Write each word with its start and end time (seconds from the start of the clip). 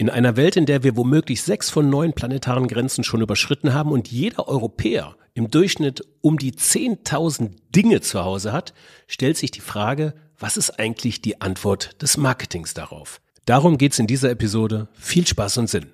In 0.00 0.08
einer 0.08 0.38
Welt, 0.38 0.56
in 0.56 0.64
der 0.64 0.82
wir 0.82 0.96
womöglich 0.96 1.42
sechs 1.42 1.68
von 1.68 1.90
neun 1.90 2.14
planetaren 2.14 2.68
Grenzen 2.68 3.04
schon 3.04 3.20
überschritten 3.20 3.74
haben 3.74 3.92
und 3.92 4.08
jeder 4.08 4.48
Europäer 4.48 5.14
im 5.34 5.50
Durchschnitt 5.50 6.02
um 6.22 6.38
die 6.38 6.52
10.000 6.52 7.50
Dinge 7.68 8.00
zu 8.00 8.24
Hause 8.24 8.50
hat, 8.50 8.72
stellt 9.08 9.36
sich 9.36 9.50
die 9.50 9.60
Frage, 9.60 10.14
was 10.38 10.56
ist 10.56 10.80
eigentlich 10.80 11.20
die 11.20 11.42
Antwort 11.42 12.00
des 12.00 12.16
Marketings 12.16 12.72
darauf? 12.72 13.20
Darum 13.44 13.76
geht's 13.76 13.98
in 13.98 14.06
dieser 14.06 14.30
Episode. 14.30 14.88
Viel 14.94 15.26
Spaß 15.26 15.58
und 15.58 15.68
Sinn. 15.68 15.90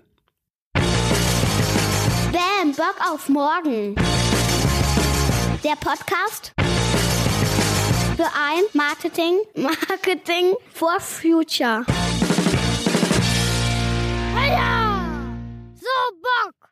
Bam, 0.72 0.84
Bock 2.76 2.94
auf 3.12 3.28
morgen. 3.28 3.96
Der 5.64 5.74
Podcast 5.80 6.52
für 8.16 8.22
ein 8.22 8.62
Marketing, 8.72 9.40
Marketing 9.56 10.54
for 10.72 11.00
Future. 11.00 11.84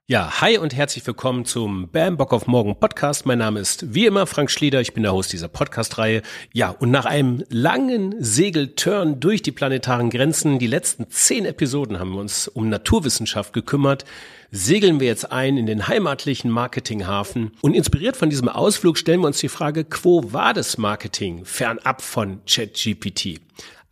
Ja, 0.07 0.43
hi 0.43 0.59
und 0.59 0.75
herzlich 0.77 1.07
willkommen 1.07 1.47
zum 1.47 1.89
Bam 1.89 2.19
Bock 2.19 2.35
auf 2.35 2.47
Morgen 2.47 2.79
Podcast. 2.79 3.25
Mein 3.25 3.39
Name 3.39 3.59
ist 3.59 3.95
wie 3.95 4.05
immer 4.05 4.27
Frank 4.27 4.51
Schlieder, 4.51 4.83
ich 4.83 4.93
bin 4.93 5.03
der 5.03 5.15
Host 5.15 5.33
dieser 5.33 5.49
Podcast-Reihe. 5.49 6.21
Ja, 6.53 6.69
und 6.69 6.91
nach 6.91 7.07
einem 7.07 7.43
langen 7.49 8.15
Segelturn 8.23 9.19
durch 9.19 9.41
die 9.41 9.51
planetaren 9.51 10.11
Grenzen, 10.11 10.59
die 10.59 10.67
letzten 10.67 11.09
zehn 11.09 11.47
Episoden 11.47 11.99
haben 11.99 12.13
wir 12.13 12.21
uns 12.21 12.49
um 12.49 12.69
Naturwissenschaft 12.69 13.55
gekümmert, 13.55 14.05
segeln 14.51 15.01
wir 15.01 15.07
jetzt 15.07 15.33
ein 15.33 15.57
in 15.57 15.65
den 15.65 15.89
heimatlichen 15.89 16.51
Marketinghafen. 16.51 17.53
Und 17.63 17.73
inspiriert 17.73 18.19
von 18.19 18.29
diesem 18.29 18.51
Ausflug 18.51 18.99
stellen 18.99 19.21
wir 19.21 19.29
uns 19.29 19.39
die 19.39 19.49
Frage, 19.49 19.85
quo 19.85 20.33
war 20.35 20.53
das 20.53 20.77
Marketing 20.77 21.47
fernab 21.47 22.03
von 22.03 22.41
ChatGPT? 22.45 23.41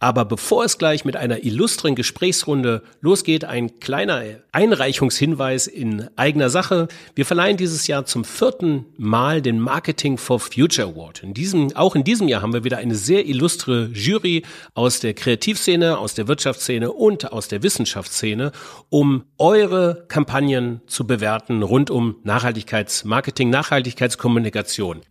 Aber 0.02 0.24
bevor 0.24 0.64
es 0.64 0.78
gleich 0.78 1.04
mit 1.04 1.14
einer 1.14 1.44
illustren 1.44 1.94
Gesprächsrunde 1.94 2.82
losgeht, 3.02 3.44
ein 3.44 3.78
kleiner 3.78 4.24
Einreichungshinweis 4.50 5.68
in 5.68 6.08
eigener 6.16 6.50
Sache. 6.50 6.88
Wir 7.14 7.24
verleihen 7.24 7.56
dieses 7.56 7.86
Jahr 7.86 8.04
zum 8.04 8.24
vierten 8.24 8.86
Mal 8.96 9.40
den 9.40 9.60
Marketing 9.60 10.18
for 10.18 10.40
Future 10.40 10.88
Award. 10.88 11.22
In 11.22 11.34
diesem, 11.34 11.76
auch 11.76 11.94
in 11.94 12.02
diesem 12.02 12.26
Jahr 12.26 12.42
haben 12.42 12.52
wir 12.52 12.64
wieder 12.64 12.78
eine 12.78 12.96
sehr 12.96 13.28
illustre 13.28 13.90
Jury 13.94 14.42
aus 14.74 14.98
der 14.98 15.14
Kreativszene, 15.14 15.96
aus 15.96 16.14
der 16.14 16.26
Wirtschaftsszene 16.26 16.90
und 16.90 17.32
aus 17.32 17.46
der 17.46 17.62
Wissenschaftsszene, 17.62 18.50
um 18.88 19.22
eure 19.38 20.06
Kampagnen 20.08 20.80
zu 20.88 21.06
bewerten 21.06 21.62
rund 21.62 21.90
um 21.90 22.16
Nachhaltigkeitsmarketing, 22.24 23.50
Nachhaltigkeitskommunikation. 23.50 25.02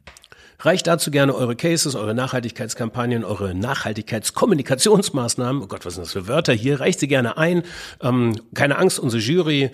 Reicht 0.64 0.86
dazu 0.86 1.10
gerne 1.10 1.34
eure 1.34 1.56
Cases, 1.56 1.96
eure 1.96 2.14
Nachhaltigkeitskampagnen, 2.14 3.24
eure 3.24 3.56
Nachhaltigkeitskommunikationsmaßnahmen. 3.56 5.64
Oh 5.64 5.68
Gott, 5.68 5.86
was 5.86 5.96
sind 5.96 6.06
das 6.06 6.14
für 6.14 6.28
Wörter 6.28 6.54
hier? 6.54 6.80
Reicht 6.80 7.00
sie 7.00 7.08
gerne 7.08 7.36
ein. 7.38 7.64
Ähm, 8.00 8.40
keine 8.54 8.78
Angst, 8.78 9.00
unsere 9.00 9.24
Jury 9.24 9.72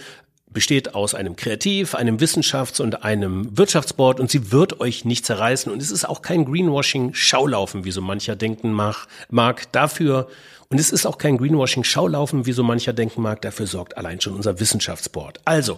besteht 0.50 0.96
aus 0.96 1.14
einem 1.14 1.36
Kreativ, 1.36 1.94
einem 1.94 2.20
Wissenschafts- 2.20 2.82
und 2.82 3.04
einem 3.04 3.58
Wirtschaftsboard 3.58 4.22
und 4.22 4.32
sie 4.32 4.54
wird 4.54 4.80
euch 4.80 5.04
nicht 5.04 5.26
zerreißen. 5.26 5.70
Und 5.70 5.82
es 5.82 5.92
ist 5.92 6.08
auch 6.08 6.22
kein 6.22 6.46
Greenwashing-Schaulaufen, 6.46 7.84
wie 7.84 7.92
so 7.92 8.02
mancher 8.02 8.38
denken 8.38 8.72
mag. 8.72 9.08
Dafür 9.74 10.30
und 10.70 10.80
es 10.80 10.92
ist 10.92 11.06
auch 11.06 11.18
kein 11.18 11.38
Greenwashing-Schaulaufen, 11.38 12.46
wie 12.46 12.52
so 12.52 12.62
mancher 12.62 12.92
denken 12.92 13.22
mag. 13.22 13.42
Dafür 13.42 13.68
sorgt 13.68 13.98
allein 13.98 14.20
schon 14.20 14.34
unser 14.34 14.60
Wissenschaftsboard. 14.60 15.40
Also, 15.46 15.78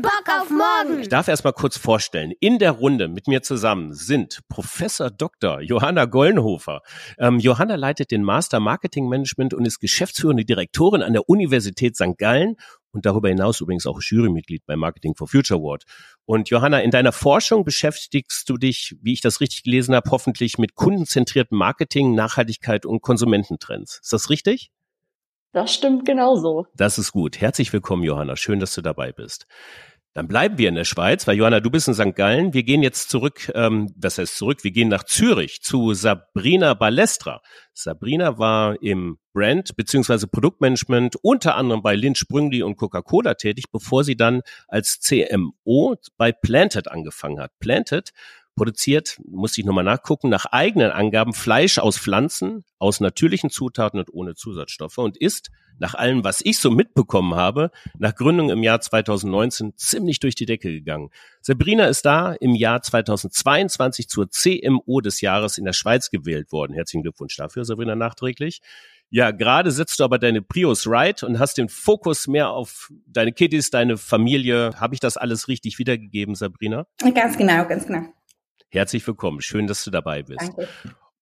Bock 0.02 0.24
auf 0.28 0.50
morgen. 0.50 1.00
Ich 1.00 1.08
darf 1.08 1.28
erst 1.28 1.44
mal 1.44 1.52
kurz 1.52 1.78
vorstellen. 1.78 2.34
In 2.40 2.58
der 2.58 2.72
Runde 2.72 3.08
mit 3.08 3.26
mir 3.26 3.40
zusammen 3.40 3.94
sind 3.94 4.40
Professor 4.50 5.10
Dr. 5.10 5.62
Johanna 5.62 6.04
Gollenhofer. 6.04 6.82
Ähm, 7.16 7.38
Johanna 7.38 7.76
leitet 7.76 8.10
den 8.10 8.22
Master 8.22 8.60
Marketing 8.60 9.08
Management 9.08 9.54
und 9.54 9.64
ist 9.64 9.78
geschäftsführende 9.78 10.44
Direktorin 10.44 11.00
an 11.00 11.14
der 11.14 11.26
Universität 11.26 11.96
St. 11.96 12.18
Gallen 12.18 12.56
und 12.90 13.06
darüber 13.06 13.30
hinaus 13.30 13.62
übrigens 13.62 13.86
auch 13.86 14.02
Jurymitglied 14.02 14.66
bei 14.66 14.76
Marketing 14.76 15.14
for 15.14 15.26
Future 15.26 15.58
Award. 15.58 15.84
Und 16.26 16.50
Johanna, 16.50 16.80
in 16.80 16.90
deiner 16.90 17.12
Forschung 17.12 17.64
beschäftigst 17.64 18.46
du 18.50 18.58
dich, 18.58 18.94
wie 19.00 19.14
ich 19.14 19.22
das 19.22 19.40
richtig 19.40 19.62
gelesen 19.62 19.94
habe, 19.94 20.10
hoffentlich 20.10 20.58
mit 20.58 20.74
kundenzentriertem 20.74 21.56
Marketing, 21.56 22.14
Nachhaltigkeit 22.14 22.84
und 22.84 23.00
Konsumententrends. 23.00 24.00
Ist 24.02 24.12
das 24.12 24.28
richtig? 24.28 24.70
Das 25.52 25.72
stimmt 25.72 26.04
genauso. 26.04 26.66
Das 26.74 26.98
ist 26.98 27.12
gut. 27.12 27.40
Herzlich 27.40 27.72
willkommen, 27.72 28.02
Johanna. 28.02 28.36
Schön, 28.36 28.60
dass 28.60 28.74
du 28.74 28.82
dabei 28.82 29.12
bist. 29.12 29.46
Dann 30.14 30.26
bleiben 30.26 30.58
wir 30.58 30.68
in 30.68 30.74
der 30.74 30.84
Schweiz, 30.84 31.26
weil 31.26 31.36
Johanna, 31.36 31.60
du 31.60 31.70
bist 31.70 31.86
in 31.86 31.94
St. 31.94 32.14
Gallen. 32.14 32.52
Wir 32.52 32.64
gehen 32.64 32.82
jetzt 32.82 33.08
zurück, 33.08 33.52
ähm, 33.54 33.92
das 33.96 34.18
heißt 34.18 34.36
zurück, 34.36 34.64
wir 34.64 34.72
gehen 34.72 34.88
nach 34.88 35.04
Zürich 35.04 35.62
zu 35.62 35.94
Sabrina 35.94 36.74
Balestra. 36.74 37.40
Sabrina 37.72 38.36
war 38.36 38.82
im 38.82 39.18
Brand 39.32 39.76
beziehungsweise 39.76 40.26
Produktmanagement 40.26 41.16
unter 41.22 41.54
anderem 41.54 41.82
bei 41.82 41.94
Lind 41.94 42.18
Sprüngli 42.18 42.62
und 42.62 42.76
Coca-Cola 42.76 43.34
tätig, 43.34 43.66
bevor 43.70 44.02
sie 44.02 44.16
dann 44.16 44.42
als 44.66 44.98
CMO 44.98 45.94
bei 46.16 46.32
Planted 46.32 46.90
angefangen 46.90 47.38
hat. 47.38 47.52
Planted 47.60 48.10
produziert, 48.58 49.18
muss 49.24 49.56
ich 49.56 49.64
nochmal 49.64 49.84
nachgucken, 49.84 50.28
nach 50.28 50.44
eigenen 50.46 50.90
Angaben 50.90 51.32
Fleisch 51.32 51.78
aus 51.78 51.98
Pflanzen, 51.98 52.64
aus 52.78 53.00
natürlichen 53.00 53.48
Zutaten 53.48 53.98
und 53.98 54.12
ohne 54.12 54.34
Zusatzstoffe 54.34 54.98
und 54.98 55.16
ist, 55.16 55.50
nach 55.78 55.94
allem, 55.94 56.24
was 56.24 56.40
ich 56.42 56.58
so 56.58 56.70
mitbekommen 56.70 57.34
habe, 57.34 57.70
nach 57.98 58.14
Gründung 58.14 58.50
im 58.50 58.62
Jahr 58.62 58.80
2019 58.80 59.74
ziemlich 59.76 60.20
durch 60.20 60.34
die 60.34 60.46
Decke 60.46 60.70
gegangen. 60.70 61.10
Sabrina 61.40 61.86
ist 61.86 62.04
da 62.04 62.32
im 62.32 62.54
Jahr 62.54 62.82
2022 62.82 64.08
zur 64.08 64.28
CMO 64.30 65.00
des 65.00 65.20
Jahres 65.20 65.56
in 65.56 65.64
der 65.64 65.72
Schweiz 65.72 66.10
gewählt 66.10 66.52
worden. 66.52 66.74
Herzlichen 66.74 67.02
Glückwunsch 67.02 67.36
dafür, 67.36 67.64
Sabrina, 67.64 67.94
nachträglich. 67.94 68.60
Ja, 69.10 69.30
gerade 69.30 69.70
setzt 69.70 70.00
du 70.00 70.04
aber 70.04 70.18
deine 70.18 70.42
Prius 70.42 70.86
right 70.86 71.22
und 71.22 71.38
hast 71.38 71.56
den 71.56 71.70
Fokus 71.70 72.26
mehr 72.26 72.50
auf 72.50 72.92
deine 73.06 73.32
Kiddies, 73.32 73.70
deine 73.70 73.96
Familie. 73.96 74.72
Habe 74.76 74.94
ich 74.94 75.00
das 75.00 75.16
alles 75.16 75.48
richtig 75.48 75.78
wiedergegeben, 75.78 76.34
Sabrina? 76.34 76.86
Ganz 77.14 77.38
genau, 77.38 77.66
ganz 77.66 77.86
genau. 77.86 78.02
Herzlich 78.70 79.06
willkommen. 79.06 79.40
Schön, 79.40 79.66
dass 79.66 79.84
du 79.84 79.90
dabei 79.90 80.22
bist. 80.22 80.40
Danke. 80.40 80.68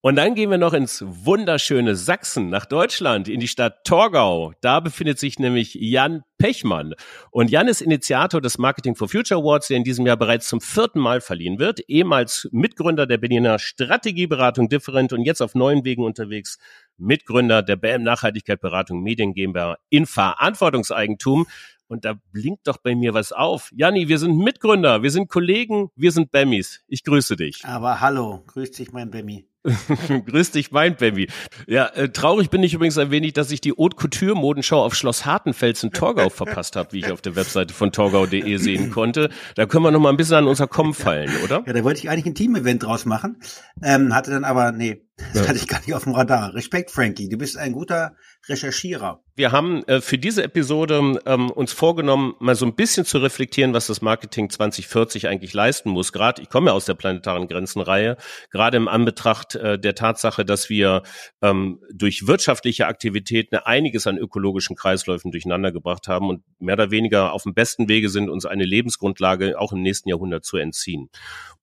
Und 0.01 0.15
dann 0.15 0.35
gehen 0.35 0.51
wir 0.51 0.59
noch 0.59 0.73
ins 0.73 1.03
wunderschöne 1.05 1.95
Sachsen, 1.95 2.49
nach 2.49 2.65
Deutschland, 2.65 3.27
in 3.27 3.39
die 3.39 3.47
Stadt 3.47 3.83
Torgau. 3.83 4.53
Da 4.61 4.79
befindet 4.79 5.17
sich 5.17 5.39
nämlich 5.39 5.73
Jan 5.73 6.23
Pechmann. 6.37 6.93
Und 7.31 7.49
Jan 7.49 7.67
ist 7.67 7.81
Initiator 7.81 8.39
des 8.39 8.59
Marketing 8.59 8.95
for 8.95 9.09
Future 9.09 9.41
Awards, 9.41 9.67
der 9.67 9.77
in 9.77 9.83
diesem 9.83 10.05
Jahr 10.05 10.15
bereits 10.15 10.47
zum 10.47 10.61
vierten 10.61 10.99
Mal 10.99 11.19
verliehen 11.19 11.57
wird. 11.57 11.81
Ehemals 11.89 12.47
Mitgründer 12.51 13.07
der 13.07 13.17
Berliner 13.17 13.57
Strategieberatung 13.57 14.69
Different 14.69 15.13
und 15.13 15.23
jetzt 15.23 15.41
auf 15.41 15.55
neuen 15.55 15.83
Wegen 15.83 16.03
unterwegs. 16.03 16.59
Mitgründer 16.97 17.63
der 17.63 17.75
BM 17.75 18.03
Nachhaltigkeit 18.03 18.61
Beratung 18.61 19.01
Medien 19.01 19.33
GmbH 19.33 19.77
in 19.89 20.05
Verantwortungseigentum. 20.05 21.47
Und 21.87 22.05
da 22.05 22.15
blinkt 22.31 22.67
doch 22.67 22.77
bei 22.77 22.95
mir 22.95 23.13
was 23.13 23.31
auf. 23.31 23.71
Janni, 23.75 24.07
wir 24.07 24.19
sind 24.19 24.37
Mitgründer, 24.37 25.03
wir 25.03 25.11
sind 25.11 25.29
Kollegen, 25.29 25.89
wir 25.95 26.11
sind 26.11 26.31
Bammis. 26.31 26.81
Ich 26.87 27.03
grüße 27.03 27.35
dich. 27.35 27.63
Aber 27.65 28.01
hallo, 28.01 28.43
grüß 28.47 28.71
dich, 28.71 28.91
mein 28.91 29.09
Bammi. 29.09 29.47
Grüß 30.25 30.51
dich, 30.51 30.71
mein 30.71 30.95
Baby. 30.95 31.27
Ja, 31.67 31.87
äh, 31.87 32.09
traurig 32.09 32.49
bin 32.49 32.63
ich 32.63 32.73
übrigens 32.73 32.97
ein 32.97 33.11
wenig, 33.11 33.33
dass 33.33 33.51
ich 33.51 33.61
die 33.61 33.73
Haute 33.73 33.95
Couture 33.95 34.35
Modenschau 34.35 34.83
auf 34.83 34.95
Schloss 34.95 35.25
Hartenfels 35.25 35.83
in 35.83 35.91
Torgau 35.91 36.29
verpasst 36.29 36.75
habe, 36.75 36.93
wie 36.93 36.99
ich 36.99 37.11
auf 37.11 37.21
der 37.21 37.35
Webseite 37.35 37.73
von 37.73 37.91
torgau.de 37.91 38.57
sehen 38.57 38.91
konnte. 38.91 39.29
Da 39.55 39.65
können 39.65 39.83
wir 39.83 39.91
noch 39.91 39.99
mal 39.99 40.09
ein 40.09 40.17
bisschen 40.17 40.35
an 40.35 40.47
unser 40.47 40.67
Kommen 40.67 40.93
fallen, 40.93 41.31
oder? 41.43 41.63
Ja, 41.65 41.73
da 41.73 41.83
wollte 41.83 41.99
ich 41.99 42.09
eigentlich 42.09 42.25
ein 42.25 42.35
Team-Event 42.35 42.83
draus 42.83 43.05
machen, 43.05 43.37
ähm, 43.83 44.13
hatte 44.15 44.31
dann 44.31 44.43
aber, 44.43 44.71
nee, 44.71 45.06
das 45.17 45.41
ja. 45.41 45.47
hatte 45.47 45.57
ich 45.57 45.67
gar 45.67 45.79
nicht 45.79 45.95
auf 45.95 46.03
dem 46.03 46.13
Radar. 46.13 46.53
Respekt, 46.53 46.91
Frankie, 46.91 47.27
du 47.27 47.37
bist 47.37 47.57
ein 47.57 47.71
guter 47.71 48.15
Recherchierer. 48.47 49.23
Wir 49.35 49.51
haben 49.51 49.83
äh, 49.83 49.99
für 49.99 50.17
diese 50.17 50.43
Episode 50.43 51.19
ähm, 51.25 51.49
uns 51.49 51.73
vorgenommen, 51.73 52.35
mal 52.39 52.55
so 52.55 52.65
ein 52.65 52.75
bisschen 52.75 53.03
zu 53.03 53.17
reflektieren, 53.17 53.73
was 53.73 53.87
das 53.87 54.01
Marketing 54.01 54.49
2040 54.49 55.27
eigentlich 55.27 55.53
leisten 55.53 55.89
muss. 55.89 56.11
Gerade, 56.11 56.41
ich 56.43 56.49
komme 56.49 56.67
ja 56.67 56.73
aus 56.73 56.85
der 56.85 56.93
planetaren 56.93 57.47
Grenzenreihe, 57.47 58.17
gerade 58.51 58.77
im 58.77 58.87
Anbetracht 58.87 59.55
äh, 59.55 59.79
der 59.79 59.95
Tatsache, 59.95 60.45
dass 60.45 60.69
wir 60.69 61.01
ähm, 61.41 61.81
durch 61.91 62.27
wirtschaftliche 62.27 62.85
Aktivitäten 62.85 63.55
einiges 63.57 64.05
an 64.05 64.17
ökologischen 64.17 64.75
Kreisläufen 64.75 65.31
durcheinander 65.31 65.71
gebracht 65.71 66.07
haben 66.07 66.29
und 66.29 66.43
mehr 66.59 66.73
oder 66.73 66.91
weniger 66.91 67.33
auf 67.33 67.43
dem 67.43 67.55
besten 67.55 67.89
Wege 67.89 68.09
sind, 68.09 68.29
uns 68.29 68.45
eine 68.45 68.65
Lebensgrundlage 68.65 69.59
auch 69.59 69.71
im 69.71 69.81
nächsten 69.81 70.09
Jahrhundert 70.09 70.45
zu 70.45 70.57
entziehen. 70.57 71.09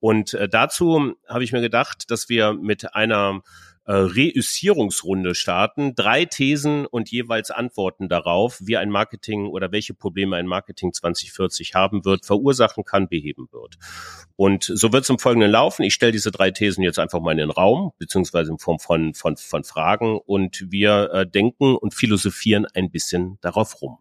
Und 0.00 0.34
äh, 0.34 0.48
dazu 0.48 1.14
habe 1.28 1.44
ich 1.44 1.52
mir 1.52 1.60
gedacht, 1.60 2.10
dass 2.10 2.28
wir 2.28 2.52
mit 2.52 2.94
einer 2.94 3.40
äh, 3.86 3.92
Reüssierungsrunde 3.92 5.34
starten. 5.34 5.94
Drei 5.94 6.24
Thesen 6.24 6.86
und 6.86 7.10
jeweils 7.10 7.50
Antworten 7.50 8.08
darauf, 8.08 8.58
wie 8.62 8.76
ein 8.76 8.90
Marketing 8.90 9.48
oder 9.48 9.72
welche 9.72 9.94
Probleme 9.94 10.36
ein 10.36 10.46
Marketing 10.46 10.92
2040 10.92 11.74
haben 11.74 12.04
wird, 12.04 12.24
verursachen 12.24 12.84
kann, 12.84 13.08
beheben 13.08 13.48
wird. 13.52 13.76
Und 14.36 14.64
so 14.64 14.92
wird 14.92 15.04
es 15.04 15.10
im 15.10 15.18
Folgenden 15.18 15.50
laufen. 15.50 15.82
Ich 15.82 15.94
stelle 15.94 16.12
diese 16.12 16.30
drei 16.30 16.50
Thesen 16.50 16.82
jetzt 16.82 16.98
einfach 16.98 17.20
mal 17.20 17.32
in 17.32 17.38
den 17.38 17.50
Raum, 17.50 17.92
beziehungsweise 17.98 18.52
in 18.52 18.58
Form 18.58 18.78
von, 18.78 19.14
von, 19.14 19.36
von 19.36 19.64
Fragen 19.64 20.18
und 20.18 20.70
wir 20.70 21.10
äh, 21.12 21.26
denken 21.26 21.76
und 21.76 21.94
philosophieren 21.94 22.66
ein 22.74 22.90
bisschen 22.90 23.38
darauf 23.40 23.82
rum. 23.82 23.98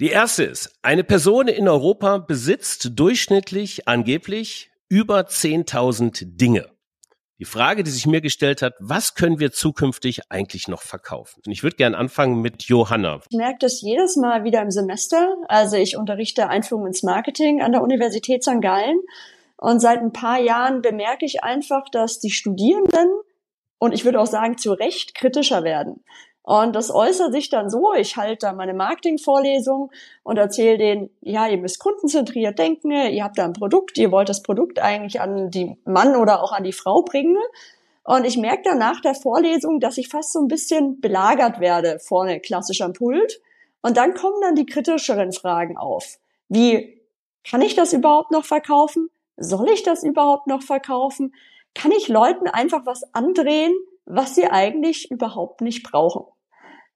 Die 0.00 0.08
erste 0.08 0.44
ist, 0.44 0.78
eine 0.82 1.04
Person 1.04 1.48
in 1.48 1.68
Europa 1.68 2.18
besitzt 2.18 2.90
durchschnittlich 2.96 3.88
angeblich 3.88 4.70
über 4.88 5.20
10.000 5.20 6.36
Dinge. 6.36 6.75
Die 7.38 7.44
Frage, 7.44 7.82
die 7.82 7.90
sich 7.90 8.06
mir 8.06 8.22
gestellt 8.22 8.62
hat, 8.62 8.74
was 8.80 9.14
können 9.14 9.38
wir 9.38 9.52
zukünftig 9.52 10.30
eigentlich 10.30 10.68
noch 10.68 10.80
verkaufen? 10.80 11.42
Und 11.44 11.52
ich 11.52 11.62
würde 11.62 11.76
gerne 11.76 11.98
anfangen 11.98 12.40
mit 12.40 12.62
Johanna. 12.64 13.20
Ich 13.28 13.36
merke 13.36 13.58
das 13.60 13.82
jedes 13.82 14.16
Mal 14.16 14.44
wieder 14.44 14.62
im 14.62 14.70
Semester. 14.70 15.36
Also 15.48 15.76
ich 15.76 15.98
unterrichte 15.98 16.48
Einführung 16.48 16.86
ins 16.86 17.02
Marketing 17.02 17.60
an 17.60 17.72
der 17.72 17.82
Universität 17.82 18.42
St. 18.42 18.62
Gallen. 18.62 18.98
Und 19.58 19.80
seit 19.80 20.00
ein 20.00 20.12
paar 20.12 20.40
Jahren 20.40 20.80
bemerke 20.80 21.26
ich 21.26 21.44
einfach, 21.44 21.88
dass 21.90 22.20
die 22.20 22.30
Studierenden 22.30 23.08
und 23.78 23.92
ich 23.92 24.04
würde 24.04 24.20
auch 24.20 24.26
sagen 24.26 24.56
zu 24.56 24.72
Recht 24.72 25.14
kritischer 25.14 25.62
werden. 25.62 26.02
Und 26.46 26.76
das 26.76 26.94
äußert 26.94 27.32
sich 27.32 27.50
dann 27.50 27.68
so, 27.68 27.92
ich 27.92 28.16
halte 28.16 28.46
da 28.46 28.52
meine 28.52 28.72
Marketingvorlesung 28.72 29.90
und 30.22 30.38
erzähle 30.38 30.78
denen, 30.78 31.10
ja, 31.20 31.48
ihr 31.48 31.58
müsst 31.58 31.80
kundenzentriert 31.80 32.56
denken, 32.56 32.92
ihr 32.92 33.24
habt 33.24 33.36
da 33.36 33.44
ein 33.44 33.52
Produkt, 33.52 33.98
ihr 33.98 34.12
wollt 34.12 34.28
das 34.28 34.44
Produkt 34.44 34.78
eigentlich 34.78 35.20
an 35.20 35.50
die 35.50 35.76
Mann 35.84 36.14
oder 36.14 36.44
auch 36.44 36.52
an 36.52 36.62
die 36.62 36.72
Frau 36.72 37.02
bringen. 37.02 37.36
Und 38.04 38.24
ich 38.24 38.36
merke 38.36 38.62
dann 38.62 38.78
nach 38.78 39.00
der 39.00 39.16
Vorlesung, 39.16 39.80
dass 39.80 39.98
ich 39.98 40.08
fast 40.08 40.32
so 40.32 40.38
ein 40.38 40.46
bisschen 40.46 41.00
belagert 41.00 41.58
werde 41.58 41.98
vorne 41.98 42.38
klassisch 42.38 42.80
am 42.80 42.92
Pult. 42.92 43.40
Und 43.82 43.96
dann 43.96 44.14
kommen 44.14 44.40
dann 44.40 44.54
die 44.54 44.66
kritischeren 44.66 45.32
Fragen 45.32 45.76
auf. 45.76 46.18
Wie, 46.48 47.02
kann 47.42 47.60
ich 47.60 47.74
das 47.74 47.92
überhaupt 47.92 48.30
noch 48.30 48.44
verkaufen? 48.44 49.10
Soll 49.36 49.68
ich 49.70 49.82
das 49.82 50.04
überhaupt 50.04 50.46
noch 50.46 50.62
verkaufen? 50.62 51.34
Kann 51.74 51.90
ich 51.90 52.06
Leuten 52.06 52.46
einfach 52.46 52.86
was 52.86 53.02
andrehen, 53.14 53.74
was 54.04 54.36
sie 54.36 54.46
eigentlich 54.46 55.10
überhaupt 55.10 55.60
nicht 55.60 55.82
brauchen? 55.82 56.24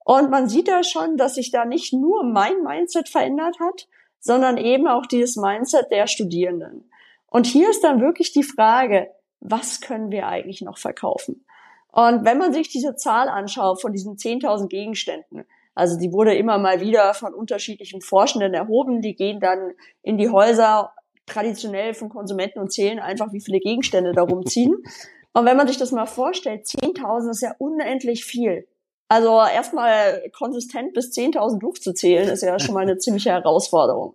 Und 0.05 0.31
man 0.31 0.49
sieht 0.49 0.69
da 0.69 0.83
schon, 0.83 1.17
dass 1.17 1.35
sich 1.35 1.51
da 1.51 1.65
nicht 1.65 1.93
nur 1.93 2.25
mein 2.25 2.63
Mindset 2.63 3.09
verändert 3.09 3.59
hat, 3.61 3.89
sondern 4.19 4.57
eben 4.57 4.87
auch 4.87 5.07
dieses 5.07 5.37
Mindset 5.37 5.91
der 5.91 6.07
Studierenden. 6.07 6.91
Und 7.27 7.47
hier 7.47 7.71
ist 7.71 7.85
dann 7.85 8.01
wirklich 8.01 8.33
die 8.33 8.43
Frage, 8.43 9.11
was 9.41 9.81
können 9.81 10.11
wir 10.11 10.27
eigentlich 10.27 10.63
noch 10.63 10.79
verkaufen? 10.79 11.45
Und 11.93 12.25
wenn 12.25 12.39
man 12.39 12.53
sich 12.53 12.69
diese 12.69 12.97
Zahl 12.97 13.29
anschaut 13.29 13.81
von 13.81 13.93
diesen 13.93 14.17
10.000 14.17 14.69
Gegenständen, 14.69 15.45
also 15.75 15.99
die 15.99 16.13
wurde 16.13 16.35
immer 16.35 16.59
mal 16.59 16.81
wieder 16.81 17.15
von 17.15 17.33
unterschiedlichen 17.33 18.01
Forschenden 18.01 18.55
erhoben, 18.55 19.01
die 19.01 19.15
gehen 19.15 19.41
dann 19.41 19.73
in 20.03 20.19
die 20.19 20.29
Häuser 20.29 20.93
traditionell 21.27 21.95
von 21.95 22.09
Konsumenten 22.09 22.59
und 22.59 22.73
zählen 22.73 22.99
einfach, 22.99 23.33
wie 23.33 23.41
viele 23.41 23.61
Gegenstände 23.61 24.13
da 24.13 24.23
rumziehen. 24.23 24.77
Und 25.33 25.47
wenn 25.47 25.57
man 25.57 25.69
sich 25.69 25.79
das 25.79 25.93
mal 25.93 26.07
vorstellt, 26.07 26.67
10.000 26.67 27.31
ist 27.31 27.43
ja 27.43 27.55
unendlich 27.59 28.25
viel. 28.25 28.67
Also 29.11 29.41
erstmal 29.41 30.31
konsistent 30.31 30.95
bis 30.95 31.11
10.000 31.11 31.59
durchzuzählen, 31.59 32.29
ist 32.29 32.45
ja 32.45 32.61
schon 32.61 32.75
mal 32.75 32.83
eine 32.83 32.97
ziemliche 32.99 33.31
Herausforderung. 33.31 34.15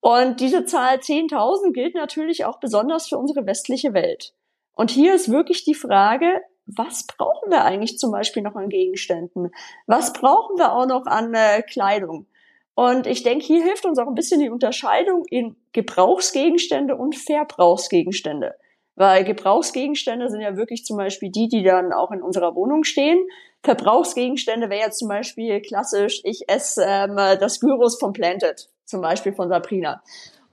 Und 0.00 0.40
diese 0.40 0.64
Zahl 0.64 0.96
10.000 0.96 1.74
gilt 1.74 1.94
natürlich 1.94 2.46
auch 2.46 2.58
besonders 2.58 3.08
für 3.08 3.18
unsere 3.18 3.44
westliche 3.44 3.92
Welt. 3.92 4.32
Und 4.74 4.90
hier 4.90 5.14
ist 5.14 5.30
wirklich 5.30 5.64
die 5.64 5.74
Frage, 5.74 6.40
was 6.64 7.06
brauchen 7.06 7.50
wir 7.50 7.66
eigentlich 7.66 7.98
zum 7.98 8.10
Beispiel 8.10 8.42
noch 8.42 8.54
an 8.54 8.70
Gegenständen? 8.70 9.50
Was 9.86 10.14
brauchen 10.14 10.56
wir 10.56 10.72
auch 10.72 10.86
noch 10.86 11.04
an 11.04 11.34
äh, 11.34 11.60
Kleidung? 11.60 12.26
Und 12.74 13.06
ich 13.06 13.22
denke, 13.22 13.44
hier 13.44 13.62
hilft 13.62 13.84
uns 13.84 13.98
auch 13.98 14.06
ein 14.06 14.14
bisschen 14.14 14.40
die 14.40 14.48
Unterscheidung 14.48 15.26
in 15.28 15.56
Gebrauchsgegenstände 15.72 16.96
und 16.96 17.16
Verbrauchsgegenstände. 17.16 18.54
Weil 18.94 19.24
Gebrauchsgegenstände 19.24 20.30
sind 20.30 20.40
ja 20.40 20.56
wirklich 20.56 20.86
zum 20.86 20.96
Beispiel 20.96 21.30
die, 21.30 21.48
die 21.48 21.62
dann 21.62 21.92
auch 21.92 22.10
in 22.12 22.22
unserer 22.22 22.54
Wohnung 22.54 22.84
stehen. 22.84 23.18
Verbrauchsgegenstände 23.66 24.70
wäre 24.70 24.82
jetzt 24.82 25.00
zum 25.00 25.08
Beispiel 25.08 25.60
klassisch, 25.60 26.20
ich 26.22 26.48
esse 26.48 26.84
ähm, 26.86 27.16
das 27.16 27.58
Gyros 27.58 27.98
vom 27.98 28.12
Planted, 28.12 28.68
zum 28.84 29.00
Beispiel 29.00 29.32
von 29.32 29.48
Sabrina. 29.48 30.02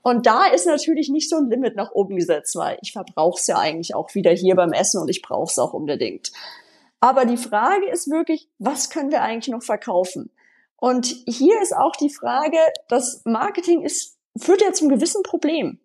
Und 0.01 0.25
da 0.25 0.47
ist 0.47 0.65
natürlich 0.65 1.09
nicht 1.09 1.29
so 1.29 1.37
ein 1.37 1.47
Limit 1.47 1.75
nach 1.75 1.91
oben 1.91 2.15
gesetzt, 2.15 2.55
weil 2.55 2.79
ich 2.81 2.91
verbrauche 2.91 3.39
es 3.39 3.45
ja 3.45 3.57
eigentlich 3.59 3.93
auch 3.93 4.13
wieder 4.15 4.31
hier 4.31 4.55
beim 4.55 4.73
Essen 4.73 4.99
und 4.99 5.09
ich 5.09 5.21
brauche 5.21 5.51
es 5.51 5.59
auch 5.59 5.73
unbedingt. 5.73 6.31
Aber 6.99 7.25
die 7.25 7.37
Frage 7.37 7.87
ist 7.87 8.09
wirklich, 8.09 8.49
was 8.57 8.89
können 8.89 9.11
wir 9.11 9.21
eigentlich 9.21 9.53
noch 9.53 9.61
verkaufen? 9.61 10.31
Und 10.75 11.05
hier 11.27 11.61
ist 11.61 11.75
auch 11.75 11.95
die 11.95 12.09
Frage, 12.09 12.57
das 12.89 13.21
Marketing 13.25 13.83
ist, 13.83 14.17
führt 14.35 14.61
ja 14.61 14.73
zum 14.73 14.89
gewissen 14.89 15.21
Problem. 15.21 15.79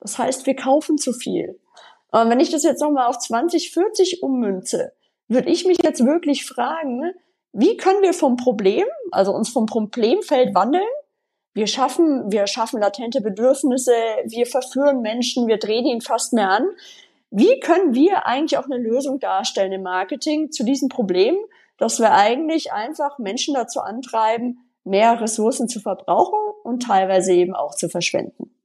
Das 0.00 0.18
heißt, 0.18 0.44
wir 0.44 0.54
kaufen 0.54 0.98
zu 0.98 1.14
viel. 1.14 1.58
Und 2.12 2.28
wenn 2.28 2.40
ich 2.40 2.50
das 2.50 2.64
jetzt 2.64 2.82
nochmal 2.82 3.06
auf 3.06 3.18
2040 3.18 4.22
ummünze, 4.22 4.92
würde 5.28 5.50
ich 5.50 5.66
mich 5.66 5.78
jetzt 5.82 6.04
wirklich 6.04 6.44
fragen, 6.44 7.12
wie 7.52 7.76
können 7.76 8.02
wir 8.02 8.12
vom 8.12 8.36
Problem, 8.36 8.84
also 9.10 9.32
uns 9.32 9.48
vom 9.48 9.66
Problemfeld 9.66 10.54
wandeln? 10.54 10.84
Wir 11.54 11.66
schaffen, 11.66 12.30
wir 12.30 12.46
schaffen 12.46 12.80
latente 12.80 13.22
Bedürfnisse, 13.22 13.94
wir 14.26 14.44
verführen 14.44 15.00
Menschen, 15.00 15.46
wir 15.46 15.56
drehen 15.56 15.86
ihn 15.86 16.02
fast 16.02 16.34
mehr 16.34 16.50
an. 16.50 16.66
Wie 17.30 17.60
können 17.60 17.94
wir 17.94 18.26
eigentlich 18.26 18.58
auch 18.58 18.66
eine 18.66 18.76
Lösung 18.76 19.20
darstellen 19.20 19.72
im 19.72 19.82
Marketing 19.82 20.52
zu 20.52 20.64
diesem 20.64 20.90
Problem, 20.90 21.34
dass 21.78 21.98
wir 21.98 22.12
eigentlich 22.12 22.72
einfach 22.72 23.18
Menschen 23.18 23.54
dazu 23.54 23.80
antreiben, 23.80 24.58
mehr 24.84 25.20
Ressourcen 25.20 25.68
zu 25.68 25.80
verbrauchen 25.80 26.38
und 26.62 26.82
teilweise 26.82 27.32
eben 27.32 27.54
auch 27.54 27.74
zu 27.74 27.88
verschwenden? 27.88 28.55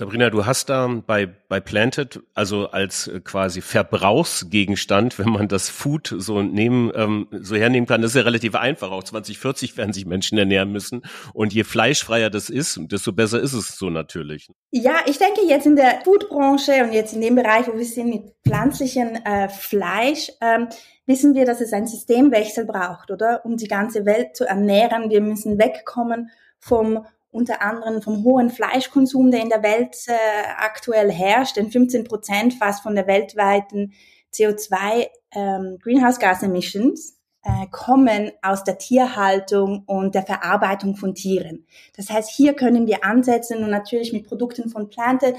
Sabrina, 0.00 0.30
du 0.30 0.46
hast 0.46 0.70
da 0.70 0.86
bei, 1.06 1.26
bei 1.26 1.60
Planted, 1.60 2.20
also 2.32 2.70
als 2.70 3.06
äh, 3.06 3.20
quasi 3.20 3.60
Verbrauchsgegenstand, 3.60 5.18
wenn 5.18 5.28
man 5.28 5.46
das 5.46 5.68
Food 5.68 6.14
so 6.16 6.40
nehmen, 6.40 6.90
ähm, 6.94 7.28
so 7.32 7.54
hernehmen 7.54 7.86
kann, 7.86 8.00
das 8.00 8.12
ist 8.12 8.14
ja 8.14 8.22
relativ 8.22 8.54
einfach. 8.54 8.92
Auch 8.92 9.04
2040 9.04 9.76
werden 9.76 9.92
sich 9.92 10.06
Menschen 10.06 10.38
ernähren 10.38 10.72
müssen. 10.72 11.02
Und 11.34 11.52
je 11.52 11.64
fleischfreier 11.64 12.30
das 12.30 12.48
ist, 12.48 12.80
desto 12.90 13.12
besser 13.12 13.40
ist 13.40 13.52
es 13.52 13.76
so 13.76 13.90
natürlich. 13.90 14.48
Ja, 14.70 15.00
ich 15.04 15.18
denke 15.18 15.42
jetzt 15.46 15.66
in 15.66 15.76
der 15.76 16.00
Foodbranche 16.02 16.82
und 16.82 16.94
jetzt 16.94 17.12
in 17.12 17.20
dem 17.20 17.34
Bereich, 17.34 17.66
wo 17.66 17.76
wir 17.76 17.84
sind 17.84 18.08
mit 18.08 18.32
pflanzlichen 18.42 19.16
äh, 19.26 19.50
Fleisch, 19.50 20.32
ähm, 20.40 20.68
wissen 21.04 21.34
wir, 21.34 21.44
dass 21.44 21.60
es 21.60 21.74
einen 21.74 21.86
Systemwechsel 21.86 22.64
braucht, 22.64 23.10
oder? 23.10 23.44
Um 23.44 23.58
die 23.58 23.68
ganze 23.68 24.06
Welt 24.06 24.34
zu 24.34 24.46
ernähren. 24.46 25.10
Wir 25.10 25.20
müssen 25.20 25.58
wegkommen 25.58 26.30
vom 26.58 27.04
unter 27.30 27.62
anderem 27.62 28.02
vom 28.02 28.24
hohen 28.24 28.50
Fleischkonsum, 28.50 29.30
der 29.30 29.42
in 29.42 29.48
der 29.48 29.62
Welt 29.62 29.96
äh, 30.06 30.12
aktuell 30.58 31.10
herrscht, 31.10 31.56
denn 31.56 31.70
15 31.70 32.04
Prozent 32.04 32.54
fast 32.54 32.82
von 32.82 32.94
der 32.94 33.06
weltweiten 33.06 33.92
CO2 34.34 35.08
ähm, 35.32 35.78
Greenhouse 35.80 36.18
Gas 36.18 36.42
Emissions 36.42 37.18
äh, 37.42 37.66
kommen 37.70 38.32
aus 38.42 38.64
der 38.64 38.78
Tierhaltung 38.78 39.84
und 39.86 40.14
der 40.14 40.24
Verarbeitung 40.24 40.96
von 40.96 41.14
Tieren. 41.14 41.66
Das 41.96 42.10
heißt, 42.10 42.30
hier 42.30 42.54
können 42.54 42.86
wir 42.86 43.04
ansetzen 43.04 43.62
und 43.62 43.70
natürlich 43.70 44.12
mit 44.12 44.26
Produkten 44.26 44.68
von 44.68 44.90
Planted 44.90 45.36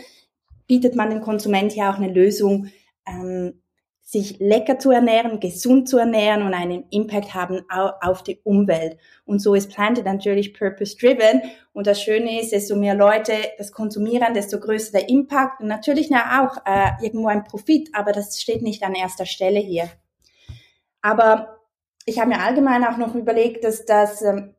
bietet 0.67 0.95
man 0.95 1.09
dem 1.09 1.21
Konsument 1.21 1.75
ja 1.75 1.91
auch 1.91 1.97
eine 1.97 2.11
Lösung, 2.11 2.67
ähm, 3.05 3.60
sich 4.11 4.39
lecker 4.39 4.77
zu 4.77 4.91
ernähren, 4.91 5.39
gesund 5.39 5.87
zu 5.87 5.97
ernähren 5.97 6.41
und 6.41 6.53
einen 6.53 6.83
Impact 6.89 7.33
haben 7.33 7.61
auf 7.69 8.23
die 8.23 8.41
Umwelt. 8.43 8.97
Und 9.23 9.39
so 9.39 9.55
ist 9.55 9.71
Planted 9.71 10.03
natürlich 10.03 10.53
purpose-driven. 10.53 11.41
Und 11.71 11.87
das 11.87 12.01
Schöne 12.01 12.41
ist, 12.41 12.51
desto 12.51 12.75
mehr 12.75 12.93
Leute 12.93 13.31
das 13.57 13.71
konsumieren, 13.71 14.33
desto 14.33 14.59
größer 14.59 14.91
der 14.91 15.07
Impact 15.07 15.61
und 15.61 15.67
natürlich 15.67 16.11
auch 16.13 16.57
äh, 16.65 16.89
irgendwo 17.01 17.29
ein 17.29 17.45
Profit, 17.45 17.89
aber 17.93 18.11
das 18.11 18.41
steht 18.41 18.63
nicht 18.63 18.83
an 18.83 18.95
erster 18.95 19.25
Stelle 19.25 19.61
hier. 19.61 19.89
Aber 21.01 21.61
ich 22.05 22.19
habe 22.19 22.31
mir 22.31 22.41
allgemein 22.41 22.83
auch 22.83 22.97
noch 22.97 23.15
überlegt, 23.15 23.63
dass, 23.63 23.85
dass 23.85 24.21
ähm, 24.23 24.55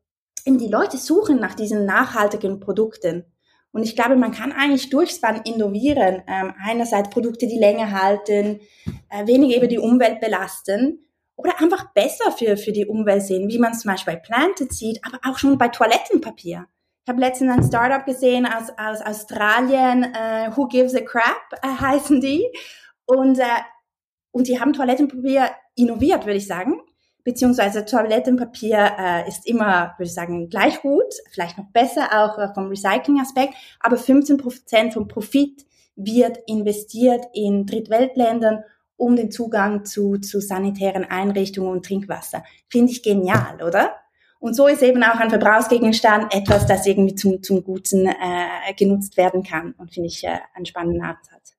eben 0.47 0.56
die 0.56 0.68
Leute 0.68 0.97
suchen 0.97 1.38
nach 1.38 1.54
diesen 1.54 1.85
nachhaltigen 1.85 2.59
Produkten. 2.59 3.26
Und 3.72 3.82
ich 3.82 3.96
glaube, 3.96 4.16
man 4.16 4.32
kann 4.32 4.52
eigentlich 4.52 4.90
durchspann 4.90 5.42
innovieren. 5.44 6.22
Ähm, 6.26 6.54
einerseits 6.62 7.10
Produkte, 7.10 7.46
die 7.46 7.58
länger 7.58 7.90
halten, 7.90 8.60
äh, 9.08 9.26
weniger 9.26 9.56
über 9.56 9.66
die 9.66 9.78
Umwelt 9.78 10.20
belasten 10.20 11.06
oder 11.36 11.58
einfach 11.60 11.92
besser 11.92 12.30
für, 12.32 12.56
für 12.56 12.72
die 12.72 12.86
Umwelt 12.86 13.22
sehen, 13.22 13.48
wie 13.48 13.58
man 13.58 13.72
es 13.72 13.80
zum 13.80 13.90
Beispiel 13.90 14.14
bei 14.14 14.20
Planted 14.20 14.72
sieht, 14.72 15.00
aber 15.04 15.18
auch 15.24 15.38
schon 15.38 15.56
bei 15.56 15.68
Toilettenpapier. 15.68 16.66
Ich 17.04 17.08
habe 17.08 17.20
letztens 17.20 17.50
ein 17.50 17.64
Startup 17.64 18.04
gesehen 18.04 18.46
aus, 18.46 18.68
aus 18.76 19.00
Australien, 19.00 20.04
äh, 20.04 20.50
Who 20.54 20.68
Gives 20.68 20.94
a 20.94 21.00
Crap 21.00 21.42
äh, 21.62 21.66
heißen 21.66 22.20
die. 22.20 22.46
Und, 23.06 23.38
äh, 23.38 23.44
und 24.30 24.46
die 24.46 24.60
haben 24.60 24.72
Toilettenpapier 24.72 25.50
innoviert, 25.74 26.26
würde 26.26 26.36
ich 26.36 26.46
sagen 26.46 26.80
beziehungsweise 27.24 27.84
Toilettenpapier 27.84 28.92
äh, 28.98 29.28
ist 29.28 29.46
immer, 29.46 29.94
würde 29.96 30.08
ich 30.08 30.14
sagen, 30.14 30.48
gleich 30.48 30.80
gut, 30.82 31.14
vielleicht 31.30 31.58
noch 31.58 31.66
besser, 31.72 32.08
auch 32.12 32.38
äh, 32.38 32.52
vom 32.54 32.68
Recycling-Aspekt, 32.68 33.54
aber 33.80 33.96
15 33.96 34.36
Prozent 34.36 34.94
vom 34.94 35.08
Profit 35.08 35.64
wird 35.96 36.38
investiert 36.46 37.24
in 37.32 37.66
Drittweltländern 37.66 38.64
um 39.02 39.16
den 39.16 39.32
Zugang 39.32 39.84
zu, 39.84 40.18
zu 40.18 40.40
sanitären 40.40 41.04
Einrichtungen 41.04 41.72
und 41.72 41.84
Trinkwasser. 41.84 42.44
Finde 42.68 42.92
ich 42.92 43.02
genial, 43.02 43.60
oder? 43.60 43.96
Und 44.38 44.54
so 44.54 44.66
ist 44.68 44.82
eben 44.82 45.02
auch 45.02 45.18
ein 45.20 45.30
Verbrauchsgegenstand 45.30 46.32
etwas, 46.32 46.66
das 46.66 46.86
irgendwie 46.86 47.14
zum, 47.14 47.42
zum 47.42 47.64
Guten 47.64 48.06
äh, 48.06 48.74
genutzt 48.76 49.16
werden 49.16 49.42
kann. 49.42 49.72
Und 49.78 49.92
finde 49.92 50.08
ich 50.08 50.24
äh, 50.24 50.38
einen 50.54 50.66
spannenden 50.66 51.02
Ansatz. 51.02 51.51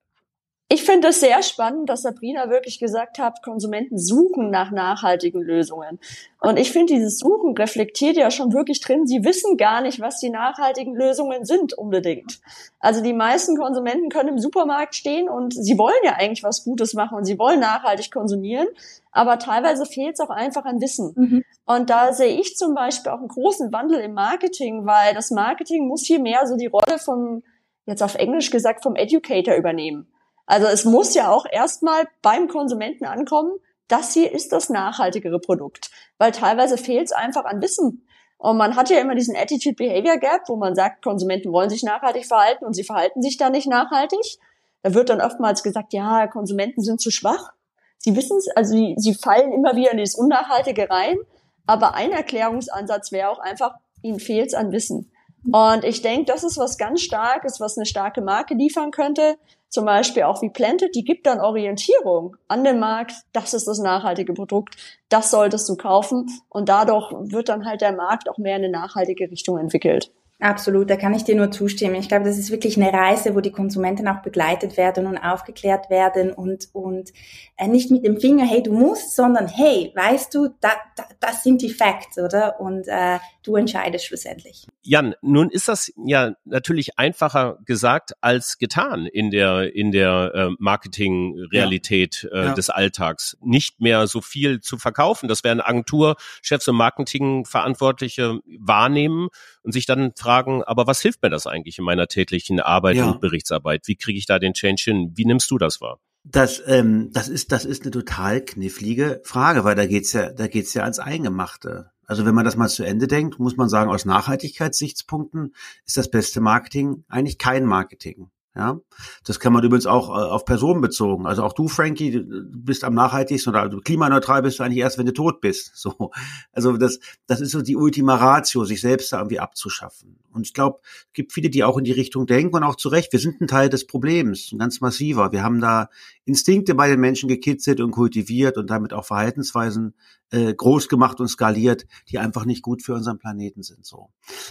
Ich 0.73 0.81
finde 0.81 1.09
es 1.09 1.19
sehr 1.19 1.43
spannend, 1.43 1.87
dass 1.87 2.01
Sabrina 2.01 2.49
wirklich 2.49 2.79
gesagt 2.79 3.19
hat, 3.19 3.43
Konsumenten 3.43 3.99
suchen 3.99 4.49
nach 4.49 4.71
nachhaltigen 4.71 5.39
Lösungen. 5.39 5.99
Und 6.41 6.57
ich 6.57 6.71
finde, 6.71 6.95
dieses 6.95 7.19
Suchen 7.19 7.55
reflektiert 7.55 8.17
ja 8.17 8.31
schon 8.31 8.53
wirklich 8.53 8.81
drin, 8.81 9.05
sie 9.05 9.23
wissen 9.23 9.55
gar 9.57 9.81
nicht, 9.81 9.99
was 9.99 10.19
die 10.19 10.31
nachhaltigen 10.31 10.95
Lösungen 10.95 11.45
sind 11.45 11.73
unbedingt. 11.77 12.39
Also 12.79 13.03
die 13.03 13.13
meisten 13.13 13.55
Konsumenten 13.55 14.09
können 14.09 14.29
im 14.29 14.39
Supermarkt 14.39 14.95
stehen 14.95 15.29
und 15.29 15.53
sie 15.53 15.77
wollen 15.77 15.93
ja 16.03 16.13
eigentlich 16.13 16.43
was 16.43 16.63
Gutes 16.63 16.95
machen 16.95 17.19
und 17.19 17.25
sie 17.25 17.37
wollen 17.37 17.59
nachhaltig 17.59 18.11
konsumieren, 18.11 18.67
aber 19.11 19.37
teilweise 19.37 19.85
fehlt 19.85 20.15
es 20.15 20.21
auch 20.21 20.31
einfach 20.31 20.65
an 20.65 20.81
Wissen. 20.81 21.13
Mhm. 21.15 21.43
Und 21.67 21.91
da 21.91 22.13
sehe 22.13 22.39
ich 22.39 22.57
zum 22.57 22.73
Beispiel 22.73 23.11
auch 23.11 23.19
einen 23.19 23.27
großen 23.27 23.71
Wandel 23.71 23.99
im 23.99 24.15
Marketing, 24.15 24.87
weil 24.87 25.13
das 25.13 25.29
Marketing 25.29 25.87
muss 25.87 26.03
hier 26.03 26.19
mehr 26.19 26.47
so 26.47 26.57
die 26.57 26.65
Rolle 26.65 26.97
von, 26.97 27.43
jetzt 27.85 28.01
auf 28.01 28.15
Englisch 28.15 28.49
gesagt, 28.49 28.81
vom 28.81 28.95
Educator 28.95 29.53
übernehmen. 29.53 30.07
Also 30.45 30.67
es 30.67 30.85
muss 30.85 31.13
ja 31.13 31.31
auch 31.31 31.45
erstmal 31.49 32.07
beim 32.21 32.47
Konsumenten 32.47 33.05
ankommen, 33.05 33.51
das 33.87 34.13
hier 34.13 34.31
ist 34.31 34.51
das 34.51 34.69
nachhaltigere 34.69 35.39
Produkt, 35.39 35.91
weil 36.17 36.31
teilweise 36.31 36.77
fehlt 36.77 37.05
es 37.05 37.11
einfach 37.11 37.45
an 37.45 37.61
Wissen. 37.61 38.05
Und 38.37 38.57
man 38.57 38.75
hat 38.75 38.89
ja 38.89 38.99
immer 38.99 39.15
diesen 39.15 39.35
Attitude-Behavior 39.37 40.17
Gap, 40.17 40.41
wo 40.47 40.55
man 40.57 40.75
sagt, 40.75 41.01
Konsumenten 41.01 41.53
wollen 41.53 41.69
sich 41.69 41.83
nachhaltig 41.83 42.25
verhalten 42.25 42.65
und 42.65 42.73
sie 42.73 42.83
verhalten 42.83 43.21
sich 43.21 43.37
da 43.37 43.49
nicht 43.49 43.67
nachhaltig. 43.67 44.39
Da 44.81 44.93
wird 44.93 45.09
dann 45.09 45.21
oftmals 45.21 45.63
gesagt, 45.63 45.93
ja, 45.93 46.27
Konsumenten 46.27 46.81
sind 46.81 46.99
zu 46.99 47.09
schwach. 47.09 47.53
Sie 47.99 48.17
wissen 48.17 48.37
es, 48.37 48.49
also 48.49 48.73
sie, 48.73 48.95
sie 48.97 49.13
fallen 49.13 49.53
immer 49.53 49.77
wieder 49.77 49.91
in 49.91 49.97
dieses 49.97 50.15
Unnachhaltige 50.15 50.89
rein. 50.89 51.17
Aber 51.65 51.93
ein 51.93 52.11
Erklärungsansatz 52.11 53.13
wäre 53.13 53.29
auch 53.29 53.39
einfach, 53.39 53.75
ihnen 54.01 54.19
fehlt 54.19 54.47
es 54.47 54.53
an 54.53 54.73
Wissen. 54.73 55.09
Und 55.51 55.85
ich 55.85 56.01
denke, 56.01 56.25
das 56.25 56.43
ist 56.43 56.57
was 56.57 56.77
ganz 56.77 57.01
Starkes, 57.01 57.59
was 57.61 57.77
eine 57.77 57.85
starke 57.85 58.21
Marke 58.21 58.55
liefern 58.55 58.91
könnte. 58.91 59.37
Zum 59.73 59.85
Beispiel 59.85 60.21
auch 60.21 60.43
wie 60.43 60.51
Planted, 60.51 60.93
die 60.93 61.03
gibt 61.03 61.25
dann 61.25 61.39
Orientierung 61.39 62.37
an 62.47 62.63
den 62.63 62.79
Markt. 62.79 63.13
Das 63.31 63.55
ist 63.55 63.67
das 63.67 63.79
nachhaltige 63.79 64.33
Produkt. 64.33 64.75
Das 65.09 65.31
solltest 65.31 65.67
du 65.67 65.75
kaufen. 65.75 66.27
Und 66.47 66.69
dadurch 66.69 67.11
wird 67.11 67.49
dann 67.49 67.65
halt 67.65 67.81
der 67.81 67.91
Markt 67.91 68.29
auch 68.29 68.37
mehr 68.37 68.55
in 68.57 68.65
eine 68.65 68.71
nachhaltige 68.71 69.31
Richtung 69.31 69.57
entwickelt. 69.57 70.11
Absolut, 70.39 70.91
da 70.91 70.95
kann 70.95 71.15
ich 71.15 71.23
dir 71.23 71.35
nur 71.35 71.49
zustimmen. 71.49 71.95
Ich 71.95 72.07
glaube, 72.07 72.25
das 72.25 72.37
ist 72.37 72.51
wirklich 72.51 72.77
eine 72.77 72.93
Reise, 72.93 73.33
wo 73.33 73.39
die 73.39 73.51
Konsumenten 73.51 74.07
auch 74.07 74.21
begleitet 74.21 74.77
werden 74.77 75.07
und 75.07 75.17
aufgeklärt 75.17 75.89
werden 75.89 76.33
und, 76.33 76.67
und 76.73 77.11
äh, 77.57 77.67
nicht 77.67 77.89
mit 77.89 78.05
dem 78.05 78.19
Finger, 78.19 78.45
hey, 78.45 78.61
du 78.61 78.73
musst, 78.73 79.15
sondern 79.15 79.47
hey, 79.47 79.91
weißt 79.95 80.35
du, 80.35 80.49
da, 80.61 80.69
da, 80.95 81.05
das 81.19 81.41
sind 81.41 81.63
die 81.63 81.71
Facts, 81.71 82.19
oder? 82.19 82.59
Und 82.59 82.87
äh, 82.87 83.17
du 83.43 83.55
entscheidest 83.55 84.05
schlussendlich. 84.05 84.65
Jan, 84.81 85.15
nun 85.21 85.49
ist 85.49 85.67
das 85.67 85.91
ja 86.05 86.33
natürlich 86.45 86.97
einfacher 86.97 87.57
gesagt 87.65 88.13
als 88.21 88.57
getan 88.57 89.05
in 89.05 89.31
der 89.31 89.75
in 89.75 89.91
der 89.91 90.31
äh, 90.33 90.55
Marketingrealität 90.59 92.27
äh, 92.31 92.45
ja. 92.45 92.53
des 92.53 92.69
Alltags. 92.69 93.37
Nicht 93.41 93.81
mehr 93.81 94.07
so 94.07 94.21
viel 94.21 94.61
zu 94.61 94.77
verkaufen. 94.77 95.27
Das 95.27 95.43
werden 95.43 95.61
Agenturchefs 95.61 96.67
und 96.67 96.75
Marketingverantwortliche 96.75 98.39
wahrnehmen 98.59 99.29
und 99.61 99.71
sich 99.71 99.85
dann 99.85 100.13
fragen, 100.15 100.63
aber 100.63 100.87
was 100.87 101.01
hilft 101.01 101.21
mir 101.21 101.29
das 101.29 101.47
eigentlich 101.47 101.77
in 101.77 101.85
meiner 101.85 102.07
täglichen 102.07 102.59
Arbeit 102.59 102.97
ja. 102.97 103.09
und 103.09 103.21
Berichtsarbeit? 103.21 103.87
Wie 103.87 103.95
kriege 103.95 104.17
ich 104.17 104.25
da 104.25 104.39
den 104.39 104.53
Change 104.53 104.81
hin? 104.83 105.13
Wie 105.15 105.25
nimmst 105.25 105.51
du 105.51 105.57
das 105.57 105.81
wahr? 105.81 105.99
Das, 106.25 106.61
ähm, 106.67 107.09
das 107.11 107.27
ist, 107.27 107.51
das 107.51 107.65
ist 107.65 107.83
eine 107.83 107.91
total 107.91 108.39
knifflige 108.41 109.21
Frage, 109.25 109.65
weil 109.65 109.75
da 109.75 109.85
geht's 109.85 110.13
ja, 110.13 110.31
da 110.31 110.47
geht's 110.47 110.73
ja 110.73 110.83
ans 110.83 110.99
Eingemachte. 110.99 111.91
Also 112.05 112.25
wenn 112.25 112.35
man 112.35 112.45
das 112.45 112.57
mal 112.57 112.69
zu 112.69 112.83
Ende 112.83 113.07
denkt, 113.07 113.39
muss 113.39 113.57
man 113.57 113.69
sagen, 113.69 113.89
aus 113.89 114.05
Nachhaltigkeitssichtspunkten 114.05 115.55
ist 115.85 115.97
das 115.97 116.11
beste 116.11 116.41
Marketing 116.41 117.03
eigentlich 117.07 117.37
kein 117.37 117.65
Marketing. 117.65 118.29
Ja, 118.55 118.79
das 119.25 119.39
kann 119.39 119.51
man 119.51 119.63
übrigens 119.63 119.87
auch 119.87 120.09
äh, 120.09 120.29
auf 120.29 120.45
Personen 120.45 120.79
bezogen. 120.79 121.25
Also 121.25 121.41
auch 121.43 121.53
du, 121.53 121.67
Frankie, 121.67 122.11
du 122.11 122.23
bist 122.51 122.83
am 122.83 122.93
nachhaltigsten 122.93 123.51
oder 123.51 123.67
klimaneutral 123.81 124.43
bist 124.43 124.59
du 124.59 124.63
eigentlich 124.63 124.77
erst, 124.77 124.99
wenn 124.99 125.07
du 125.07 125.13
tot 125.13 125.41
bist. 125.41 125.71
So, 125.75 126.11
also 126.51 126.77
das, 126.77 126.99
das 127.25 127.41
ist 127.41 127.51
so 127.51 127.61
die 127.63 127.75
Ultima 127.75 128.15
Ratio, 128.15 128.63
sich 128.63 128.79
selbst 128.79 129.11
da 129.11 129.17
irgendwie 129.17 129.39
abzuschaffen. 129.39 130.19
Und 130.31 130.45
ich 130.45 130.53
glaube, 130.53 130.79
es 130.83 131.13
gibt 131.13 131.33
viele, 131.33 131.49
die 131.49 131.63
auch 131.63 131.77
in 131.77 131.83
die 131.83 131.91
Richtung 131.91 132.25
denken 132.27 132.55
und 132.55 132.63
auch 132.63 132.75
zu 132.75 132.89
Recht. 132.89 133.11
Wir 133.11 133.19
sind 133.19 133.41
ein 133.41 133.47
Teil 133.47 133.69
des 133.69 133.87
Problems, 133.87 134.51
ein 134.51 134.59
ganz 134.59 134.81
massiver. 134.81 135.31
Wir 135.31 135.43
haben 135.43 135.59
da 135.59 135.89
Instinkte 136.25 136.75
bei 136.75 136.87
den 136.87 136.99
Menschen 136.99 137.27
gekitzelt 137.27 137.81
und 137.81 137.91
kultiviert 137.91 138.57
und 138.57 138.69
damit 138.69 138.93
auch 138.93 139.05
Verhaltensweisen 139.05 139.95
äh, 140.31 140.53
groß 140.53 140.89
gemacht 140.89 141.19
und 141.19 141.27
skaliert, 141.27 141.85
die 142.09 142.19
einfach 142.19 142.45
nicht 142.45 142.61
gut 142.61 142.81
für 142.81 142.93
unseren 142.93 143.19
Planeten 143.19 143.61
sind. 143.61 143.85
So. 143.85 144.09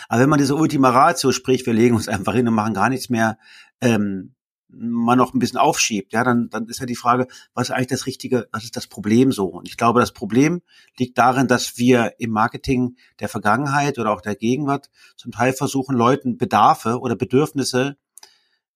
Aber 0.08 0.20
wenn 0.20 0.28
man 0.28 0.38
diese 0.38 0.54
Ultima 0.54 0.90
Ratio 0.90 1.32
spricht, 1.32 1.66
wir 1.66 1.72
legen 1.72 1.96
uns 1.96 2.08
einfach 2.08 2.34
hin 2.34 2.46
und 2.48 2.54
machen 2.54 2.74
gar 2.74 2.88
nichts 2.88 3.08
mehr, 3.08 3.38
ähm, 3.82 4.34
man 4.74 5.18
noch 5.18 5.34
ein 5.34 5.38
bisschen 5.38 5.58
aufschiebt, 5.58 6.14
ja, 6.14 6.24
dann, 6.24 6.48
dann 6.48 6.66
ist 6.66 6.80
ja 6.80 6.86
die 6.86 6.96
Frage, 6.96 7.26
was 7.52 7.68
ist 7.68 7.74
eigentlich 7.74 7.88
das 7.88 8.06
Richtige, 8.06 8.48
was 8.52 8.64
ist 8.64 8.76
das 8.76 8.86
Problem 8.86 9.30
so? 9.30 9.46
Und 9.46 9.68
ich 9.68 9.76
glaube, 9.76 10.00
das 10.00 10.12
Problem 10.12 10.62
liegt 10.96 11.18
darin, 11.18 11.46
dass 11.46 11.76
wir 11.76 12.14
im 12.18 12.30
Marketing 12.30 12.96
der 13.20 13.28
Vergangenheit 13.28 13.98
oder 13.98 14.10
auch 14.12 14.22
der 14.22 14.34
Gegenwart 14.34 14.90
zum 15.16 15.30
Teil 15.32 15.52
versuchen, 15.52 15.94
Leuten 15.94 16.38
Bedarfe 16.38 17.00
oder 17.00 17.16
Bedürfnisse 17.16 17.96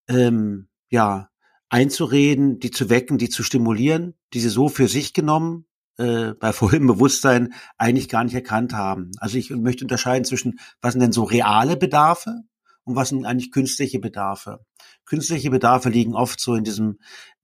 ähm, 0.09 0.69
ja 0.91 1.31
einzureden, 1.71 2.61
die 2.61 2.71
zu 2.71 2.91
wecken, 2.91 3.19
die 3.19 3.31
zu 3.31 3.43
stimulieren, 3.43 4.15
die 4.35 4.41
sie 4.41 4.51
so 4.51 4.69
für 4.69 4.89
sich 4.89 5.15
genommen 5.15 5.65
äh, 5.97 6.35
bei 6.35 6.53
vollem 6.53 6.87
Bewusstsein 6.87 7.55
eigentlich 7.79 8.09
gar 8.09 8.23
nicht 8.23 8.35
erkannt 8.35 8.75
haben. 8.75 9.13
Also 9.19 9.39
ich 9.39 9.51
möchte 9.51 9.85
unterscheiden 9.85 10.25
zwischen, 10.25 10.59
was 10.81 10.93
sind 10.93 11.01
denn 11.01 11.13
so 11.13 11.25
reale 11.25 11.77
Bedarfe 11.77 12.43
und 12.87 12.97
was 12.97 13.11
sind 13.11 13.27
eigentlich 13.27 13.53
künstliche 13.53 13.99
Bedarfe 13.99 14.61
künstliche 15.07 15.51
Bedarfe 15.51 15.89
liegen 15.89 16.15
oft 16.15 16.39
so 16.41 16.55
in 16.55 16.65
diesem 16.65 16.99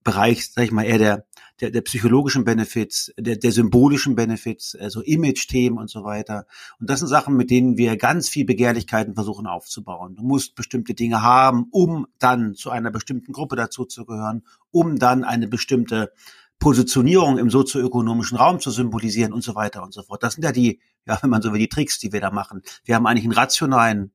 Bereich, 0.04 0.50
sag 0.50 0.64
ich 0.64 0.72
mal, 0.72 0.82
eher 0.82 0.99
der, 0.99 1.26
der, 1.61 1.70
der 1.70 1.80
psychologischen 1.82 2.44
Benefits, 2.44 3.12
der, 3.16 3.37
der 3.37 3.52
symbolischen 3.52 4.16
Benefits, 4.16 4.75
also 4.75 5.00
Image-Themen 5.00 5.78
und 5.78 5.88
so 5.88 6.02
weiter. 6.02 6.46
Und 6.80 6.90
das 6.90 6.99
sind 6.99 7.08
Sachen, 7.08 7.37
mit 7.37 7.50
denen 7.50 7.76
wir 7.76 7.96
ganz 7.96 8.28
viel 8.28 8.44
Begehrlichkeiten 8.44 9.14
versuchen 9.14 9.46
aufzubauen. 9.46 10.16
Du 10.16 10.25
musst 10.25 10.56
bestimmte 10.56 10.94
Dinge 10.94 11.22
haben, 11.22 11.68
um 11.70 12.08
dann 12.18 12.54
zu 12.54 12.70
einer 12.70 12.90
bestimmten 12.90 13.32
Gruppe 13.32 13.54
dazu 13.54 13.84
zu 13.84 14.04
gehören, 14.04 14.42
um 14.72 14.99
dann 14.99 15.22
eine 15.22 15.46
bestimmte 15.46 16.12
Positionierung 16.58 17.38
im 17.38 17.50
sozioökonomischen 17.50 18.38
Raum 18.38 18.58
zu 18.58 18.72
symbolisieren 18.72 19.32
und 19.32 19.42
so 19.42 19.54
weiter 19.54 19.84
und 19.84 19.94
so 19.94 20.02
fort. 20.02 20.22
Das 20.25 20.34
sind 20.34 20.44
ja 20.44 20.52
die, 20.52 20.80
ja, 21.06 21.16
wenn 21.22 21.30
man 21.30 21.42
so 21.42 21.52
will, 21.52 21.61
die 21.61 21.68
Tricks, 21.68 22.00
die 22.00 22.12
wir 22.12 22.20
da 22.20 22.32
machen. 22.32 22.62
Wir 22.84 22.96
haben 22.96 23.06
eigentlich 23.06 23.25
einen 23.25 23.34
rationalen 23.34 24.12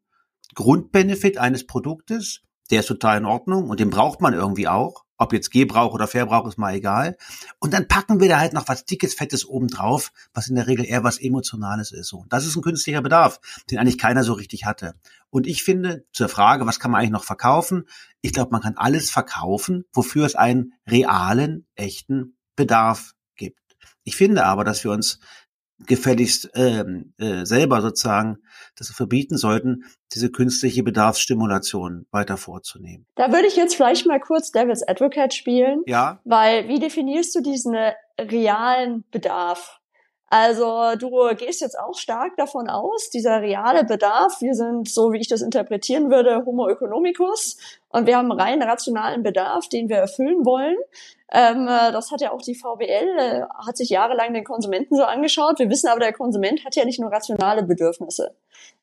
Grundbenefit 0.55 1.37
eines 1.37 1.65
Produktes, 1.65 2.41
der 2.69 2.81
ist 2.81 2.87
total 2.87 3.19
in 3.19 3.25
Ordnung 3.25 3.69
und 3.69 3.79
den 3.79 3.89
braucht 3.89 4.21
man 4.21 4.33
irgendwie 4.33 4.67
auch. 4.67 5.03
Ob 5.19 5.33
jetzt 5.33 5.49
Gebrauch 5.49 5.95
oder 5.95 6.07
Verbrauch 6.07 6.47
ist 6.47 6.59
mal 6.59 6.75
egal. 6.75 7.17
Und 7.57 7.73
dann 7.73 7.87
packen 7.87 8.19
wir 8.19 8.29
da 8.29 8.39
halt 8.39 8.53
noch 8.53 8.67
was 8.67 8.85
dickes, 8.85 9.15
fettes 9.15 9.47
oben 9.47 9.67
drauf, 9.67 10.11
was 10.31 10.47
in 10.47 10.55
der 10.55 10.67
Regel 10.67 10.85
eher 10.85 11.03
was 11.03 11.17
Emotionales 11.17 11.91
ist. 11.91 12.07
So, 12.07 12.25
das 12.29 12.45
ist 12.45 12.55
ein 12.55 12.61
künstlicher 12.61 13.01
Bedarf, 13.01 13.39
den 13.71 13.79
eigentlich 13.79 13.97
keiner 13.97 14.23
so 14.23 14.33
richtig 14.33 14.65
hatte. 14.65 14.93
Und 15.31 15.47
ich 15.47 15.63
finde, 15.63 16.05
zur 16.11 16.29
Frage, 16.29 16.67
was 16.67 16.79
kann 16.79 16.91
man 16.91 16.99
eigentlich 16.99 17.11
noch 17.11 17.23
verkaufen? 17.23 17.85
Ich 18.21 18.31
glaube, 18.31 18.51
man 18.51 18.61
kann 18.61 18.77
alles 18.77 19.09
verkaufen, 19.09 19.85
wofür 19.91 20.25
es 20.25 20.35
einen 20.35 20.73
realen, 20.87 21.65
echten 21.73 22.37
Bedarf 22.55 23.13
gibt. 23.35 23.59
Ich 24.03 24.15
finde 24.15 24.45
aber, 24.45 24.63
dass 24.63 24.83
wir 24.83 24.91
uns 24.91 25.19
gefälligst 25.85 26.49
ähm, 26.55 27.13
äh, 27.19 27.45
selber 27.45 27.81
sozusagen 27.81 28.37
das 28.77 28.89
verbieten 28.89 29.37
sollten, 29.37 29.83
diese 30.13 30.31
künstliche 30.31 30.83
Bedarfsstimulation 30.83 32.07
weiter 32.11 32.37
vorzunehmen. 32.37 33.05
Da 33.15 33.31
würde 33.31 33.47
ich 33.47 33.55
jetzt 33.55 33.75
vielleicht 33.75 34.05
mal 34.07 34.19
kurz 34.19 34.51
Devil's 34.51 34.87
Advocate 34.87 35.33
spielen. 35.33 35.83
Ja. 35.85 36.19
Weil 36.23 36.67
wie 36.67 36.79
definierst 36.79 37.35
du 37.35 37.41
diesen 37.41 37.75
realen 38.19 39.03
Bedarf? 39.11 39.79
Also 40.29 40.95
du 40.99 41.09
gehst 41.37 41.61
jetzt 41.61 41.79
auch 41.79 41.97
stark 41.97 42.35
davon 42.35 42.69
aus, 42.69 43.09
dieser 43.09 43.41
reale 43.41 43.85
Bedarf, 43.85 44.41
wir 44.41 44.55
sind, 44.55 44.89
so 44.89 45.13
wie 45.13 45.19
ich 45.19 45.29
das 45.29 45.41
interpretieren 45.41 46.11
würde, 46.11 46.43
Homo 46.45 46.67
economicus 46.67 47.57
und 47.97 48.05
wir 48.05 48.17
haben 48.17 48.31
rein 48.31 48.61
rationalen 48.61 49.23
Bedarf, 49.23 49.67
den 49.69 49.89
wir 49.89 49.97
erfüllen 49.97 50.45
wollen. 50.45 50.77
Ähm, 51.31 51.67
äh, 51.67 51.91
das 51.91 52.11
hat 52.11 52.21
ja 52.21 52.31
auch 52.31 52.41
die 52.41 52.55
VWL, 52.55 53.17
äh, 53.17 53.41
hat 53.65 53.75
sich 53.75 53.89
jahrelang 53.89 54.33
den 54.33 54.43
Konsumenten 54.43 54.95
so 54.95 55.03
angeschaut. 55.03 55.59
Wir 55.59 55.69
wissen 55.69 55.87
aber, 55.87 55.99
der 55.99 56.13
Konsument 56.13 56.63
hat 56.63 56.75
ja 56.75 56.85
nicht 56.85 56.99
nur 56.99 57.11
rationale 57.11 57.63
Bedürfnisse. 57.63 58.35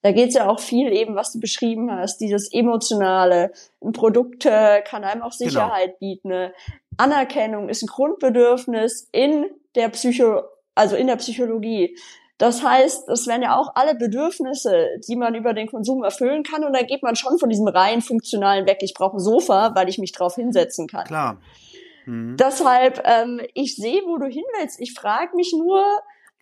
Da 0.02 0.12
geht 0.12 0.30
es 0.30 0.34
ja 0.34 0.48
auch 0.48 0.60
viel 0.60 0.92
eben, 0.92 1.14
was 1.14 1.32
du 1.32 1.40
beschrieben 1.40 1.90
hast, 1.90 2.18
dieses 2.18 2.52
emotionale. 2.52 3.52
Ein 3.80 3.92
Produkt 3.92 4.44
äh, 4.46 4.82
kann 4.82 5.04
einem 5.04 5.22
auch 5.22 5.36
genau. 5.38 5.50
Sicherheit 5.50 5.98
genau. 5.98 6.14
bieten. 6.14 6.52
Anerkennung 6.96 7.68
ist 7.68 7.82
ein 7.82 7.86
Grundbedürfnis 7.86 9.08
in 9.12 9.46
der 9.74 9.88
Psycho, 9.90 10.42
also 10.74 10.96
in 10.96 11.06
der 11.06 11.16
Psychologie. 11.16 11.96
Das 12.38 12.62
heißt, 12.62 13.08
das 13.08 13.26
wären 13.26 13.42
ja 13.42 13.56
auch 13.56 13.72
alle 13.76 13.94
Bedürfnisse, 13.94 14.88
die 15.06 15.16
man 15.16 15.34
über 15.34 15.54
den 15.54 15.68
Konsum 15.68 16.02
erfüllen 16.02 16.42
kann. 16.42 16.64
Und 16.64 16.72
da 16.72 16.82
geht 16.82 17.02
man 17.02 17.14
schon 17.14 17.38
von 17.38 17.48
diesem 17.48 17.68
rein 17.68 18.02
funktionalen 18.02 18.66
weg. 18.66 18.78
Ich 18.80 18.94
brauche 18.94 19.16
ein 19.16 19.20
Sofa, 19.20 19.74
weil 19.74 19.88
ich 19.88 19.98
mich 19.98 20.12
drauf 20.12 20.34
hinsetzen 20.34 20.88
kann. 20.88 21.04
Klar. 21.04 21.40
Mhm. 22.06 22.36
Deshalb, 22.36 23.02
ähm, 23.04 23.40
ich 23.54 23.76
sehe, 23.76 24.02
wo 24.06 24.18
du 24.18 24.26
hin 24.26 24.44
willst. 24.58 24.80
Ich 24.80 24.94
frage 24.94 25.36
mich 25.36 25.54
nur, 25.56 25.84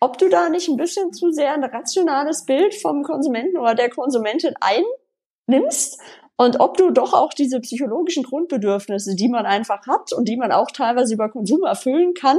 ob 0.00 0.18
du 0.18 0.28
da 0.28 0.48
nicht 0.48 0.68
ein 0.68 0.76
bisschen 0.76 1.12
zu 1.12 1.30
sehr 1.30 1.52
ein 1.52 1.62
rationales 1.62 2.44
Bild 2.44 2.74
vom 2.74 3.02
Konsumenten 3.02 3.58
oder 3.58 3.74
der 3.74 3.90
Konsumentin 3.90 4.54
einnimmst 4.60 6.00
und 6.36 6.58
ob 6.58 6.76
du 6.76 6.90
doch 6.90 7.12
auch 7.12 7.32
diese 7.32 7.60
psychologischen 7.60 8.24
Grundbedürfnisse, 8.24 9.14
die 9.14 9.28
man 9.28 9.46
einfach 9.46 9.86
hat 9.86 10.12
und 10.12 10.28
die 10.28 10.36
man 10.36 10.50
auch 10.50 10.70
teilweise 10.72 11.14
über 11.14 11.28
Konsum 11.28 11.62
erfüllen 11.62 12.14
kann, 12.14 12.38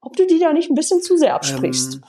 ob 0.00 0.16
du 0.16 0.26
die 0.26 0.38
da 0.38 0.52
nicht 0.52 0.70
ein 0.70 0.74
bisschen 0.74 1.00
zu 1.00 1.16
sehr 1.16 1.34
absprichst. 1.34 1.94
Ähm, 1.94 2.02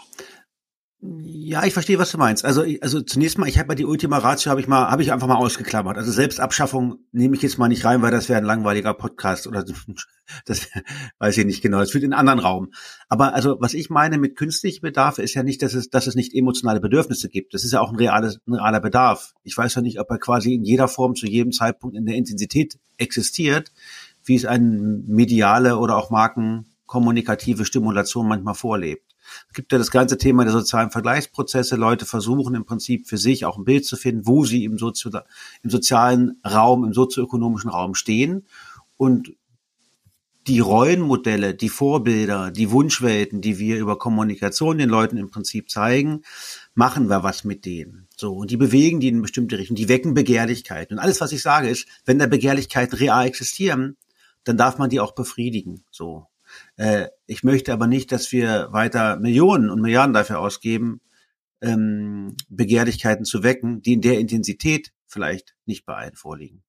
ja, 1.01 1.63
ich 1.63 1.71
verstehe, 1.71 1.97
was 1.97 2.11
du 2.11 2.17
meinst. 2.17 2.43
Also, 2.43 2.65
also 2.81 2.99
zunächst 2.99 3.37
mal, 3.37 3.47
ich 3.47 3.57
habe 3.57 3.69
ja 3.69 3.75
die 3.75 3.85
Ultima 3.85 4.17
Ratio 4.17 4.49
habe 4.49 4.59
ich 4.59 4.67
mal, 4.67 4.91
habe 4.91 5.01
ich 5.01 5.13
einfach 5.13 5.27
mal 5.27 5.37
ausgeklammert. 5.37 5.95
Also 5.95 6.11
Selbstabschaffung 6.11 6.97
nehme 7.13 7.37
ich 7.37 7.41
jetzt 7.41 7.57
mal 7.57 7.69
nicht 7.69 7.85
rein, 7.85 8.01
weil 8.01 8.11
das 8.11 8.27
wäre 8.27 8.39
ein 8.39 8.45
langweiliger 8.45 8.93
Podcast 8.93 9.47
oder 9.47 9.63
das 10.45 10.67
weiß 11.19 11.37
ich 11.37 11.45
nicht 11.45 11.61
genau. 11.61 11.79
Das 11.79 11.91
führt 11.91 12.03
in 12.03 12.11
einen 12.11 12.19
anderen 12.27 12.39
Raum. 12.39 12.71
Aber 13.07 13.33
also, 13.33 13.55
was 13.61 13.75
ich 13.75 13.89
meine 13.89 14.17
mit 14.17 14.35
künstlichem 14.35 14.81
Bedarf 14.81 15.19
ist 15.19 15.35
ja 15.35 15.43
nicht, 15.43 15.61
dass 15.61 15.73
es, 15.73 15.89
dass 15.89 16.05
es 16.05 16.15
nicht 16.15 16.33
emotionale 16.33 16.81
Bedürfnisse 16.81 17.29
gibt. 17.29 17.53
Das 17.53 17.63
ist 17.63 17.71
ja 17.71 17.79
auch 17.79 17.91
ein 17.91 17.95
reales, 17.95 18.41
ein 18.45 18.55
realer 18.55 18.81
Bedarf. 18.81 19.33
Ich 19.43 19.57
weiß 19.57 19.75
ja 19.75 19.81
nicht, 19.81 20.01
ob 20.01 20.11
er 20.11 20.17
quasi 20.17 20.53
in 20.53 20.65
jeder 20.65 20.89
Form 20.89 21.15
zu 21.15 21.27
jedem 21.27 21.53
Zeitpunkt 21.53 21.95
in 21.95 22.07
der 22.07 22.15
Intensität 22.15 22.77
existiert, 22.97 23.71
wie 24.25 24.35
es 24.35 24.43
eine 24.43 24.65
mediale 25.07 25.77
oder 25.77 25.95
auch 25.95 26.09
markenkommunikative 26.09 27.63
Stimulation 27.63 28.27
manchmal 28.27 28.55
vorlebt. 28.55 29.08
Es 29.47 29.53
gibt 29.53 29.71
ja 29.71 29.77
das 29.77 29.91
ganze 29.91 30.17
Thema 30.17 30.43
der 30.43 30.53
sozialen 30.53 30.91
Vergleichsprozesse. 30.91 31.75
Leute 31.75 32.05
versuchen 32.05 32.55
im 32.55 32.65
Prinzip 32.65 33.07
für 33.07 33.17
sich 33.17 33.45
auch 33.45 33.57
ein 33.57 33.65
Bild 33.65 33.85
zu 33.85 33.95
finden, 33.95 34.27
wo 34.27 34.45
sie 34.45 34.65
im, 34.65 34.77
Sozio 34.77 35.11
im 35.63 35.69
sozialen 35.69 36.39
Raum, 36.45 36.83
im 36.83 36.93
sozioökonomischen 36.93 37.69
Raum 37.69 37.95
stehen. 37.95 38.45
Und 38.97 39.33
die 40.47 40.59
Rollenmodelle, 40.59 41.53
die 41.53 41.69
Vorbilder, 41.69 42.49
die 42.49 42.71
Wunschwelten, 42.71 43.39
die 43.39 43.59
wir 43.59 43.77
über 43.77 43.99
Kommunikation 43.99 44.79
den 44.79 44.89
Leuten 44.89 45.17
im 45.17 45.29
Prinzip 45.29 45.69
zeigen, 45.69 46.23
machen 46.73 47.07
wir 47.07 47.23
was 47.23 47.43
mit 47.43 47.65
denen. 47.65 48.07
So, 48.17 48.33
und 48.33 48.49
die 48.49 48.57
bewegen 48.57 48.99
die 48.99 49.09
in 49.09 49.21
bestimmte 49.21 49.57
Richtung, 49.59 49.75
die 49.75 49.89
wecken 49.89 50.15
Begehrlichkeiten. 50.15 50.97
Und 50.97 51.03
alles, 51.03 51.21
was 51.21 51.31
ich 51.33 51.43
sage, 51.43 51.69
ist, 51.69 51.87
wenn 52.05 52.17
da 52.17 52.25
Begehrlichkeiten 52.25 52.97
real 52.97 53.27
existieren, 53.27 53.95
dann 54.43 54.57
darf 54.57 54.79
man 54.79 54.89
die 54.89 54.99
auch 54.99 55.13
befriedigen. 55.13 55.83
So. 55.91 56.25
Äh, 56.79 57.09
ich 57.25 57.43
möchte 57.43 57.73
aber 57.73 57.87
nicht, 57.87 58.11
dass 58.11 58.31
wir 58.31 58.69
weiter 58.71 59.17
Millionen 59.17 59.69
und 59.69 59.81
Milliarden 59.81 60.13
dafür 60.13 60.39
ausgeben, 60.39 61.01
ähm, 61.61 62.37
Begehrlichkeiten 62.47 63.25
zu 63.25 63.43
wecken, 63.43 63.81
die 63.81 63.93
in 63.93 64.01
der 64.01 64.17
Intensität 64.17 64.93
vielleicht 65.05 65.55
nicht 65.65 65.85
bei 65.85 65.95
allen 65.95 66.15
vorliegen. 66.15 66.63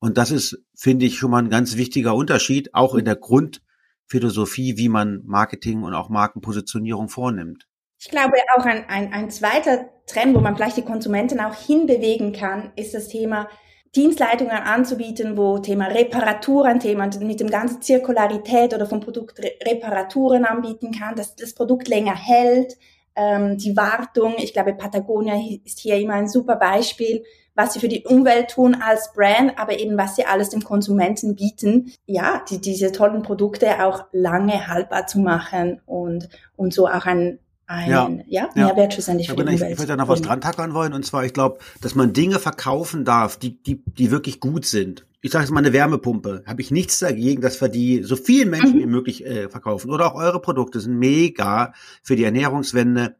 Und 0.00 0.18
das 0.18 0.32
ist, 0.32 0.58
finde 0.74 1.06
ich, 1.06 1.18
schon 1.18 1.30
mal 1.30 1.42
ein 1.42 1.50
ganz 1.50 1.76
wichtiger 1.76 2.16
Unterschied, 2.16 2.74
auch 2.74 2.96
in 2.96 3.04
der 3.04 3.14
Grundphilosophie, 3.14 4.76
wie 4.76 4.88
man 4.88 5.22
Marketing 5.24 5.84
und 5.84 5.94
auch 5.94 6.08
Markenpositionierung 6.08 7.08
vornimmt. 7.08 7.68
Ich 8.00 8.10
glaube, 8.10 8.34
auch 8.56 8.64
ein, 8.64 8.88
ein, 8.88 9.12
ein 9.12 9.30
zweiter 9.30 9.88
Trend, 10.06 10.34
wo 10.34 10.40
man 10.40 10.56
vielleicht 10.56 10.78
die 10.78 10.84
Konsumenten 10.84 11.38
auch 11.38 11.54
hinbewegen 11.54 12.32
kann, 12.32 12.72
ist 12.74 12.92
das 12.92 13.06
Thema 13.06 13.48
Dienstleistungen 13.96 14.50
anzubieten, 14.52 15.36
wo 15.36 15.58
Thema 15.58 15.86
Reparatur 15.86 16.64
ein 16.66 16.80
Thema 16.80 17.08
mit 17.20 17.40
dem 17.40 17.48
ganzen 17.48 17.80
Zirkularität 17.80 18.74
oder 18.74 18.86
vom 18.86 19.00
Produkt 19.00 19.40
Reparaturen 19.40 20.44
anbieten 20.44 20.90
kann, 20.92 21.14
dass 21.14 21.36
das 21.36 21.54
Produkt 21.54 21.88
länger 21.88 22.14
hält, 22.14 22.76
ähm, 23.16 23.56
die 23.56 23.76
Wartung. 23.76 24.34
Ich 24.38 24.52
glaube, 24.52 24.74
Patagonia 24.74 25.34
ist 25.64 25.78
hier 25.78 25.96
immer 25.96 26.14
ein 26.14 26.28
super 26.28 26.56
Beispiel, 26.56 27.24
was 27.54 27.74
sie 27.74 27.80
für 27.80 27.88
die 27.88 28.04
Umwelt 28.04 28.50
tun 28.50 28.74
als 28.74 29.12
Brand, 29.12 29.58
aber 29.58 29.78
eben 29.78 29.96
was 29.96 30.16
sie 30.16 30.24
alles 30.24 30.50
dem 30.50 30.64
Konsumenten 30.64 31.36
bieten, 31.36 31.92
ja, 32.06 32.42
die, 32.50 32.60
diese 32.60 32.90
tollen 32.90 33.22
Produkte 33.22 33.84
auch 33.84 34.06
lange 34.10 34.66
haltbar 34.66 35.06
zu 35.06 35.20
machen 35.20 35.80
und, 35.86 36.28
und 36.56 36.74
so 36.74 36.88
auch 36.88 37.06
ein 37.06 37.38
ein 37.66 37.90
ja, 37.90 38.10
ja, 38.26 38.50
Mehrwert 38.54 38.92
schlussendlich 38.92 39.28
für 39.28 39.36
die 39.36 39.42
Umwelt. 39.42 39.62
Ich, 39.62 39.70
ich 39.70 39.78
würde 39.78 39.88
da 39.88 39.96
noch 39.96 40.08
was 40.08 40.22
dran 40.22 40.40
tackern 40.40 40.74
wollen 40.74 40.92
und 40.92 41.04
zwar, 41.04 41.24
ich 41.24 41.32
glaube, 41.32 41.58
dass 41.80 41.94
man 41.94 42.12
Dinge 42.12 42.38
verkaufen 42.38 43.04
darf, 43.04 43.38
die, 43.38 43.62
die, 43.62 43.82
die 43.84 44.10
wirklich 44.10 44.40
gut 44.40 44.66
sind. 44.66 45.06
Ich 45.22 45.32
sage 45.32 45.44
jetzt 45.44 45.52
mal 45.52 45.60
eine 45.60 45.72
Wärmepumpe. 45.72 46.42
Habe 46.46 46.60
ich 46.60 46.70
nichts 46.70 46.98
dagegen, 46.98 47.40
dass 47.40 47.58
wir 47.60 47.68
die 47.68 48.02
so 48.02 48.16
vielen 48.16 48.50
Menschen 48.50 48.76
mhm. 48.76 48.80
wie 48.80 48.86
möglich 48.86 49.24
äh, 49.24 49.48
verkaufen. 49.48 49.90
Oder 49.90 50.06
auch 50.06 50.14
eure 50.14 50.40
Produkte 50.40 50.80
sind 50.80 50.98
mega 50.98 51.72
für 52.02 52.14
die 52.14 52.24
Ernährungswende. 52.24 53.16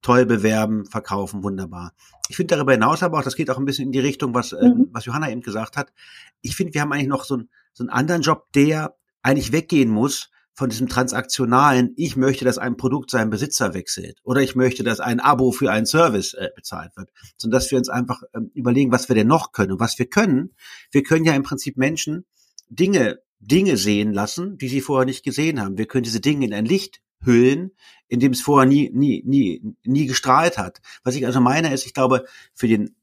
Toll 0.00 0.26
bewerben, 0.26 0.86
verkaufen, 0.86 1.42
wunderbar. 1.42 1.92
Ich 2.28 2.36
finde 2.36 2.54
darüber 2.54 2.70
hinaus 2.70 3.02
aber 3.02 3.18
auch, 3.18 3.24
das 3.24 3.34
geht 3.34 3.50
auch 3.50 3.58
ein 3.58 3.64
bisschen 3.64 3.86
in 3.86 3.92
die 3.92 3.98
Richtung, 3.98 4.32
was, 4.34 4.52
äh, 4.52 4.68
mhm. 4.68 4.90
was 4.92 5.06
Johanna 5.06 5.28
eben 5.30 5.40
gesagt 5.40 5.76
hat. 5.76 5.92
Ich 6.40 6.54
finde, 6.54 6.74
wir 6.74 6.82
haben 6.82 6.92
eigentlich 6.92 7.08
noch 7.08 7.24
so, 7.24 7.38
ein, 7.38 7.48
so 7.72 7.82
einen 7.82 7.90
anderen 7.90 8.22
Job, 8.22 8.46
der 8.54 8.94
eigentlich 9.22 9.50
weggehen 9.50 9.90
muss 9.90 10.30
von 10.58 10.70
diesem 10.70 10.88
transaktionalen, 10.88 11.92
ich 11.94 12.16
möchte, 12.16 12.44
dass 12.44 12.58
ein 12.58 12.76
Produkt 12.76 13.12
seinen 13.12 13.30
Besitzer 13.30 13.74
wechselt 13.74 14.18
oder 14.24 14.40
ich 14.40 14.56
möchte, 14.56 14.82
dass 14.82 14.98
ein 14.98 15.20
Abo 15.20 15.52
für 15.52 15.70
einen 15.70 15.86
Service 15.86 16.34
äh, 16.34 16.48
bezahlt 16.56 16.96
wird, 16.96 17.10
sondern 17.36 17.60
dass 17.60 17.70
wir 17.70 17.78
uns 17.78 17.88
einfach 17.88 18.24
ähm, 18.34 18.50
überlegen, 18.54 18.90
was 18.90 19.08
wir 19.08 19.14
denn 19.14 19.28
noch 19.28 19.52
können. 19.52 19.70
Und 19.70 19.78
was 19.78 20.00
wir 20.00 20.06
können, 20.06 20.56
wir 20.90 21.04
können 21.04 21.24
ja 21.24 21.34
im 21.34 21.44
Prinzip 21.44 21.76
Menschen 21.76 22.24
Dinge, 22.70 23.20
Dinge 23.38 23.76
sehen 23.76 24.12
lassen, 24.12 24.58
die 24.58 24.66
sie 24.66 24.80
vorher 24.80 25.06
nicht 25.06 25.22
gesehen 25.22 25.60
haben. 25.60 25.78
Wir 25.78 25.86
können 25.86 26.02
diese 26.02 26.18
Dinge 26.18 26.44
in 26.44 26.52
ein 26.52 26.66
Licht 26.66 27.02
hüllen, 27.20 27.70
in 28.08 28.18
dem 28.18 28.32
es 28.32 28.40
vorher 28.40 28.68
nie, 28.68 28.90
nie, 28.92 29.22
nie, 29.24 29.62
nie 29.84 30.06
gestrahlt 30.06 30.58
hat. 30.58 30.80
Was 31.04 31.14
ich 31.14 31.24
also 31.24 31.40
meine 31.40 31.72
ist, 31.72 31.86
ich 31.86 31.94
glaube, 31.94 32.24
für 32.52 32.66
den 32.66 32.96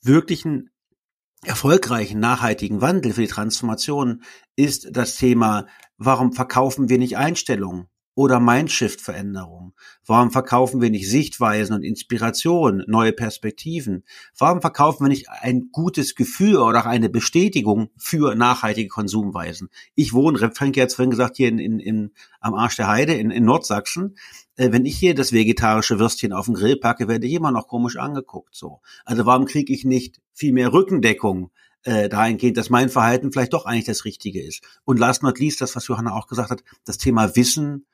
wirklichen 0.00 0.70
erfolgreichen, 1.44 2.20
nachhaltigen 2.20 2.80
Wandel, 2.80 3.12
für 3.12 3.22
die 3.22 3.28
Transformation 3.28 4.22
ist 4.56 4.88
das 4.92 5.16
Thema 5.16 5.66
Warum 5.96 6.32
verkaufen 6.32 6.88
wir 6.88 6.96
nicht 6.96 7.18
Einstellungen 7.18 7.89
oder 8.20 8.38
Mindshift-Veränderungen? 8.38 9.72
Warum 10.04 10.30
verkaufen 10.30 10.82
wir 10.82 10.90
nicht 10.90 11.08
Sichtweisen 11.08 11.74
und 11.74 11.82
Inspiration, 11.82 12.84
neue 12.86 13.14
Perspektiven? 13.14 14.04
Warum 14.36 14.60
verkaufen 14.60 15.04
wir 15.04 15.08
nicht 15.08 15.30
ein 15.30 15.70
gutes 15.72 16.14
Gefühl 16.14 16.58
oder 16.58 16.84
eine 16.84 17.08
Bestätigung 17.08 17.88
für 17.96 18.34
nachhaltige 18.34 18.88
Konsumweisen? 18.88 19.70
Ich 19.94 20.12
wohne, 20.12 20.50
Frank 20.54 20.76
hat 20.76 20.92
vorhin 20.92 21.12
gesagt, 21.12 21.38
hier 21.38 21.48
in, 21.48 21.58
in, 21.58 21.78
in, 21.78 22.10
am 22.40 22.52
Arsch 22.52 22.76
der 22.76 22.88
Heide 22.88 23.14
in, 23.14 23.30
in 23.30 23.46
Nordsachsen. 23.46 24.18
Äh, 24.56 24.70
wenn 24.70 24.84
ich 24.84 24.98
hier 24.98 25.14
das 25.14 25.32
vegetarische 25.32 25.98
Würstchen 25.98 26.34
auf 26.34 26.44
den 26.44 26.56
Grill 26.56 26.76
packe, 26.76 27.08
werde 27.08 27.26
ich 27.26 27.32
immer 27.32 27.52
noch 27.52 27.68
komisch 27.68 27.96
angeguckt. 27.96 28.54
So, 28.54 28.82
Also 29.06 29.24
warum 29.24 29.46
kriege 29.46 29.72
ich 29.72 29.86
nicht 29.86 30.20
viel 30.34 30.52
mehr 30.52 30.74
Rückendeckung 30.74 31.52
äh, 31.84 32.10
dahingehend, 32.10 32.58
dass 32.58 32.68
mein 32.68 32.90
Verhalten 32.90 33.32
vielleicht 33.32 33.54
doch 33.54 33.64
eigentlich 33.64 33.86
das 33.86 34.04
Richtige 34.04 34.42
ist. 34.42 34.62
Und 34.84 34.98
last 34.98 35.22
not 35.22 35.38
least, 35.38 35.62
das, 35.62 35.74
was 35.74 35.88
Johanna 35.88 36.12
auch 36.12 36.26
gesagt 36.26 36.50
hat, 36.50 36.62
das 36.84 36.98
Thema 36.98 37.34
Wissen 37.34 37.86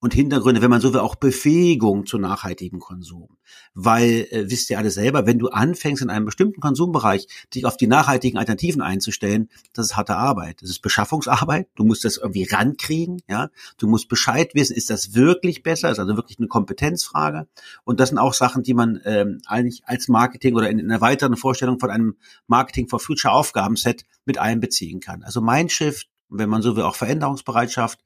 und 0.00 0.14
Hintergründe, 0.14 0.62
wenn 0.62 0.70
man 0.70 0.80
so 0.80 0.94
will, 0.94 1.00
auch 1.00 1.14
Befähigung 1.14 2.06
zu 2.06 2.18
nachhaltigem 2.18 2.80
Konsum. 2.80 3.36
Weil, 3.74 4.26
äh, 4.30 4.50
wisst 4.50 4.70
ihr 4.70 4.78
alle 4.78 4.90
selber, 4.90 5.26
wenn 5.26 5.38
du 5.38 5.48
anfängst 5.48 6.02
in 6.02 6.08
einem 6.08 6.24
bestimmten 6.24 6.60
Konsumbereich, 6.60 7.28
dich 7.54 7.66
auf 7.66 7.76
die 7.76 7.86
nachhaltigen 7.86 8.38
Alternativen 8.38 8.80
einzustellen, 8.80 9.50
das 9.74 9.86
ist 9.86 9.96
harte 9.96 10.16
Arbeit. 10.16 10.62
Das 10.62 10.70
ist 10.70 10.80
Beschaffungsarbeit. 10.80 11.68
Du 11.76 11.84
musst 11.84 12.04
das 12.04 12.16
irgendwie 12.16 12.44
rankriegen, 12.44 13.22
ja. 13.28 13.50
Du 13.76 13.86
musst 13.86 14.08
Bescheid 14.08 14.54
wissen, 14.54 14.74
ist 14.74 14.88
das 14.88 15.14
wirklich 15.14 15.62
besser? 15.62 15.88
Das 15.88 15.98
ist 15.98 16.02
also 16.02 16.16
wirklich 16.16 16.38
eine 16.38 16.48
Kompetenzfrage. 16.48 17.46
Und 17.84 18.00
das 18.00 18.08
sind 18.08 18.18
auch 18.18 18.32
Sachen, 18.34 18.62
die 18.62 18.74
man 18.74 19.00
ähm, 19.04 19.42
eigentlich 19.46 19.82
als 19.84 20.08
Marketing 20.08 20.54
oder 20.56 20.70
in, 20.70 20.78
in 20.78 20.90
einer 20.90 21.02
weiteren 21.02 21.36
Vorstellung 21.36 21.78
von 21.78 21.90
einem 21.90 22.16
Marketing 22.46 22.88
for 22.88 23.00
Future 23.00 23.34
Aufgabenset 23.34 24.06
mit 24.24 24.38
einbeziehen 24.38 25.00
kann. 25.00 25.22
Also 25.22 25.42
Mindshift, 25.42 26.08
wenn 26.30 26.48
man 26.48 26.62
so 26.62 26.76
will, 26.76 26.84
auch 26.84 26.96
Veränderungsbereitschaft, 26.96 27.98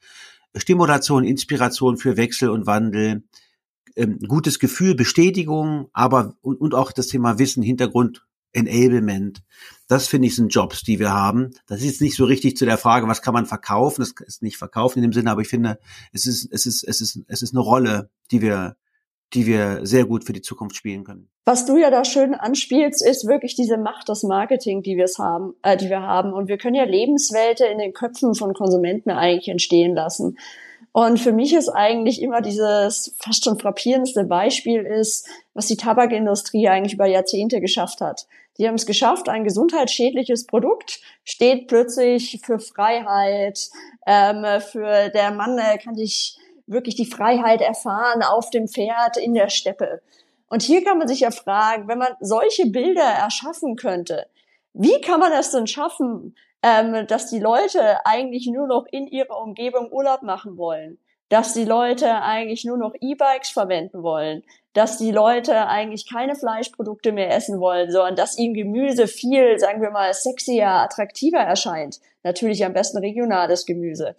Stimulation, 0.54 1.24
Inspiration 1.24 1.96
für 1.96 2.16
Wechsel 2.16 2.50
und 2.50 2.66
Wandel, 2.66 3.24
ähm, 3.96 4.18
gutes 4.20 4.58
Gefühl, 4.58 4.94
Bestätigung, 4.94 5.88
aber 5.92 6.36
und, 6.42 6.60
und 6.60 6.74
auch 6.74 6.92
das 6.92 7.08
Thema 7.08 7.38
Wissen, 7.38 7.62
Hintergrund, 7.62 8.24
Enablement. 8.52 9.42
Das 9.88 10.06
finde 10.06 10.28
ich 10.28 10.36
sind 10.36 10.54
Jobs, 10.54 10.82
die 10.82 10.98
wir 10.98 11.12
haben. 11.12 11.50
Das 11.66 11.82
ist 11.82 12.00
nicht 12.00 12.16
so 12.16 12.24
richtig 12.24 12.56
zu 12.56 12.64
der 12.64 12.78
Frage, 12.78 13.08
was 13.08 13.20
kann 13.20 13.34
man 13.34 13.46
verkaufen? 13.46 14.00
Das 14.00 14.14
ist 14.26 14.42
nicht 14.42 14.56
verkaufen 14.56 14.98
in 14.98 15.02
dem 15.02 15.12
Sinne, 15.12 15.30
aber 15.30 15.42
ich 15.42 15.48
finde, 15.48 15.78
es 16.12 16.24
ist, 16.26 16.48
es 16.52 16.64
ist, 16.66 16.84
es 16.84 17.00
ist, 17.00 17.20
es 17.26 17.42
ist 17.42 17.52
eine 17.52 17.60
Rolle, 17.60 18.10
die 18.30 18.40
wir 18.40 18.76
die 19.34 19.46
wir 19.46 19.80
sehr 19.82 20.04
gut 20.04 20.24
für 20.24 20.32
die 20.32 20.42
Zukunft 20.42 20.76
spielen 20.76 21.04
können. 21.04 21.28
Was 21.44 21.66
du 21.66 21.76
ja 21.76 21.90
da 21.90 22.04
schön 22.04 22.34
anspielst, 22.34 23.04
ist 23.04 23.26
wirklich 23.26 23.54
diese 23.54 23.76
Macht 23.76 24.08
des 24.08 24.22
Marketing, 24.22 24.82
die 24.82 24.96
wir 24.96 25.06
haben, 25.18 25.54
äh, 25.62 25.76
die 25.76 25.90
wir 25.90 26.00
haben. 26.00 26.32
Und 26.32 26.48
wir 26.48 26.56
können 26.56 26.76
ja 26.76 26.84
Lebenswelten 26.84 27.66
in 27.66 27.78
den 27.78 27.92
Köpfen 27.92 28.34
von 28.34 28.54
Konsumenten 28.54 29.10
eigentlich 29.10 29.48
entstehen 29.48 29.94
lassen. 29.94 30.38
Und 30.92 31.18
für 31.18 31.32
mich 31.32 31.52
ist 31.52 31.68
eigentlich 31.68 32.22
immer 32.22 32.40
dieses 32.40 33.16
fast 33.18 33.44
schon 33.44 33.58
frappierendste 33.58 34.24
Beispiel 34.24 34.82
ist, 34.82 35.28
was 35.52 35.66
die 35.66 35.76
Tabakindustrie 35.76 36.68
eigentlich 36.68 36.94
über 36.94 37.06
Jahrzehnte 37.06 37.60
geschafft 37.60 38.00
hat. 38.00 38.26
Die 38.58 38.68
haben 38.68 38.76
es 38.76 38.86
geschafft, 38.86 39.28
ein 39.28 39.42
gesundheitsschädliches 39.42 40.46
Produkt 40.46 41.00
steht 41.24 41.66
plötzlich 41.66 42.40
für 42.44 42.60
Freiheit, 42.60 43.70
ähm, 44.06 44.44
für 44.60 45.10
der 45.10 45.32
Mann 45.32 45.58
äh, 45.58 45.78
kann 45.78 45.96
sich 45.96 46.38
wirklich 46.66 46.94
die 46.94 47.06
Freiheit 47.06 47.60
erfahren 47.60 48.22
auf 48.22 48.50
dem 48.50 48.68
Pferd 48.68 49.16
in 49.16 49.34
der 49.34 49.48
Steppe. 49.48 50.02
Und 50.48 50.62
hier 50.62 50.84
kann 50.84 50.98
man 50.98 51.08
sich 51.08 51.20
ja 51.20 51.30
fragen, 51.30 51.88
wenn 51.88 51.98
man 51.98 52.14
solche 52.20 52.66
Bilder 52.66 53.02
erschaffen 53.02 53.76
könnte, 53.76 54.26
wie 54.72 55.00
kann 55.00 55.20
man 55.20 55.32
es 55.32 55.50
denn 55.50 55.66
schaffen, 55.66 56.34
ähm, 56.62 57.06
dass 57.06 57.30
die 57.30 57.38
Leute 57.38 58.04
eigentlich 58.06 58.46
nur 58.46 58.66
noch 58.66 58.86
in 58.90 59.06
ihrer 59.06 59.40
Umgebung 59.40 59.90
Urlaub 59.92 60.22
machen 60.22 60.56
wollen, 60.56 60.98
dass 61.28 61.52
die 61.52 61.64
Leute 61.64 62.22
eigentlich 62.22 62.64
nur 62.64 62.76
noch 62.76 62.94
E-Bikes 63.00 63.50
verwenden 63.50 64.02
wollen, 64.02 64.42
dass 64.72 64.98
die 64.98 65.12
Leute 65.12 65.68
eigentlich 65.68 66.08
keine 66.10 66.34
Fleischprodukte 66.34 67.12
mehr 67.12 67.34
essen 67.34 67.60
wollen, 67.60 67.90
sondern 67.90 68.16
dass 68.16 68.38
ihnen 68.38 68.54
Gemüse 68.54 69.06
viel, 69.06 69.58
sagen 69.58 69.80
wir 69.80 69.90
mal, 69.90 70.12
sexier, 70.14 70.68
attraktiver 70.68 71.38
erscheint. 71.38 72.00
Natürlich 72.22 72.64
am 72.64 72.72
besten 72.72 72.98
regionales 72.98 73.66
Gemüse. 73.66 74.16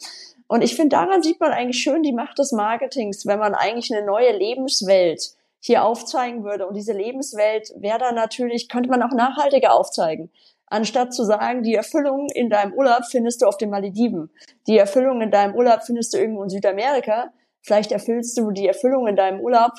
Und 0.48 0.62
ich 0.62 0.76
finde, 0.76 0.96
daran 0.96 1.24
sieht 1.24 1.40
man 1.40 1.52
eigentlich 1.52 1.82
schön 1.82 2.04
die 2.04 2.14
Macht 2.14 2.38
des 2.38 2.52
Marketings, 2.52 3.26
wenn 3.26 3.40
man 3.40 3.56
eigentlich 3.56 3.94
eine 3.94 4.06
neue 4.06 4.32
Lebenswelt 4.32 5.32
hier 5.60 5.84
aufzeigen 5.84 6.44
würde. 6.44 6.68
Und 6.68 6.76
diese 6.76 6.94
Lebenswelt 6.94 7.74
wäre 7.78 7.98
dann 7.98 8.16
natürlich, 8.16 8.70
könnte 8.70 8.90
man 8.90 9.02
auch 9.02 9.14
nachhaltiger 9.16 9.74
aufzeigen. 9.74 10.32
Anstatt 10.68 11.14
zu 11.14 11.24
sagen, 11.24 11.64
die 11.64 11.76
Erfüllung 11.76 12.28
in 12.34 12.50
deinem 12.50 12.74
Urlaub 12.74 13.06
findest 13.10 13.42
du 13.42 13.48
auf 13.48 13.58
den 13.58 13.70
Malediven. 13.70 14.30
Die 14.68 14.78
Erfüllung 14.78 15.22
in 15.22 15.32
deinem 15.32 15.56
Urlaub 15.56 15.84
findest 15.84 16.14
du 16.14 16.18
irgendwo 16.18 16.44
in 16.44 16.50
Südamerika. 16.50 17.32
Vielleicht 17.62 17.92
erfüllst 17.92 18.38
du 18.38 18.52
die 18.52 18.68
Erfüllung 18.68 19.08
in 19.08 19.16
deinem 19.16 19.40
Urlaub 19.40 19.72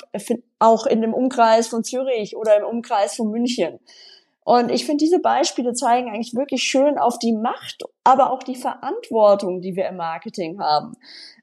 auch 0.59 0.85
in 0.85 1.01
dem 1.01 1.13
Umkreis 1.13 1.67
von 1.69 1.85
Zürich 1.85 2.35
oder 2.35 2.57
im 2.57 2.65
Umkreis 2.65 3.15
von 3.15 3.29
München. 3.31 3.79
Und 4.47 4.71
ich 4.71 4.85
finde, 4.85 5.03
diese 5.03 5.19
Beispiele 5.19 5.73
zeigen 5.73 6.07
eigentlich 6.07 6.33
wirklich 6.33 6.63
schön 6.63 6.97
auf 6.97 7.19
die 7.19 7.33
Macht, 7.33 7.83
aber 8.05 8.31
auch 8.31 8.41
die 8.41 8.55
Verantwortung, 8.55 9.59
die 9.59 9.75
wir 9.75 9.89
im 9.89 9.97
Marketing 9.97 10.61
haben. 10.61 10.93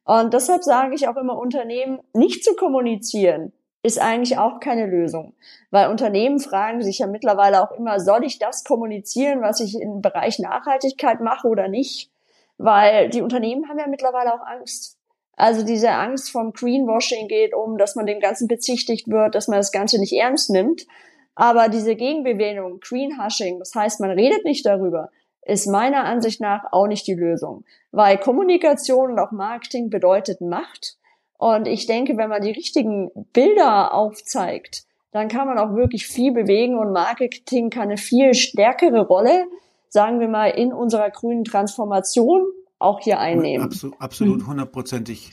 Und 0.05 0.33
deshalb 0.33 0.65
sage 0.65 0.95
ich 0.95 1.07
auch 1.07 1.19
immer 1.19 1.37
Unternehmen, 1.37 1.99
nicht 2.15 2.43
zu 2.43 2.55
kommunizieren, 2.55 3.53
ist 3.83 4.01
eigentlich 4.01 4.39
auch 4.39 4.59
keine 4.59 4.87
Lösung. 4.87 5.35
Weil 5.71 5.91
Unternehmen 5.91 6.41
fragen 6.41 6.81
sich 6.81 7.01
ja 7.01 7.07
mittlerweile 7.07 7.63
auch 7.63 7.73
immer, 7.73 8.01
soll 8.01 8.25
ich 8.25 8.39
das 8.39 8.65
kommunizieren, 8.65 9.43
was 9.43 9.61
ich 9.61 9.79
im 9.79 10.01
Bereich 10.01 10.39
Nachhaltigkeit 10.39 11.21
mache 11.21 11.47
oder 11.47 11.69
nicht? 11.69 12.11
Weil 12.57 13.11
die 13.11 13.21
Unternehmen 13.21 13.69
haben 13.69 13.79
ja 13.79 13.87
mittlerweile 13.87 14.33
auch 14.33 14.47
Angst. 14.47 14.97
Also 15.37 15.63
diese 15.63 15.91
Angst 15.91 16.31
vom 16.31 16.55
Greenwashing 16.55 17.29
geht 17.29 17.53
um, 17.53 17.77
dass 17.77 17.97
man 17.97 18.07
dem 18.07 18.21
Ganzen 18.21 18.49
bezichtigt 18.49 19.09
wird, 19.09 19.35
dass 19.35 19.47
man 19.47 19.59
das 19.59 19.73
Ganze 19.73 20.01
nicht 20.01 20.15
ernst 20.15 20.49
nimmt. 20.49 20.87
Aber 21.35 21.69
diese 21.69 21.97
Gegenbewegung, 21.97 22.81
Greenhushing, 22.81 23.59
das 23.59 23.75
heißt, 23.75 24.01
man 24.01 24.11
redet 24.11 24.45
nicht 24.45 24.65
darüber, 24.65 25.11
ist 25.43 25.67
meiner 25.67 26.05
Ansicht 26.05 26.41
nach 26.41 26.73
auch 26.73 26.87
nicht 26.87 27.07
die 27.07 27.15
Lösung. 27.15 27.65
Weil 27.91 28.19
Kommunikation 28.19 29.13
und 29.13 29.19
auch 29.19 29.33
Marketing 29.33 29.91
bedeutet 29.91 30.41
Macht. 30.41 30.97
Und 31.37 31.69
ich 31.69 31.87
denke, 31.87 32.17
wenn 32.17 32.31
man 32.31 32.43
die 32.43 32.53
richtigen 32.53 33.11
Bilder 33.33 33.93
aufzeigt, 33.93 34.85
dann 35.11 35.29
kann 35.29 35.47
man 35.47 35.59
auch 35.59 35.75
wirklich 35.75 36.07
viel 36.07 36.33
bewegen 36.33 36.79
und 36.79 36.93
Marketing 36.93 37.71
kann 37.71 37.85
eine 37.85 37.97
viel 37.97 38.35
stärkere 38.35 39.07
Rolle, 39.07 39.47
sagen 39.89 40.19
wir 40.19 40.29
mal, 40.29 40.49
in 40.49 40.73
unserer 40.73 41.11
grünen 41.11 41.45
Transformation 41.45 42.43
auch 42.79 43.01
hier 43.01 43.21
einnehmen. 43.21 43.67
Absolut, 43.67 44.01
absolut 44.01 44.47
hundertprozentig. 44.47 45.33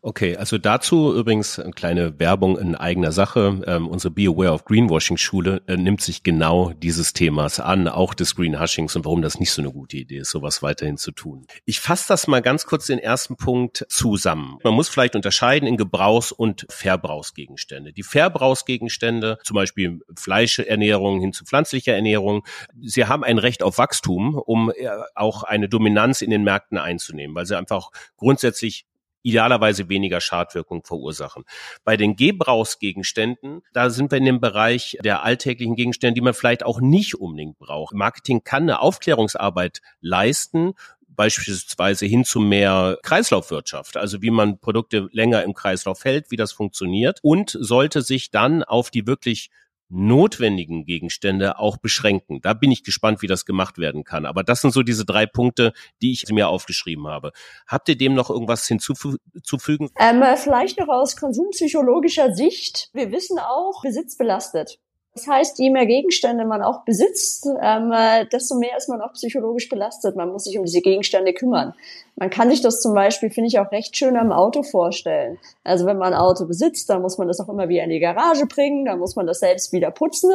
Okay, 0.00 0.36
also 0.36 0.58
dazu 0.58 1.14
übrigens 1.14 1.58
eine 1.58 1.72
kleine 1.72 2.18
Werbung 2.20 2.56
in 2.58 2.74
eigener 2.76 3.10
Sache. 3.10 3.62
Ähm, 3.66 3.88
unsere 3.88 4.12
Be 4.12 4.28
Aware 4.28 4.52
of 4.52 4.64
Greenwashing 4.64 5.16
Schule 5.16 5.62
äh, 5.66 5.76
nimmt 5.76 6.00
sich 6.00 6.22
genau 6.22 6.72
dieses 6.72 7.12
Themas 7.12 7.58
an, 7.58 7.88
auch 7.88 8.14
des 8.14 8.36
Greenhushings 8.36 8.94
und 8.94 9.04
warum 9.04 9.22
das 9.22 9.40
nicht 9.40 9.50
so 9.50 9.60
eine 9.60 9.72
gute 9.72 9.96
Idee 9.96 10.18
ist, 10.18 10.30
sowas 10.30 10.62
weiterhin 10.62 10.98
zu 10.98 11.10
tun. 11.10 11.46
Ich 11.64 11.80
fasse 11.80 12.06
das 12.08 12.28
mal 12.28 12.42
ganz 12.42 12.64
kurz 12.66 12.86
den 12.86 12.98
ersten 12.98 13.36
Punkt 13.36 13.86
zusammen. 13.88 14.58
Man 14.62 14.74
muss 14.74 14.88
vielleicht 14.88 15.16
unterscheiden 15.16 15.66
in 15.66 15.76
Gebrauchs- 15.76 16.32
und 16.32 16.66
Verbrauchsgegenstände. 16.70 17.92
Die 17.92 18.04
Verbrauchsgegenstände, 18.04 19.38
zum 19.42 19.56
Beispiel 19.56 20.00
Fleischernährung 20.16 21.20
hin 21.20 21.32
zu 21.32 21.44
pflanzlicher 21.44 21.94
Ernährung, 21.94 22.44
sie 22.80 23.06
haben 23.06 23.24
ein 23.24 23.38
Recht 23.38 23.62
auf 23.62 23.78
Wachstum, 23.78 24.36
um 24.36 24.70
äh, 24.70 24.88
auch 25.16 25.42
eine 25.42 25.68
Dominanz 25.68 26.22
in 26.22 26.30
den 26.30 26.44
Märkten 26.44 26.78
einzunehmen, 26.78 27.34
weil 27.34 27.46
sie 27.46 27.58
einfach 27.58 27.90
grundsätzlich 28.16 28.86
idealerweise 29.22 29.88
weniger 29.88 30.20
Schadwirkung 30.20 30.84
verursachen. 30.84 31.44
Bei 31.84 31.96
den 31.96 32.16
Gebrauchsgegenständen, 32.16 33.62
da 33.72 33.90
sind 33.90 34.10
wir 34.10 34.18
in 34.18 34.24
dem 34.24 34.40
Bereich 34.40 34.98
der 35.02 35.22
alltäglichen 35.22 35.76
Gegenstände, 35.76 36.14
die 36.14 36.20
man 36.20 36.34
vielleicht 36.34 36.64
auch 36.64 36.80
nicht 36.80 37.14
unbedingt 37.14 37.58
braucht. 37.58 37.94
Marketing 37.94 38.44
kann 38.44 38.64
eine 38.64 38.80
Aufklärungsarbeit 38.80 39.80
leisten, 40.00 40.74
beispielsweise 41.18 42.06
hin 42.06 42.24
zu 42.24 42.38
mehr 42.38 42.96
Kreislaufwirtschaft, 43.02 43.96
also 43.96 44.22
wie 44.22 44.30
man 44.30 44.60
Produkte 44.60 45.08
länger 45.10 45.42
im 45.42 45.52
Kreislauf 45.52 46.04
hält, 46.04 46.30
wie 46.30 46.36
das 46.36 46.52
funktioniert 46.52 47.18
und 47.22 47.56
sollte 47.58 48.02
sich 48.02 48.30
dann 48.30 48.62
auf 48.62 48.90
die 48.90 49.06
wirklich 49.06 49.50
notwendigen 49.88 50.84
Gegenstände 50.84 51.58
auch 51.58 51.76
beschränken. 51.76 52.40
Da 52.42 52.54
bin 52.54 52.70
ich 52.70 52.84
gespannt, 52.84 53.22
wie 53.22 53.26
das 53.26 53.44
gemacht 53.44 53.78
werden 53.78 54.04
kann. 54.04 54.26
Aber 54.26 54.42
das 54.42 54.60
sind 54.60 54.72
so 54.72 54.82
diese 54.82 55.04
drei 55.04 55.26
Punkte, 55.26 55.72
die 56.02 56.12
ich 56.12 56.28
mir 56.30 56.48
aufgeschrieben 56.48 57.06
habe. 57.08 57.32
Habt 57.66 57.88
ihr 57.88 57.96
dem 57.96 58.14
noch 58.14 58.30
irgendwas 58.30 58.66
hinzuzufügen? 58.66 59.90
Ähm, 59.98 60.22
vielleicht 60.36 60.78
noch 60.78 60.88
aus 60.88 61.16
konsumpsychologischer 61.16 62.34
Sicht. 62.34 62.90
Wir 62.92 63.10
wissen 63.12 63.38
auch, 63.38 63.82
Besitz 63.82 64.16
belastet. 64.16 64.78
Das 65.18 65.26
heißt, 65.26 65.58
je 65.58 65.70
mehr 65.70 65.86
Gegenstände 65.86 66.44
man 66.44 66.62
auch 66.62 66.84
besitzt, 66.84 67.48
ähm, 67.60 67.90
äh, 67.92 68.24
desto 68.26 68.54
mehr 68.54 68.76
ist 68.76 68.88
man 68.88 69.00
auch 69.00 69.14
psychologisch 69.14 69.68
belastet. 69.68 70.14
Man 70.14 70.30
muss 70.30 70.44
sich 70.44 70.56
um 70.56 70.64
diese 70.64 70.80
Gegenstände 70.80 71.32
kümmern. 71.32 71.74
Man 72.14 72.30
kann 72.30 72.50
sich 72.50 72.60
das 72.60 72.80
zum 72.80 72.94
Beispiel, 72.94 73.28
finde 73.28 73.48
ich, 73.48 73.58
auch 73.58 73.72
recht 73.72 73.96
schön 73.96 74.16
am 74.16 74.30
Auto 74.30 74.62
vorstellen. 74.62 75.38
Also 75.64 75.86
wenn 75.86 75.98
man 75.98 76.14
ein 76.14 76.20
Auto 76.20 76.46
besitzt, 76.46 76.88
dann 76.88 77.02
muss 77.02 77.18
man 77.18 77.26
das 77.26 77.40
auch 77.40 77.48
immer 77.48 77.68
wieder 77.68 77.82
in 77.82 77.90
die 77.90 77.98
Garage 77.98 78.46
bringen, 78.46 78.84
dann 78.84 79.00
muss 79.00 79.16
man 79.16 79.26
das 79.26 79.40
selbst 79.40 79.72
wieder 79.72 79.90
putzen. 79.90 80.30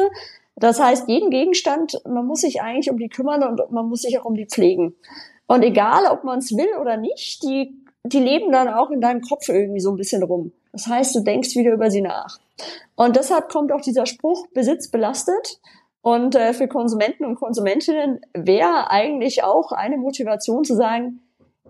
Das 0.54 0.78
heißt, 0.78 1.08
jeden 1.08 1.30
Gegenstand, 1.30 2.02
man 2.06 2.26
muss 2.26 2.42
sich 2.42 2.60
eigentlich 2.60 2.90
um 2.90 2.98
die 2.98 3.08
kümmern 3.08 3.42
und 3.42 3.70
man 3.70 3.88
muss 3.88 4.02
sich 4.02 4.18
auch 4.18 4.26
um 4.26 4.34
die 4.34 4.46
pflegen. 4.46 4.94
Und 5.46 5.62
egal, 5.62 6.04
ob 6.10 6.24
man 6.24 6.40
es 6.40 6.54
will 6.54 6.76
oder 6.78 6.98
nicht, 6.98 7.42
die, 7.42 7.74
die 8.04 8.20
leben 8.20 8.52
dann 8.52 8.68
auch 8.68 8.90
in 8.90 9.00
deinem 9.00 9.22
Kopf 9.22 9.48
irgendwie 9.48 9.80
so 9.80 9.90
ein 9.90 9.96
bisschen 9.96 10.22
rum. 10.22 10.52
Das 10.74 10.88
heißt, 10.88 11.14
du 11.14 11.20
denkst 11.20 11.54
wieder 11.54 11.72
über 11.72 11.88
sie 11.88 12.02
nach. 12.02 12.40
Und 12.96 13.14
deshalb 13.14 13.48
kommt 13.48 13.70
auch 13.70 13.80
dieser 13.80 14.06
Spruch, 14.06 14.48
Besitz 14.48 14.90
belastet. 14.90 15.60
Und 16.02 16.34
äh, 16.34 16.52
für 16.52 16.66
Konsumenten 16.66 17.24
und 17.24 17.36
Konsumentinnen 17.36 18.20
wäre 18.34 18.90
eigentlich 18.90 19.44
auch 19.44 19.70
eine 19.70 19.96
Motivation 19.96 20.64
zu 20.64 20.74
sagen, 20.74 21.20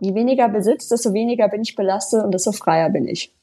je 0.01 0.15
weniger 0.15 0.49
Besitz, 0.49 0.89
desto 0.89 1.13
weniger 1.13 1.49
bin 1.49 1.61
ich 1.61 1.77
belastet 1.77 2.25
und 2.25 2.33
desto 2.33 2.53
freier 2.53 2.89
bin 2.89 3.07
ich. 3.07 3.35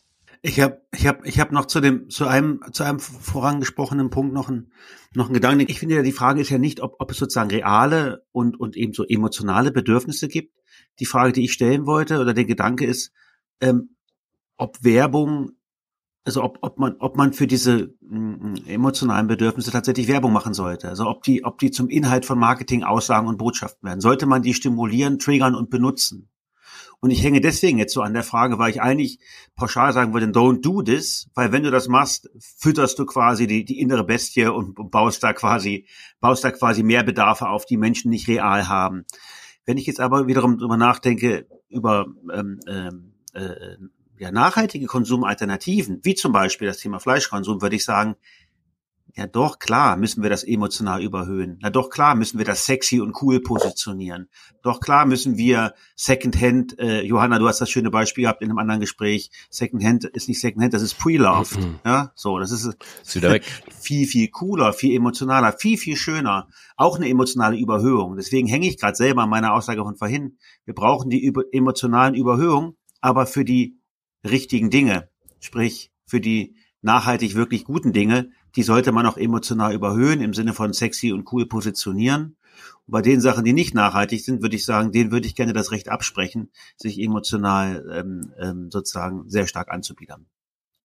Ich 0.41 0.60
habe 0.60 0.82
ich 0.91 1.06
hab, 1.06 1.24
ich 1.26 1.39
hab 1.39 1.52
noch 1.52 1.67
zu 1.67 1.80
dem 1.80 2.10
zu 2.10 2.26
einem 2.26 2.62
zu 2.71 2.84
einem 2.84 3.00
vorangesprochenen 3.00 4.10
Punkt 4.10 4.34
noch 4.34 4.50
ein 4.50 4.71
noch 5.13 5.30
ein 5.30 5.34
Gedanke. 5.34 5.65
Ich 5.65 5.80
finde 5.80 5.95
ja 5.95 6.02
die 6.02 6.12
Frage 6.12 6.41
ist 6.41 6.50
ja 6.50 6.58
nicht, 6.58 6.82
ob, 6.82 6.95
ob 6.97 7.12
es 7.12 7.17
sozusagen 7.17 7.52
reale 7.52 8.26
und 8.32 8.60
und 8.60 8.76
eben 8.76 8.93
so 8.93 9.06
emotionale 9.06 9.71
Bedürfnisse 9.71 10.28
gibt. 10.28 10.58
Die 11.00 11.06
Frage, 11.06 11.32
die 11.32 11.43
ich 11.43 11.54
stellen 11.54 11.86
wollte 11.86 12.19
oder 12.19 12.34
der 12.34 12.45
Gedanke 12.45 12.88
ist, 12.88 13.12
ähm, 13.62 13.95
ob 14.62 14.84
Werbung 14.84 15.52
also 16.24 16.43
ob, 16.43 16.60
ob 16.62 16.78
man, 16.78 16.95
ob 17.00 17.17
man 17.17 17.34
für 17.34 17.47
diese 17.47 17.95
mm, 18.02 18.67
emotionalen 18.67 19.26
Bedürfnisse 19.26 19.71
tatsächlich 19.71 20.08
Werbung 20.08 20.32
machen 20.32 20.54
sollte. 20.54 20.88
Also 20.88 21.08
ob 21.08 21.24
die, 21.24 21.43
ob 21.43 21.58
die 21.58 21.71
zum 21.71 21.89
Inhalt 21.89 22.28
von 22.28 22.38
Marketing, 22.38 22.84
Aussagen 22.84 23.28
und 23.28 23.38
Botschaften 23.38 23.88
werden. 23.88 24.02
Sollte 24.02 24.28
man 24.28 24.43
die 24.43 24.54
stimulieren, 24.54 25.17
triggern 25.17 25.56
und 25.56 25.71
benutzen? 25.71 26.30
Und 27.00 27.10
ich 27.10 27.24
hänge 27.24 27.41
deswegen 27.41 27.80
jetzt 27.80 27.93
so 27.93 28.04
an 28.04 28.13
der 28.13 28.21
Frage, 28.21 28.60
weil 28.60 28.69
ich 28.69 28.84
eigentlich 28.84 29.17
pauschal 29.56 29.91
sagen 29.93 30.13
würde, 30.13 30.28
don't 30.28 30.62
do 30.62 30.84
this, 30.84 31.28
weil 31.34 31.52
wenn 31.52 31.63
du 31.63 31.71
das 31.71 31.88
machst, 31.88 32.30
fütterst 32.38 33.00
du 33.00 33.08
quasi 33.08 33.47
die, 33.47 33.65
die 33.65 33.80
innere 33.80 34.04
Bestie 34.04 34.45
und 34.45 34.76
baust 34.91 35.24
da 35.24 35.34
quasi, 35.34 35.88
baust 36.19 36.43
da 36.43 36.52
quasi 36.52 36.84
mehr 36.84 37.02
Bedarfe 37.02 37.50
auf, 37.50 37.65
die 37.65 37.78
Menschen 37.78 38.12
nicht 38.12 38.28
real 38.28 38.67
haben. 38.67 39.06
Wenn 39.65 39.78
ich 39.78 39.88
jetzt 39.88 40.00
aber 40.00 40.28
wiederum 40.28 40.60
drüber 40.60 40.78
nachdenke, 40.78 41.47
über 41.69 42.06
ähm, 42.32 42.60
ähm, 42.67 43.13
äh, 43.34 43.78
ja, 44.21 44.31
nachhaltige 44.31 44.86
Konsumalternativen, 44.86 46.01
wie 46.03 46.13
zum 46.13 46.31
Beispiel 46.31 46.67
das 46.67 46.77
Thema 46.77 46.99
Fleischkonsum, 46.99 47.63
würde 47.63 47.75
ich 47.75 47.84
sagen, 47.84 48.15
ja 49.15 49.25
doch, 49.25 49.57
klar 49.57 49.97
müssen 49.97 50.21
wir 50.21 50.29
das 50.29 50.43
emotional 50.43 51.01
überhöhen. 51.01 51.57
Na 51.60 51.71
doch, 51.71 51.89
klar 51.89 52.13
müssen 52.13 52.38
wir 52.38 52.45
das 52.45 52.67
sexy 52.67 53.01
und 53.01 53.19
cool 53.23 53.41
positionieren. 53.41 54.29
Doch, 54.62 54.79
klar 54.79 55.07
müssen 55.07 55.38
wir 55.38 55.73
Secondhand, 55.95 56.77
äh, 56.77 57.01
Johanna, 57.01 57.39
du 57.39 57.47
hast 57.47 57.62
das 57.62 57.71
schöne 57.71 57.89
Beispiel 57.89 58.25
gehabt 58.25 58.43
in 58.43 58.51
einem 58.51 58.60
anderen 58.60 58.79
Gespräch, 58.79 59.31
Secondhand 59.49 60.03
ist 60.05 60.27
nicht 60.27 60.39
Secondhand, 60.39 60.75
das 60.75 60.84
ist 60.84 60.99
Pre-Loved. 60.99 61.57
Mhm. 61.57 61.79
Ja, 61.84 62.12
so, 62.13 62.38
das 62.38 62.51
ist, 62.51 62.77
ist 63.01 63.15
wieder 63.15 63.31
weg. 63.31 63.43
viel, 63.81 64.05
viel 64.05 64.27
cooler, 64.27 64.71
viel 64.71 64.95
emotionaler, 64.95 65.51
viel, 65.51 65.79
viel 65.79 65.95
schöner. 65.95 66.47
Auch 66.75 66.97
eine 66.97 67.10
emotionale 67.10 67.57
Überhöhung. 67.57 68.17
Deswegen 68.17 68.47
hänge 68.47 68.67
ich 68.67 68.79
gerade 68.79 68.95
selber 68.95 69.23
an 69.23 69.31
meiner 69.31 69.53
Aussage 69.53 69.81
von 69.81 69.95
vorhin. 69.95 70.38
Wir 70.63 70.75
brauchen 70.75 71.10
die 71.10 71.25
über 71.25 71.41
emotionalen 71.51 72.13
Überhöhungen, 72.13 72.77
aber 73.01 73.25
für 73.25 73.43
die 73.43 73.81
richtigen 74.23 74.69
Dinge, 74.69 75.10
sprich 75.39 75.91
für 76.05 76.21
die 76.21 76.55
nachhaltig 76.81 77.36
wirklich 77.36 77.63
guten 77.63 77.93
Dinge, 77.93 78.31
die 78.55 78.63
sollte 78.63 78.91
man 78.91 79.05
auch 79.05 79.17
emotional 79.17 79.73
überhöhen, 79.73 80.21
im 80.21 80.34
Sinne 80.34 80.53
von 80.53 80.73
sexy 80.73 81.12
und 81.12 81.31
cool 81.31 81.47
positionieren. 81.47 82.36
Und 82.86 82.91
bei 82.91 83.01
den 83.01 83.21
Sachen, 83.21 83.45
die 83.45 83.53
nicht 83.53 83.73
nachhaltig 83.73 84.23
sind, 84.23 84.41
würde 84.41 84.55
ich 84.55 84.65
sagen, 84.65 84.91
denen 84.91 85.12
würde 85.12 85.27
ich 85.27 85.36
gerne 85.36 85.53
das 85.53 85.71
Recht 85.71 85.89
absprechen, 85.89 86.51
sich 86.75 86.99
emotional 86.99 87.86
ähm, 87.93 88.34
ähm, 88.38 88.71
sozusagen 88.71 89.29
sehr 89.29 89.47
stark 89.47 89.69
anzubiedern. 89.71 90.25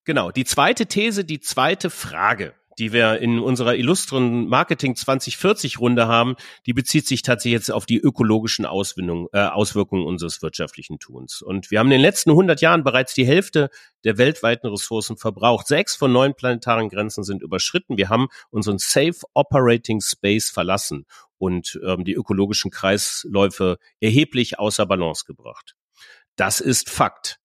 Genau, 0.04 0.30
die 0.30 0.44
zweite 0.44 0.86
These, 0.86 1.24
die 1.24 1.40
zweite 1.40 1.90
Frage 1.90 2.54
die 2.78 2.92
wir 2.92 3.18
in 3.20 3.38
unserer 3.38 3.76
illustren 3.76 4.48
Marketing 4.48 4.96
2040 4.96 5.80
Runde 5.80 6.06
haben, 6.06 6.36
die 6.66 6.72
bezieht 6.72 7.06
sich 7.06 7.22
tatsächlich 7.22 7.60
jetzt 7.60 7.70
auf 7.72 7.86
die 7.86 7.98
ökologischen 7.98 8.66
Auswirkungen, 8.66 9.28
äh, 9.32 9.46
Auswirkungen 9.46 10.04
unseres 10.04 10.42
wirtschaftlichen 10.42 10.98
Tuns. 10.98 11.42
Und 11.42 11.70
wir 11.70 11.78
haben 11.78 11.86
in 11.86 11.92
den 11.92 12.00
letzten 12.00 12.30
100 12.30 12.60
Jahren 12.60 12.84
bereits 12.84 13.14
die 13.14 13.26
Hälfte 13.26 13.70
der 14.04 14.18
weltweiten 14.18 14.68
Ressourcen 14.68 15.16
verbraucht. 15.16 15.66
Sechs 15.66 15.96
von 15.96 16.12
neun 16.12 16.34
planetaren 16.34 16.88
Grenzen 16.88 17.24
sind 17.24 17.42
überschritten. 17.42 17.96
Wir 17.96 18.08
haben 18.08 18.28
unseren 18.50 18.78
Safe 18.78 19.16
Operating 19.34 20.00
Space 20.00 20.50
verlassen 20.50 21.06
und 21.38 21.78
ähm, 21.84 22.04
die 22.04 22.14
ökologischen 22.14 22.70
Kreisläufe 22.70 23.78
erheblich 24.00 24.58
außer 24.58 24.86
Balance 24.86 25.24
gebracht. 25.26 25.76
Das 26.36 26.60
ist 26.60 26.90
Fakt. 26.90 27.38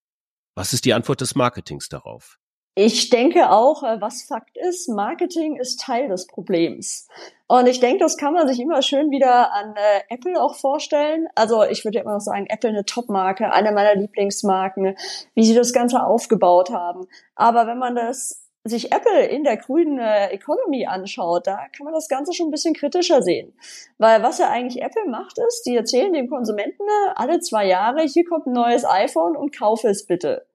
Was 0.55 0.73
ist 0.73 0.83
die 0.85 0.93
Antwort 0.93 1.21
des 1.21 1.35
Marketings 1.35 1.87
darauf? 1.87 2.40
Ich 2.73 3.09
denke 3.09 3.49
auch, 3.51 3.83
äh, 3.83 3.99
was 3.99 4.23
Fakt 4.23 4.57
ist, 4.57 4.87
Marketing 4.87 5.57
ist 5.57 5.81
Teil 5.81 6.07
des 6.07 6.25
Problems. 6.25 7.09
Und 7.47 7.67
ich 7.67 7.81
denke, 7.81 7.99
das 8.01 8.15
kann 8.15 8.33
man 8.33 8.47
sich 8.47 8.61
immer 8.61 8.81
schön 8.81 9.11
wieder 9.11 9.53
an 9.53 9.75
äh, 9.75 10.13
Apple 10.13 10.41
auch 10.41 10.55
vorstellen. 10.55 11.27
Also 11.35 11.63
ich 11.63 11.83
würde 11.83 11.97
ja 11.97 12.03
immer 12.03 12.13
noch 12.13 12.21
sagen, 12.21 12.45
Apple 12.47 12.69
eine 12.69 12.85
Top-Marke, 12.85 13.51
eine 13.51 13.73
meiner 13.73 13.95
Lieblingsmarken, 13.95 14.95
wie 15.35 15.43
sie 15.43 15.53
das 15.53 15.73
Ganze 15.73 16.01
aufgebaut 16.01 16.69
haben. 16.69 17.07
Aber 17.35 17.67
wenn 17.67 17.77
man 17.77 17.95
das 17.95 18.47
sich 18.63 18.93
Apple 18.93 19.25
in 19.25 19.43
der 19.43 19.57
grünen 19.57 19.99
äh, 19.99 20.27
Economy 20.27 20.85
anschaut, 20.85 21.47
da 21.47 21.67
kann 21.75 21.83
man 21.83 21.93
das 21.93 22.07
Ganze 22.07 22.33
schon 22.33 22.47
ein 22.47 22.51
bisschen 22.51 22.73
kritischer 22.73 23.21
sehen. 23.21 23.53
Weil 23.97 24.23
was 24.23 24.37
ja 24.37 24.49
eigentlich 24.49 24.81
Apple 24.81 25.09
macht 25.09 25.37
ist, 25.45 25.63
die 25.63 25.75
erzählen 25.75 26.13
dem 26.13 26.29
Konsumenten 26.29 26.83
äh, 26.83 27.11
alle 27.15 27.41
zwei 27.41 27.65
Jahre, 27.65 28.03
hier 28.03 28.23
kommt 28.23 28.45
ein 28.47 28.53
neues 28.53 28.85
iPhone 28.85 29.35
und 29.35 29.57
kaufe 29.57 29.89
es 29.89 30.05
bitte. 30.05 30.45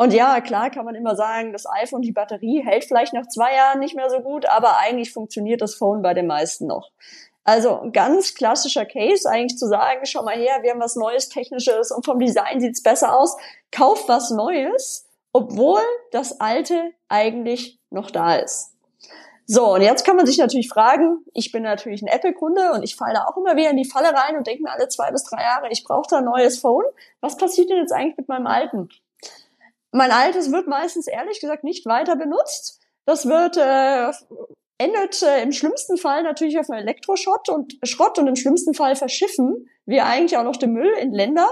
Und 0.00 0.14
ja, 0.14 0.40
klar 0.40 0.70
kann 0.70 0.86
man 0.86 0.94
immer 0.94 1.14
sagen, 1.14 1.52
das 1.52 1.66
iPhone, 1.70 2.00
die 2.00 2.12
Batterie 2.12 2.62
hält 2.64 2.86
vielleicht 2.86 3.12
nach 3.12 3.26
zwei 3.26 3.54
Jahren 3.54 3.80
nicht 3.80 3.94
mehr 3.94 4.08
so 4.08 4.20
gut, 4.20 4.46
aber 4.46 4.78
eigentlich 4.78 5.12
funktioniert 5.12 5.60
das 5.60 5.74
Phone 5.74 6.00
bei 6.00 6.14
den 6.14 6.26
meisten 6.26 6.66
noch. 6.66 6.90
Also 7.44 7.82
ganz 7.92 8.32
klassischer 8.34 8.86
Case, 8.86 9.28
eigentlich 9.28 9.58
zu 9.58 9.68
sagen, 9.68 10.06
schau 10.06 10.22
mal 10.22 10.36
her, 10.36 10.60
wir 10.62 10.70
haben 10.70 10.80
was 10.80 10.96
Neues, 10.96 11.28
Technisches 11.28 11.90
und 11.90 12.06
vom 12.06 12.18
Design 12.18 12.62
sieht's 12.62 12.82
besser 12.82 13.14
aus. 13.14 13.36
Kauf 13.72 14.08
was 14.08 14.30
Neues, 14.30 15.06
obwohl 15.34 15.82
das 16.12 16.40
Alte 16.40 16.92
eigentlich 17.10 17.78
noch 17.90 18.10
da 18.10 18.36
ist. 18.36 18.72
So, 19.44 19.74
und 19.74 19.82
jetzt 19.82 20.06
kann 20.06 20.16
man 20.16 20.24
sich 20.24 20.38
natürlich 20.38 20.70
fragen, 20.70 21.18
ich 21.34 21.52
bin 21.52 21.62
natürlich 21.62 22.00
ein 22.00 22.08
Apple-Kunde 22.08 22.72
und 22.72 22.84
ich 22.84 22.96
falle 22.96 23.16
da 23.16 23.26
auch 23.26 23.36
immer 23.36 23.54
wieder 23.54 23.68
in 23.68 23.76
die 23.76 23.90
Falle 23.90 24.14
rein 24.14 24.38
und 24.38 24.46
denke 24.46 24.62
mir 24.62 24.72
alle 24.72 24.88
zwei 24.88 25.10
bis 25.10 25.24
drei 25.24 25.42
Jahre, 25.42 25.68
ich 25.68 25.84
brauche 25.84 26.08
da 26.08 26.18
ein 26.20 26.24
neues 26.24 26.58
Phone. 26.58 26.86
Was 27.20 27.36
passiert 27.36 27.68
denn 27.68 27.80
jetzt 27.80 27.92
eigentlich 27.92 28.16
mit 28.16 28.28
meinem 28.28 28.46
alten? 28.46 28.88
Mein 29.92 30.10
altes 30.10 30.52
wird 30.52 30.68
meistens 30.68 31.06
ehrlich 31.06 31.40
gesagt 31.40 31.64
nicht 31.64 31.86
weiter 31.86 32.16
benutzt. 32.16 32.80
Das 33.06 33.26
wird 33.26 33.56
äh, 33.56 34.12
endet 34.78 35.22
äh, 35.22 35.42
im 35.42 35.52
schlimmsten 35.52 35.96
Fall 35.96 36.22
natürlich 36.22 36.58
auf 36.58 36.70
einem 36.70 36.82
Elektroschrott 36.82 37.48
und 37.48 37.74
Schrott 37.82 38.18
und 38.18 38.26
im 38.26 38.36
schlimmsten 38.36 38.74
Fall 38.74 38.96
verschiffen 38.96 39.68
wir 39.84 40.06
eigentlich 40.06 40.38
auch 40.38 40.44
noch 40.44 40.56
den 40.56 40.72
Müll 40.72 40.92
in 41.00 41.12
Länder, 41.12 41.48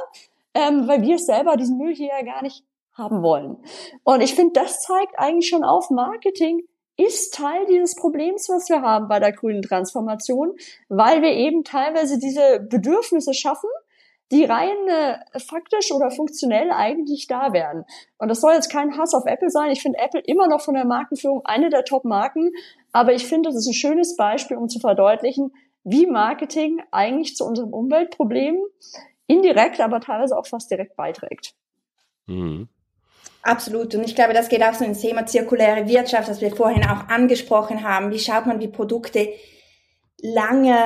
ähm, 0.54 0.88
weil 0.88 1.02
wir 1.02 1.18
selber 1.18 1.56
diesen 1.56 1.78
Müll 1.78 1.94
hier 1.94 2.08
ja 2.08 2.22
gar 2.24 2.42
nicht 2.42 2.64
haben 2.94 3.22
wollen. 3.22 3.56
Und 4.04 4.20
ich 4.20 4.34
finde, 4.34 4.60
das 4.60 4.80
zeigt 4.80 5.18
eigentlich 5.18 5.48
schon 5.48 5.64
auf, 5.64 5.90
Marketing 5.90 6.62
ist 6.96 7.34
Teil 7.34 7.64
dieses 7.66 7.94
Problems, 7.94 8.48
was 8.48 8.68
wir 8.68 8.82
haben 8.82 9.08
bei 9.08 9.20
der 9.20 9.32
grünen 9.32 9.62
Transformation, 9.62 10.54
weil 10.88 11.22
wir 11.22 11.30
eben 11.30 11.62
teilweise 11.62 12.18
diese 12.18 12.66
Bedürfnisse 12.68 13.34
schaffen, 13.34 13.70
die 14.30 14.44
rein 14.44 14.76
äh, 14.88 15.38
faktisch 15.38 15.90
oder 15.92 16.10
funktionell 16.10 16.70
eigentlich 16.70 17.26
da 17.26 17.52
wären. 17.52 17.84
Und 18.18 18.28
das 18.28 18.40
soll 18.40 18.52
jetzt 18.52 18.70
kein 18.70 18.98
Hass 18.98 19.14
auf 19.14 19.24
Apple 19.26 19.50
sein. 19.50 19.70
Ich 19.70 19.82
finde 19.82 19.98
Apple 19.98 20.20
immer 20.20 20.48
noch 20.48 20.60
von 20.60 20.74
der 20.74 20.84
Markenführung 20.84 21.44
eine 21.44 21.70
der 21.70 21.84
Top-Marken. 21.84 22.50
Aber 22.92 23.14
ich 23.14 23.26
finde, 23.26 23.48
das 23.48 23.56
ist 23.56 23.68
ein 23.68 23.74
schönes 23.74 24.16
Beispiel, 24.16 24.56
um 24.56 24.68
zu 24.68 24.80
verdeutlichen, 24.80 25.52
wie 25.84 26.06
Marketing 26.06 26.82
eigentlich 26.90 27.36
zu 27.36 27.44
unserem 27.44 27.72
Umweltproblem 27.72 28.58
indirekt, 29.26 29.80
aber 29.80 30.00
teilweise 30.00 30.36
auch 30.36 30.46
fast 30.46 30.70
direkt 30.70 30.96
beiträgt. 30.96 31.54
Mhm. 32.26 32.68
Absolut. 33.42 33.94
Und 33.94 34.04
ich 34.04 34.14
glaube, 34.14 34.34
das 34.34 34.48
geht 34.48 34.62
auch 34.62 34.74
so 34.74 34.84
ins 34.84 35.00
Thema 35.00 35.24
zirkuläre 35.24 35.88
Wirtschaft, 35.88 36.28
das 36.28 36.40
wir 36.40 36.54
vorhin 36.54 36.84
auch 36.84 37.08
angesprochen 37.08 37.82
haben. 37.82 38.10
Wie 38.10 38.18
schaut 38.18 38.46
man, 38.46 38.60
wie 38.60 38.68
Produkte 38.68 39.28
lange 40.20 40.84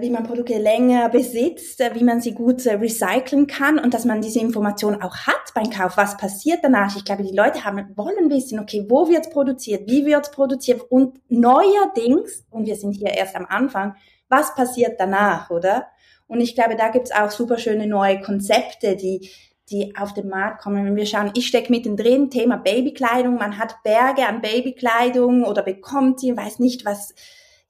wie 0.00 0.08
man 0.08 0.24
Produkte 0.24 0.56
länger 0.56 1.10
besitzt, 1.10 1.80
äh, 1.80 1.94
wie 1.94 2.04
man 2.04 2.22
sie 2.22 2.32
gut 2.32 2.64
äh, 2.64 2.74
recyceln 2.74 3.46
kann 3.46 3.78
und 3.78 3.92
dass 3.92 4.06
man 4.06 4.22
diese 4.22 4.40
Information 4.40 5.02
auch 5.02 5.14
hat 5.26 5.52
beim 5.54 5.68
Kauf. 5.68 5.98
Was 5.98 6.16
passiert 6.16 6.60
danach? 6.62 6.96
Ich 6.96 7.04
glaube, 7.04 7.22
die 7.22 7.36
Leute 7.36 7.64
haben, 7.64 7.92
wollen 7.94 8.30
wissen, 8.30 8.58
okay, 8.58 8.86
wo 8.88 9.08
wird's 9.08 9.28
produziert, 9.28 9.90
wie 9.90 10.06
wird's 10.06 10.30
produziert 10.30 10.80
und 10.90 11.20
neuerdings, 11.28 12.46
und 12.50 12.66
wir 12.66 12.76
sind 12.76 12.92
hier 12.92 13.10
erst 13.10 13.36
am 13.36 13.44
Anfang, 13.46 13.94
was 14.30 14.54
passiert 14.54 14.98
danach, 14.98 15.50
oder? 15.50 15.88
Und 16.28 16.40
ich 16.40 16.54
glaube, 16.54 16.76
da 16.76 16.88
gibt's 16.88 17.12
auch 17.12 17.30
super 17.30 17.58
schöne 17.58 17.86
neue 17.86 18.20
Konzepte, 18.22 18.96
die 18.96 19.30
die 19.70 19.94
auf 19.96 20.12
den 20.12 20.28
Markt 20.28 20.62
kommen. 20.62 20.84
Wenn 20.84 20.96
wir 20.96 21.06
schauen, 21.06 21.30
ich 21.34 21.46
stecke 21.46 21.72
mittendrin, 21.72 22.30
Thema 22.30 22.56
Babykleidung, 22.56 23.36
man 23.36 23.58
hat 23.58 23.82
Berge 23.82 24.26
an 24.26 24.42
Babykleidung 24.42 25.44
oder 25.44 25.62
bekommt 25.62 26.20
sie, 26.20 26.36
weiß 26.36 26.58
nicht, 26.58 26.84
was, 26.84 27.14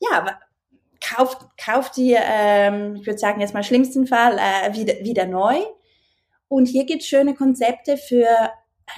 ja, 0.01 0.27
kauft, 1.03 1.39
kauft 1.59 1.97
die, 1.97 2.17
ähm, 2.19 2.97
ich 2.97 3.07
würde 3.07 3.19
sagen 3.19 3.41
jetzt 3.41 3.55
mal 3.55 3.63
schlimmsten 3.63 4.07
Fall, 4.07 4.39
äh, 4.39 4.75
wieder, 4.75 4.95
wieder 5.05 5.27
neu. 5.27 5.57
Und 6.49 6.67
hier 6.67 6.85
gibt 6.85 7.03
es 7.03 7.09
schöne 7.09 7.35
Konzepte 7.35 7.97
für 7.97 8.27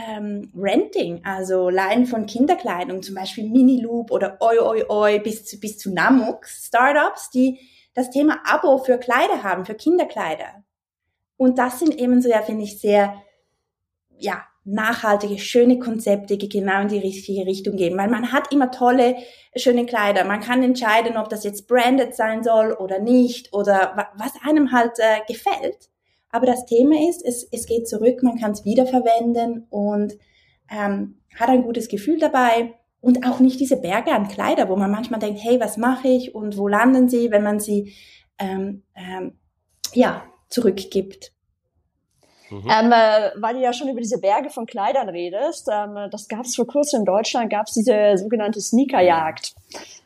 ähm, 0.06 0.52
Renting, 0.56 1.24
also 1.24 1.70
Leihen 1.70 2.06
von 2.06 2.26
Kinderkleidung, 2.26 3.02
zum 3.02 3.14
Beispiel 3.14 3.48
Miniloop 3.48 4.10
oder 4.10 4.38
Oi 4.40 4.58
Oi 4.58 4.84
Oi 4.88 5.18
bis 5.20 5.44
zu, 5.44 5.60
bis 5.60 5.78
zu 5.78 5.92
Namux, 5.92 6.66
Startups, 6.66 7.30
die 7.30 7.60
das 7.94 8.10
Thema 8.10 8.40
Abo 8.44 8.78
für 8.78 8.98
Kleider 8.98 9.42
haben, 9.42 9.64
für 9.64 9.74
Kinderkleider. 9.74 10.64
Und 11.36 11.58
das 11.58 11.78
sind 11.78 11.96
eben 11.96 12.20
so, 12.20 12.28
ja, 12.28 12.42
finde 12.42 12.64
ich, 12.64 12.80
sehr, 12.80 13.22
ja, 14.18 14.44
nachhaltige, 14.64 15.38
schöne 15.38 15.78
Konzepte, 15.78 16.38
die 16.38 16.48
genau 16.48 16.82
in 16.82 16.88
die 16.88 16.98
richtige 16.98 17.46
Richtung 17.46 17.76
gehen. 17.76 17.96
Weil 17.98 18.08
man 18.08 18.32
hat 18.32 18.52
immer 18.52 18.70
tolle, 18.70 19.16
schöne 19.56 19.86
Kleider. 19.86 20.24
Man 20.24 20.40
kann 20.40 20.62
entscheiden, 20.62 21.16
ob 21.16 21.28
das 21.28 21.44
jetzt 21.44 21.68
branded 21.68 22.14
sein 22.14 22.42
soll 22.42 22.72
oder 22.72 22.98
nicht 22.98 23.52
oder 23.52 24.08
was 24.16 24.32
einem 24.42 24.72
halt 24.72 24.98
äh, 24.98 25.20
gefällt. 25.30 25.90
Aber 26.30 26.46
das 26.46 26.66
Thema 26.66 26.96
ist, 27.08 27.24
es, 27.24 27.46
es 27.52 27.66
geht 27.66 27.86
zurück, 27.88 28.22
man 28.22 28.38
kann 28.38 28.52
es 28.52 28.64
wiederverwenden 28.64 29.66
und 29.70 30.14
ähm, 30.70 31.20
hat 31.38 31.48
ein 31.48 31.62
gutes 31.62 31.88
Gefühl 31.88 32.18
dabei 32.18 32.74
und 33.00 33.26
auch 33.26 33.38
nicht 33.38 33.60
diese 33.60 33.76
Berge 33.76 34.12
an 34.12 34.28
Kleider, 34.28 34.68
wo 34.68 34.76
man 34.76 34.90
manchmal 34.90 35.20
denkt, 35.20 35.40
hey, 35.44 35.60
was 35.60 35.76
mache 35.76 36.08
ich 36.08 36.34
und 36.34 36.56
wo 36.56 36.68
landen 36.68 37.08
sie, 37.08 37.30
wenn 37.30 37.42
man 37.42 37.60
sie 37.60 37.94
ähm, 38.38 38.82
ähm, 38.94 39.34
ja 39.92 40.24
zurückgibt. 40.48 41.32
Mhm. 42.50 42.68
Ähm, 42.68 42.92
äh, 42.92 43.30
weil 43.36 43.54
du 43.54 43.60
ja 43.60 43.72
schon 43.72 43.88
über 43.88 44.00
diese 44.00 44.20
Berge 44.20 44.50
von 44.50 44.66
Kleidern 44.66 45.08
redest, 45.08 45.68
ähm, 45.72 46.08
das 46.10 46.28
gab 46.28 46.44
es 46.44 46.56
vor 46.56 46.66
kurzem 46.66 47.00
in 47.00 47.06
Deutschland, 47.06 47.50
gab 47.50 47.66
es 47.66 47.74
diese 47.74 48.16
sogenannte 48.16 48.60
Sneakerjagd. 48.60 49.54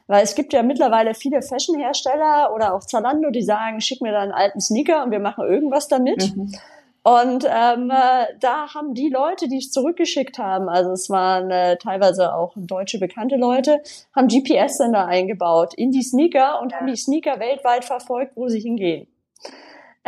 Weil 0.07 0.25
es 0.25 0.35
gibt 0.35 0.53
ja 0.55 0.63
mittlerweile 0.63 1.15
viele 1.15 1.43
Fashionhersteller 1.43 2.55
oder 2.55 2.75
auch 2.75 2.81
Zalando, 2.81 3.31
die 3.31 3.43
sagen, 3.43 3.81
schick 3.81 4.01
mir 4.01 4.13
da 4.13 4.21
einen 4.21 4.33
alten 4.33 4.61
Sneaker 4.61 5.05
und 5.05 5.11
wir 5.11 5.21
machen 5.21 5.45
irgendwas 5.45 5.89
damit. 5.89 6.35
Mhm. 6.35 6.55
Und 7.03 7.45
ähm, 7.45 7.91
äh, 7.91 8.27
da 8.41 8.75
haben 8.75 8.93
die 8.95 9.09
Leute, 9.09 9.49
die 9.49 9.59
es 9.59 9.71
zurückgeschickt 9.71 10.39
haben, 10.39 10.69
also 10.69 10.93
es 10.93 11.09
waren 11.09 11.51
äh, 11.51 11.77
teilweise 11.79 12.35
auch 12.35 12.53
deutsche 12.57 12.99
bekannte 12.99 13.37
Leute, 13.37 13.83
haben 14.15 14.29
GPS-Sender 14.29 15.07
eingebaut 15.07 15.75
in 15.75 15.91
die 15.91 16.03
Sneaker 16.03 16.61
und 16.61 16.75
haben 16.75 16.87
die 16.87 16.97
Sneaker 16.97 17.41
weltweit 17.41 17.85
verfolgt, 17.85 18.33
wo 18.37 18.49
sie 18.49 18.61
hingehen. 18.61 19.07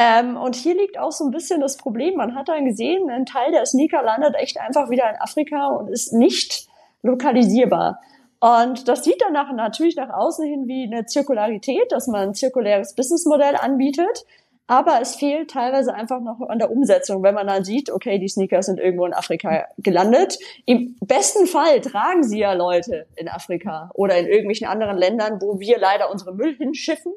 Ähm, 0.02 0.38
und 0.38 0.56
hier 0.56 0.74
liegt 0.74 0.98
auch 0.98 1.12
so 1.12 1.26
ein 1.26 1.30
bisschen 1.30 1.60
das 1.60 1.76
Problem. 1.76 2.16
Man 2.16 2.34
hat 2.34 2.48
dann 2.48 2.64
gesehen, 2.64 3.10
ein 3.10 3.26
Teil 3.26 3.52
der 3.52 3.66
Sneaker 3.66 4.02
landet 4.02 4.34
echt 4.34 4.58
einfach 4.58 4.88
wieder 4.88 5.10
in 5.10 5.20
Afrika 5.20 5.66
und 5.66 5.88
ist 5.88 6.14
nicht 6.14 6.68
lokalisierbar. 7.02 8.00
Und 8.40 8.88
das 8.88 9.04
sieht 9.04 9.20
dann 9.20 9.34
natürlich 9.56 9.96
nach 9.96 10.08
außen 10.08 10.46
hin 10.46 10.66
wie 10.66 10.84
eine 10.84 11.04
Zirkularität, 11.04 11.92
dass 11.92 12.06
man 12.06 12.28
ein 12.28 12.34
zirkuläres 12.34 12.94
Businessmodell 12.94 13.56
anbietet. 13.56 14.24
Aber 14.70 15.00
es 15.00 15.16
fehlt 15.16 15.50
teilweise 15.50 15.92
einfach 15.92 16.20
noch 16.20 16.40
an 16.48 16.60
der 16.60 16.70
Umsetzung, 16.70 17.24
wenn 17.24 17.34
man 17.34 17.48
dann 17.48 17.64
sieht, 17.64 17.90
okay, 17.90 18.20
die 18.20 18.28
Sneakers 18.28 18.66
sind 18.66 18.78
irgendwo 18.78 19.04
in 19.04 19.12
Afrika 19.12 19.66
gelandet. 19.78 20.38
Im 20.64 20.94
besten 21.00 21.48
Fall 21.48 21.80
tragen 21.80 22.22
sie 22.22 22.38
ja 22.38 22.52
Leute 22.52 23.08
in 23.16 23.28
Afrika 23.28 23.90
oder 23.94 24.16
in 24.16 24.26
irgendwelchen 24.26 24.68
anderen 24.68 24.96
Ländern, 24.96 25.40
wo 25.40 25.58
wir 25.58 25.80
leider 25.80 26.08
unsere 26.08 26.32
Müll 26.32 26.54
hinschiffen. 26.56 27.12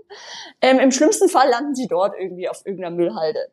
Ähm, 0.62 0.80
Im 0.80 0.89
schlimmsten 0.89 1.30
Fall 1.30 1.48
landen 1.48 1.76
sie 1.76 1.86
dort 1.86 2.16
irgendwie 2.20 2.50
auf 2.50 2.66
irgendeiner 2.66 2.96
Müllhalde. 2.96 3.52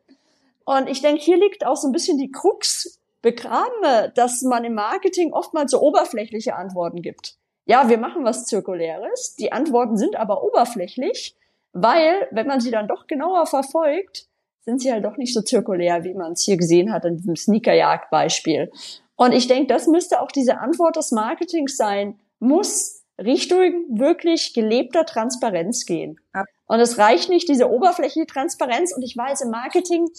Und 0.65 0.89
ich 0.89 1.03
denke, 1.03 1.21
hier 1.21 1.37
liegt 1.37 1.63
auch 1.63 1.77
so 1.77 1.87
ein 1.87 1.91
bisschen 1.91 2.17
die 2.17 2.31
Krux 2.31 2.99
begraben, 3.21 4.11
dass 4.15 4.41
man 4.41 4.63
im 4.65 4.73
Marketing 4.73 5.31
oftmals 5.31 5.69
so 5.69 5.79
oberflächliche 5.79 6.55
Antworten 6.55 7.03
gibt. 7.03 7.35
Ja, 7.65 7.87
wir 7.87 7.99
machen 7.99 8.25
was 8.25 8.47
Zirkuläres, 8.47 9.35
die 9.35 9.51
Antworten 9.51 9.95
sind 9.95 10.15
aber 10.15 10.43
oberflächlich 10.43 11.35
weil, 11.73 12.27
wenn 12.31 12.47
man 12.47 12.59
sie 12.59 12.71
dann 12.71 12.87
doch 12.87 13.07
genauer 13.07 13.45
verfolgt, 13.45 14.27
sind 14.63 14.81
sie 14.81 14.91
halt 14.91 15.05
doch 15.05 15.17
nicht 15.17 15.33
so 15.33 15.41
zirkulär, 15.41 16.03
wie 16.03 16.13
man 16.13 16.33
es 16.33 16.43
hier 16.43 16.57
gesehen 16.57 16.93
hat 16.93 17.05
in 17.05 17.17
diesem 17.17 17.35
Sneakerjagd-Beispiel. 17.35 18.71
Und 19.15 19.33
ich 19.33 19.47
denke, 19.47 19.67
das 19.67 19.87
müsste 19.87 20.21
auch 20.21 20.31
diese 20.31 20.59
Antwort 20.59 20.95
des 20.95 21.11
Marketings 21.11 21.77
sein. 21.77 22.19
Muss 22.39 23.03
Richtung 23.19 23.59
wirklich 23.89 24.53
gelebter 24.53 25.05
Transparenz 25.05 25.85
gehen. 25.85 26.19
Und 26.65 26.79
es 26.79 26.97
reicht 26.97 27.29
nicht 27.29 27.47
diese 27.49 27.69
oberflächliche 27.69 28.27
Transparenz. 28.27 28.95
Und 28.95 29.03
ich 29.03 29.15
weiß, 29.15 29.41
im 29.41 29.51
Marketing, 29.51 30.09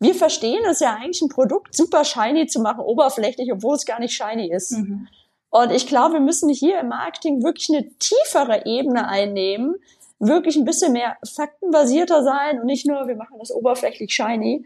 wir 0.00 0.14
verstehen 0.14 0.64
es 0.66 0.80
ja 0.80 0.94
eigentlich, 0.94 1.22
ein 1.22 1.28
Produkt 1.28 1.74
super 1.74 2.04
shiny 2.04 2.46
zu 2.46 2.60
machen, 2.60 2.80
oberflächlich, 2.80 3.52
obwohl 3.52 3.74
es 3.74 3.84
gar 3.84 4.00
nicht 4.00 4.14
shiny 4.14 4.50
ist. 4.50 4.72
Mhm. 4.72 5.08
Und 5.50 5.72
ich 5.72 5.86
glaube, 5.86 6.14
wir 6.14 6.20
müssen 6.20 6.48
hier 6.50 6.78
im 6.80 6.88
Marketing 6.88 7.42
wirklich 7.42 7.70
eine 7.70 7.88
tiefere 7.98 8.66
Ebene 8.66 9.08
einnehmen, 9.08 9.76
wirklich 10.18 10.56
ein 10.56 10.64
bisschen 10.64 10.92
mehr 10.92 11.16
faktenbasierter 11.34 12.22
sein 12.22 12.60
und 12.60 12.66
nicht 12.66 12.86
nur, 12.86 13.06
wir 13.06 13.16
machen 13.16 13.38
das 13.38 13.52
oberflächlich 13.52 14.12
shiny. 14.12 14.64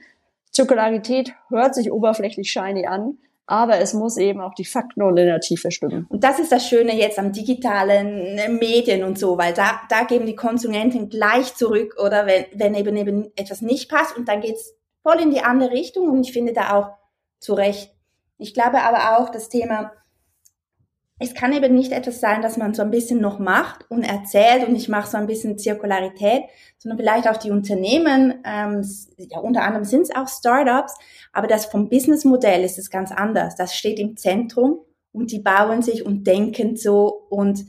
Zirkularität 0.51 1.35
hört 1.49 1.75
sich 1.75 1.91
oberflächlich 1.91 2.51
shiny 2.51 2.87
an, 2.87 3.19
aber 3.47 3.79
es 3.79 3.95
muss 3.95 4.17
eben 4.17 4.41
auch 4.41 4.55
die 4.55 4.65
Fakten 4.65 5.03
und 5.03 5.17
in 5.17 5.27
der 5.27 5.41
Tiefe 5.41 5.71
stimmen. 5.71 6.07
Und 6.09 6.25
das 6.25 6.39
ist 6.39 6.53
das 6.53 6.67
Schöne 6.67 6.97
jetzt 6.97 7.19
am 7.19 7.33
digitalen 7.33 8.39
äh, 8.39 8.49
Medien 8.49 9.05
und 9.05 9.19
so, 9.19 9.37
weil 9.37 9.53
da, 9.53 9.81
da 9.89 10.05
geben 10.05 10.27
die 10.27 10.37
Konsumenten 10.37 11.09
gleich 11.09 11.55
zurück 11.55 11.97
oder 12.03 12.27
wenn, 12.27 12.47
wenn 12.55 12.75
eben, 12.75 12.97
eben 12.97 13.33
etwas 13.37 13.61
nicht 13.61 13.91
passt 13.91 14.17
und 14.17 14.29
dann 14.29 14.41
geht's 14.41 14.75
voll 15.03 15.21
in 15.21 15.31
die 15.31 15.41
andere 15.41 15.73
Richtung 15.73 16.09
und 16.09 16.27
ich 16.27 16.33
finde 16.33 16.53
da 16.53 16.77
auch 16.77 16.91
zu 17.41 17.55
Recht. 17.55 17.91
Ich 18.39 18.55
glaube 18.55 18.83
aber 18.83 19.19
auch, 19.19 19.31
das 19.31 19.49
Thema 19.49 19.93
es 21.23 21.35
kann 21.35 21.53
eben 21.53 21.75
nicht 21.75 21.93
etwas 21.93 22.21
sein, 22.21 22.43
dass 22.43 22.57
man 22.57 22.75
so 22.75 22.83
ein 22.83 22.91
bisschen 22.91 23.21
noch 23.21 23.39
macht 23.39 23.91
und 23.91 24.03
erzählt 24.03 24.67
und 24.67 24.75
ich 24.75 24.89
mache 24.89 25.11
so 25.11 25.17
ein 25.17 25.27
bisschen 25.27 25.59
Zirkularität, 25.59 26.45
sondern 26.79 26.99
vielleicht 26.99 27.29
auch 27.29 27.37
die 27.37 27.51
Unternehmen, 27.51 28.43
ähm, 28.45 28.85
ja 29.17 29.39
unter 29.39 29.63
anderem 29.63 29.85
sind 29.85 30.03
es 30.03 30.15
auch 30.15 30.29
Startups, 30.29 30.95
aber 31.33 31.47
das 31.47 31.67
vom 31.67 31.89
Businessmodell 31.89 32.65
ist 32.65 32.79
es 32.79 32.91
ganz 32.91 33.13
anders. 33.13 33.55
Das 33.57 33.75
steht 33.75 33.99
im 33.99 34.17
Zentrum 34.17 34.81
und 35.13 35.31
die 35.31 35.39
bauen 35.39 35.83
sich 35.83 36.05
und 36.05 36.27
denken 36.27 36.77
so 36.77 37.27
und 37.31 37.65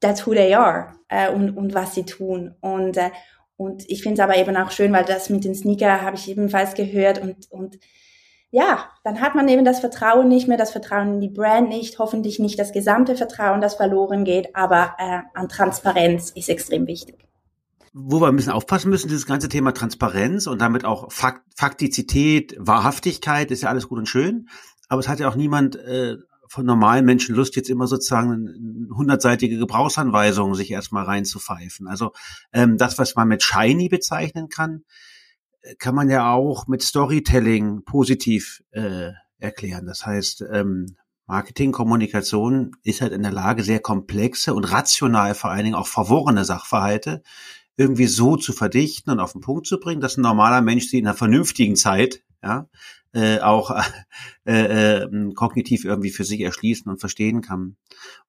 that's 0.00 0.26
who 0.26 0.32
they 0.32 0.54
are 0.54 0.92
äh, 1.08 1.30
und, 1.30 1.56
und 1.56 1.74
was 1.74 1.94
sie 1.94 2.04
tun. 2.04 2.54
Und, 2.60 2.96
äh, 2.96 3.10
und 3.56 3.88
ich 3.88 4.02
finde 4.02 4.20
es 4.20 4.28
aber 4.28 4.36
eben 4.36 4.56
auch 4.56 4.70
schön, 4.70 4.92
weil 4.92 5.04
das 5.04 5.30
mit 5.30 5.44
den 5.44 5.54
Sneaker 5.54 6.02
habe 6.02 6.16
ich 6.16 6.28
ebenfalls 6.28 6.74
gehört 6.74 7.20
und, 7.20 7.50
und 7.50 7.78
ja, 8.50 8.90
dann 9.04 9.20
hat 9.20 9.34
man 9.34 9.48
eben 9.48 9.64
das 9.64 9.80
Vertrauen 9.80 10.28
nicht 10.28 10.48
mehr, 10.48 10.56
das 10.56 10.70
Vertrauen 10.70 11.14
in 11.14 11.20
die 11.20 11.28
Brand 11.28 11.68
nicht, 11.68 11.98
hoffentlich 11.98 12.38
nicht 12.38 12.58
das 12.58 12.72
gesamte 12.72 13.14
Vertrauen, 13.14 13.60
das 13.60 13.74
verloren 13.74 14.24
geht, 14.24 14.56
aber 14.56 14.94
äh, 14.98 15.20
an 15.34 15.48
Transparenz 15.48 16.30
ist 16.30 16.48
extrem 16.48 16.86
wichtig. 16.86 17.16
Wo 17.92 18.20
wir 18.20 18.28
ein 18.28 18.36
bisschen 18.36 18.52
aufpassen 18.52 18.90
müssen, 18.90 19.08
dieses 19.08 19.26
ganze 19.26 19.48
Thema 19.48 19.72
Transparenz 19.72 20.46
und 20.46 20.60
damit 20.60 20.84
auch 20.84 21.12
Fakt, 21.12 21.42
Faktizität, 21.56 22.56
Wahrhaftigkeit 22.58 23.50
ist 23.50 23.62
ja 23.62 23.68
alles 23.68 23.88
gut 23.88 23.98
und 23.98 24.08
schön, 24.08 24.48
aber 24.88 25.00
es 25.00 25.08
hat 25.08 25.20
ja 25.20 25.28
auch 25.28 25.36
niemand 25.36 25.76
äh, 25.76 26.16
von 26.48 26.64
normalen 26.64 27.04
Menschen 27.04 27.34
Lust, 27.34 27.56
jetzt 27.56 27.68
immer 27.68 27.86
sozusagen 27.86 28.88
hundertseitige 28.94 29.58
Gebrauchsanweisung 29.58 30.54
sich 30.54 30.70
erstmal 30.70 31.04
reinzupfeifen. 31.04 31.86
Also 31.86 32.12
ähm, 32.54 32.78
das, 32.78 32.98
was 32.98 33.14
man 33.14 33.28
mit 33.28 33.42
shiny 33.42 33.90
bezeichnen 33.90 34.48
kann, 34.48 34.84
kann 35.78 35.94
man 35.94 36.08
ja 36.08 36.32
auch 36.32 36.66
mit 36.66 36.82
Storytelling 36.82 37.84
positiv 37.84 38.62
äh, 38.70 39.10
erklären. 39.38 39.86
Das 39.86 40.06
heißt, 40.06 40.44
ähm, 40.52 40.96
Marketing, 41.26 41.72
Kommunikation 41.72 42.72
ist 42.82 43.02
halt 43.02 43.12
in 43.12 43.22
der 43.22 43.32
Lage, 43.32 43.62
sehr 43.62 43.80
komplexe 43.80 44.54
und 44.54 44.64
rational 44.64 45.34
vor 45.34 45.50
allen 45.50 45.64
Dingen 45.64 45.76
auch 45.76 45.86
verworrene 45.86 46.44
Sachverhalte 46.44 47.22
irgendwie 47.76 48.06
so 48.06 48.36
zu 48.36 48.52
verdichten 48.52 49.12
und 49.12 49.20
auf 49.20 49.32
den 49.32 49.40
Punkt 49.40 49.66
zu 49.66 49.78
bringen, 49.78 50.00
dass 50.00 50.16
ein 50.16 50.22
normaler 50.22 50.62
Mensch 50.62 50.88
sie 50.88 50.98
in 50.98 51.06
einer 51.06 51.16
vernünftigen 51.16 51.76
Zeit 51.76 52.22
ja, 52.42 52.66
äh, 53.12 53.38
auch 53.40 53.70
äh, 54.46 55.02
äh, 55.02 55.32
kognitiv 55.34 55.84
irgendwie 55.84 56.10
für 56.10 56.24
sich 56.24 56.40
erschließen 56.40 56.90
und 56.90 56.98
verstehen 56.98 57.40
kann. 57.40 57.76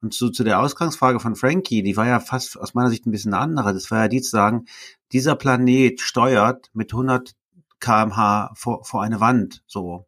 Und 0.01 0.13
so 0.13 0.29
zu 0.29 0.43
der 0.43 0.59
Ausgangsfrage 0.61 1.19
von 1.19 1.35
Frankie, 1.35 1.83
die 1.83 1.97
war 1.97 2.07
ja 2.07 2.19
fast 2.19 2.59
aus 2.59 2.73
meiner 2.73 2.89
Sicht 2.89 3.05
ein 3.05 3.11
bisschen 3.11 3.33
andere. 3.33 3.73
Das 3.73 3.89
war 3.91 4.03
ja 4.03 4.07
die 4.07 4.21
zu 4.21 4.29
sagen, 4.29 4.65
dieser 5.11 5.35
Planet 5.35 5.99
steuert 6.01 6.69
mit 6.73 6.93
100 6.93 7.35
kmh 7.79 8.51
vor, 8.55 8.83
vor 8.83 9.01
eine 9.01 9.19
Wand. 9.19 9.63
So, 9.67 10.07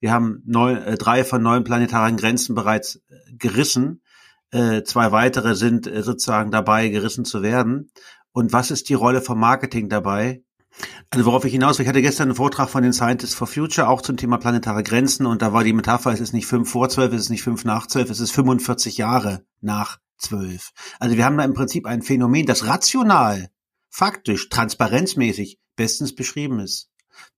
wir 0.00 0.12
haben 0.12 0.42
neun, 0.44 0.76
äh, 0.82 0.96
drei 0.96 1.24
von 1.24 1.42
neun 1.42 1.64
planetaren 1.64 2.16
Grenzen 2.16 2.54
bereits 2.54 2.96
äh, 2.96 3.32
gerissen. 3.32 4.02
Äh, 4.50 4.82
zwei 4.82 5.12
weitere 5.12 5.54
sind 5.54 5.86
äh, 5.86 6.02
sozusagen 6.02 6.50
dabei, 6.50 6.88
gerissen 6.88 7.24
zu 7.24 7.42
werden. 7.42 7.90
Und 8.32 8.52
was 8.52 8.70
ist 8.70 8.88
die 8.88 8.94
Rolle 8.94 9.22
vom 9.22 9.38
Marketing 9.38 9.88
dabei? 9.88 10.42
Also 11.10 11.26
worauf 11.26 11.44
ich 11.44 11.52
hinaus 11.52 11.78
will, 11.78 11.84
ich 11.84 11.88
hatte 11.88 12.00
gestern 12.00 12.28
einen 12.28 12.36
Vortrag 12.36 12.70
von 12.70 12.82
den 12.82 12.94
Scientists 12.94 13.34
for 13.34 13.46
Future 13.46 13.88
auch 13.88 14.00
zum 14.00 14.16
Thema 14.16 14.38
planetare 14.38 14.82
Grenzen 14.82 15.26
und 15.26 15.42
da 15.42 15.52
war 15.52 15.64
die 15.64 15.74
Metapher, 15.74 16.12
es 16.12 16.20
ist 16.20 16.32
nicht 16.32 16.46
fünf 16.46 16.70
vor 16.70 16.88
zwölf, 16.88 17.12
es 17.12 17.22
ist 17.22 17.30
nicht 17.30 17.42
fünf 17.42 17.64
nach 17.66 17.86
zwölf, 17.86 18.08
es 18.08 18.20
ist 18.20 18.32
45 18.32 18.96
Jahre 18.96 19.44
nach 19.60 19.98
zwölf. 20.16 20.72
Also 20.98 21.16
wir 21.16 21.26
haben 21.26 21.36
da 21.36 21.44
im 21.44 21.52
Prinzip 21.52 21.86
ein 21.86 22.00
Phänomen, 22.00 22.46
das 22.46 22.66
rational, 22.66 23.50
faktisch, 23.92 24.48
transparenzmäßig 24.48 25.60
bestens 25.76 26.14
beschrieben 26.14 26.58
ist. 26.58 26.88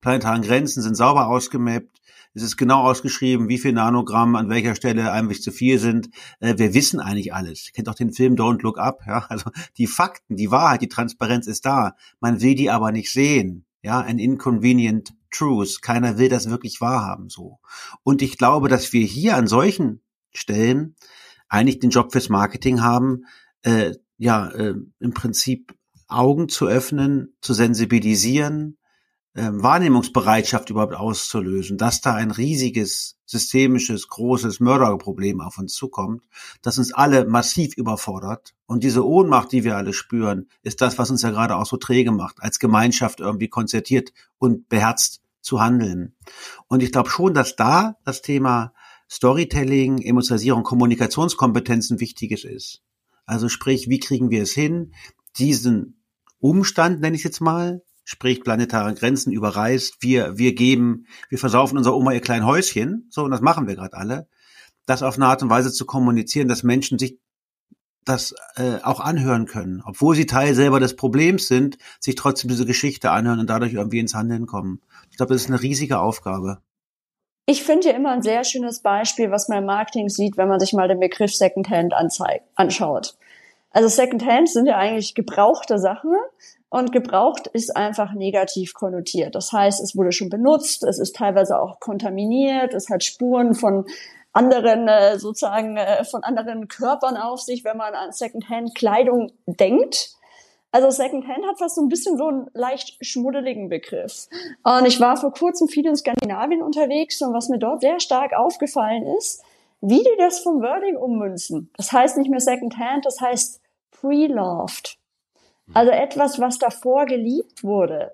Planetaren 0.00 0.42
Grenzen 0.42 0.82
sind 0.82 0.94
sauber 0.94 1.26
ausgemappt, 1.26 2.00
es 2.36 2.42
ist 2.42 2.56
genau 2.56 2.82
ausgeschrieben, 2.82 3.48
wie 3.48 3.58
viel 3.58 3.72
Nanogramm 3.72 4.34
an 4.34 4.48
welcher 4.48 4.74
Stelle 4.74 5.12
eigentlich 5.12 5.40
zu 5.40 5.52
viel 5.52 5.78
sind. 5.78 6.10
Äh, 6.40 6.58
wir 6.58 6.74
wissen 6.74 6.98
eigentlich 6.98 7.32
alles. 7.32 7.70
Kennt 7.72 7.88
auch 7.88 7.94
den 7.94 8.12
Film 8.12 8.34
Don't 8.34 8.62
Look 8.62 8.78
Up. 8.78 9.02
Ja? 9.06 9.26
Also 9.28 9.50
die 9.78 9.86
Fakten, 9.86 10.36
die 10.36 10.50
Wahrheit, 10.50 10.82
die 10.82 10.88
Transparenz 10.88 11.46
ist 11.46 11.64
da. 11.64 11.94
Man 12.18 12.40
will 12.40 12.56
die 12.56 12.70
aber 12.70 12.90
nicht 12.90 13.12
sehen. 13.12 13.66
Ja, 13.82 14.00
ein 14.00 14.18
inconvenient 14.18 15.14
truth. 15.30 15.80
Keiner 15.80 16.18
will 16.18 16.28
das 16.28 16.50
wirklich 16.50 16.80
wahrhaben 16.80 17.28
so. 17.28 17.60
Und 18.02 18.20
ich 18.20 18.36
glaube, 18.36 18.68
dass 18.68 18.92
wir 18.92 19.04
hier 19.04 19.36
an 19.36 19.46
solchen 19.46 20.02
Stellen 20.32 20.96
eigentlich 21.48 21.78
den 21.78 21.90
Job 21.90 22.10
fürs 22.10 22.30
Marketing 22.30 22.82
haben, 22.82 23.26
äh, 23.62 23.92
ja, 24.16 24.48
äh, 24.48 24.74
im 24.98 25.14
Prinzip 25.14 25.74
Augen 26.16 26.48
zu 26.48 26.66
öffnen, 26.66 27.34
zu 27.40 27.54
sensibilisieren, 27.54 28.78
ähm, 29.36 29.62
Wahrnehmungsbereitschaft 29.62 30.70
überhaupt 30.70 30.94
auszulösen, 30.94 31.76
dass 31.76 32.00
da 32.00 32.14
ein 32.14 32.30
riesiges, 32.30 33.16
systemisches, 33.26 34.08
großes 34.08 34.60
Mörderproblem 34.60 35.40
auf 35.40 35.58
uns 35.58 35.74
zukommt, 35.74 36.24
das 36.62 36.78
uns 36.78 36.92
alle 36.92 37.24
massiv 37.26 37.76
überfordert. 37.76 38.54
Und 38.66 38.84
diese 38.84 39.04
Ohnmacht, 39.04 39.50
die 39.50 39.64
wir 39.64 39.76
alle 39.76 39.92
spüren, 39.92 40.48
ist 40.62 40.80
das, 40.80 40.98
was 40.98 41.10
uns 41.10 41.22
ja 41.22 41.30
gerade 41.30 41.56
auch 41.56 41.66
so 41.66 41.76
träge 41.76 42.12
macht, 42.12 42.36
als 42.40 42.58
Gemeinschaft 42.60 43.20
irgendwie 43.20 43.48
konzertiert 43.48 44.12
und 44.38 44.68
beherzt 44.68 45.20
zu 45.40 45.60
handeln. 45.60 46.14
Und 46.68 46.82
ich 46.82 46.92
glaube 46.92 47.10
schon, 47.10 47.34
dass 47.34 47.56
da 47.56 47.96
das 48.04 48.22
Thema 48.22 48.72
Storytelling, 49.10 49.98
Emotionalisierung, 49.98 50.62
Kommunikationskompetenzen 50.62 52.00
wichtiges 52.00 52.44
ist. 52.44 52.82
Also 53.26 53.48
sprich, 53.48 53.88
wie 53.88 53.98
kriegen 53.98 54.30
wir 54.30 54.42
es 54.42 54.52
hin, 54.52 54.92
diesen 55.38 56.03
Umstand, 56.44 57.00
nenne 57.00 57.16
ich 57.16 57.24
jetzt 57.24 57.40
mal, 57.40 57.82
sprich 58.04 58.42
planetare 58.42 58.92
Grenzen 58.92 59.32
überreißt. 59.32 59.96
Wir, 60.00 60.36
wir 60.36 60.54
geben, 60.54 61.06
wir 61.30 61.38
versaufen 61.38 61.78
unserer 61.78 61.96
Oma 61.96 62.12
ihr 62.12 62.20
klein 62.20 62.44
Häuschen, 62.44 63.06
so, 63.08 63.24
und 63.24 63.30
das 63.30 63.40
machen 63.40 63.66
wir 63.66 63.76
gerade 63.76 63.96
alle. 63.96 64.28
Das 64.84 65.02
auf 65.02 65.16
eine 65.16 65.24
Art 65.24 65.42
und 65.42 65.48
Weise 65.48 65.72
zu 65.72 65.86
kommunizieren, 65.86 66.46
dass 66.46 66.62
Menschen 66.62 66.98
sich 66.98 67.18
das 68.04 68.34
äh, 68.56 68.76
auch 68.82 69.00
anhören 69.00 69.46
können, 69.46 69.82
obwohl 69.86 70.14
sie 70.14 70.26
Teil 70.26 70.54
selber 70.54 70.80
des 70.80 70.96
Problems 70.96 71.48
sind, 71.48 71.78
sich 71.98 72.14
trotzdem 72.14 72.50
diese 72.50 72.66
Geschichte 72.66 73.10
anhören 73.10 73.40
und 73.40 73.48
dadurch 73.48 73.72
irgendwie 73.72 74.00
ins 74.00 74.14
Handeln 74.14 74.44
kommen. 74.44 74.82
Ich 75.10 75.16
glaube, 75.16 75.32
das 75.32 75.44
ist 75.44 75.48
eine 75.48 75.62
riesige 75.62 75.98
Aufgabe. 75.98 76.58
Ich 77.46 77.62
finde 77.62 77.88
ja 77.88 77.94
immer 77.94 78.10
ein 78.10 78.20
sehr 78.20 78.44
schönes 78.44 78.80
Beispiel, 78.80 79.30
was 79.30 79.48
man 79.48 79.60
im 79.60 79.64
Marketing 79.64 80.10
sieht, 80.10 80.36
wenn 80.36 80.48
man 80.48 80.60
sich 80.60 80.74
mal 80.74 80.88
den 80.88 81.00
Begriff 81.00 81.34
Secondhand 81.34 81.94
anschaut. 81.94 83.16
Also 83.74 83.88
Secondhand 83.88 84.48
sind 84.48 84.66
ja 84.66 84.78
eigentlich 84.78 85.14
gebrauchte 85.14 85.78
Sachen, 85.78 86.16
und 86.74 86.90
gebraucht 86.90 87.46
ist 87.46 87.76
einfach 87.76 88.14
negativ 88.14 88.74
konnotiert. 88.74 89.36
Das 89.36 89.52
heißt, 89.52 89.80
es 89.80 89.96
wurde 89.96 90.10
schon 90.10 90.28
benutzt, 90.28 90.82
es 90.82 90.98
ist 90.98 91.14
teilweise 91.14 91.60
auch 91.60 91.78
kontaminiert, 91.78 92.74
es 92.74 92.90
hat 92.90 93.04
Spuren 93.04 93.54
von 93.54 93.86
anderen, 94.32 94.88
äh, 94.88 95.16
sozusagen, 95.20 95.76
äh, 95.76 96.02
von 96.02 96.24
anderen 96.24 96.66
Körpern 96.66 97.16
auf 97.16 97.40
sich, 97.40 97.64
wenn 97.64 97.76
man 97.76 97.94
an 97.94 98.10
Secondhand-Kleidung 98.10 99.30
denkt. 99.46 100.16
Also 100.72 100.90
Secondhand 100.90 101.46
hat 101.46 101.60
fast 101.60 101.76
so 101.76 101.80
ein 101.80 101.88
bisschen 101.88 102.18
so 102.18 102.26
einen 102.26 102.50
leicht 102.54 102.96
schmuddeligen 103.00 103.68
Begriff. 103.68 104.26
Und 104.64 104.84
ich 104.86 104.98
war 104.98 105.16
vor 105.16 105.32
kurzem 105.32 105.68
viel 105.68 105.86
in 105.86 105.94
Skandinavien 105.94 106.60
unterwegs 106.60 107.22
und 107.22 107.32
was 107.32 107.48
mir 107.48 107.60
dort 107.60 107.82
sehr 107.82 108.00
stark 108.00 108.32
aufgefallen 108.36 109.06
ist, 109.16 109.44
wie 109.80 110.02
die 110.02 110.16
das 110.18 110.40
vom 110.40 110.60
Wording 110.60 110.96
ummünzen. 110.96 111.70
Das 111.76 111.92
heißt 111.92 112.16
nicht 112.18 112.30
mehr 112.30 112.40
Secondhand, 112.40 113.06
das 113.06 113.20
heißt 113.20 113.60
pre-loved. 114.04 114.98
Also 115.72 115.90
etwas, 115.90 116.38
was 116.38 116.58
davor 116.58 117.06
geliebt 117.06 117.64
wurde. 117.64 118.12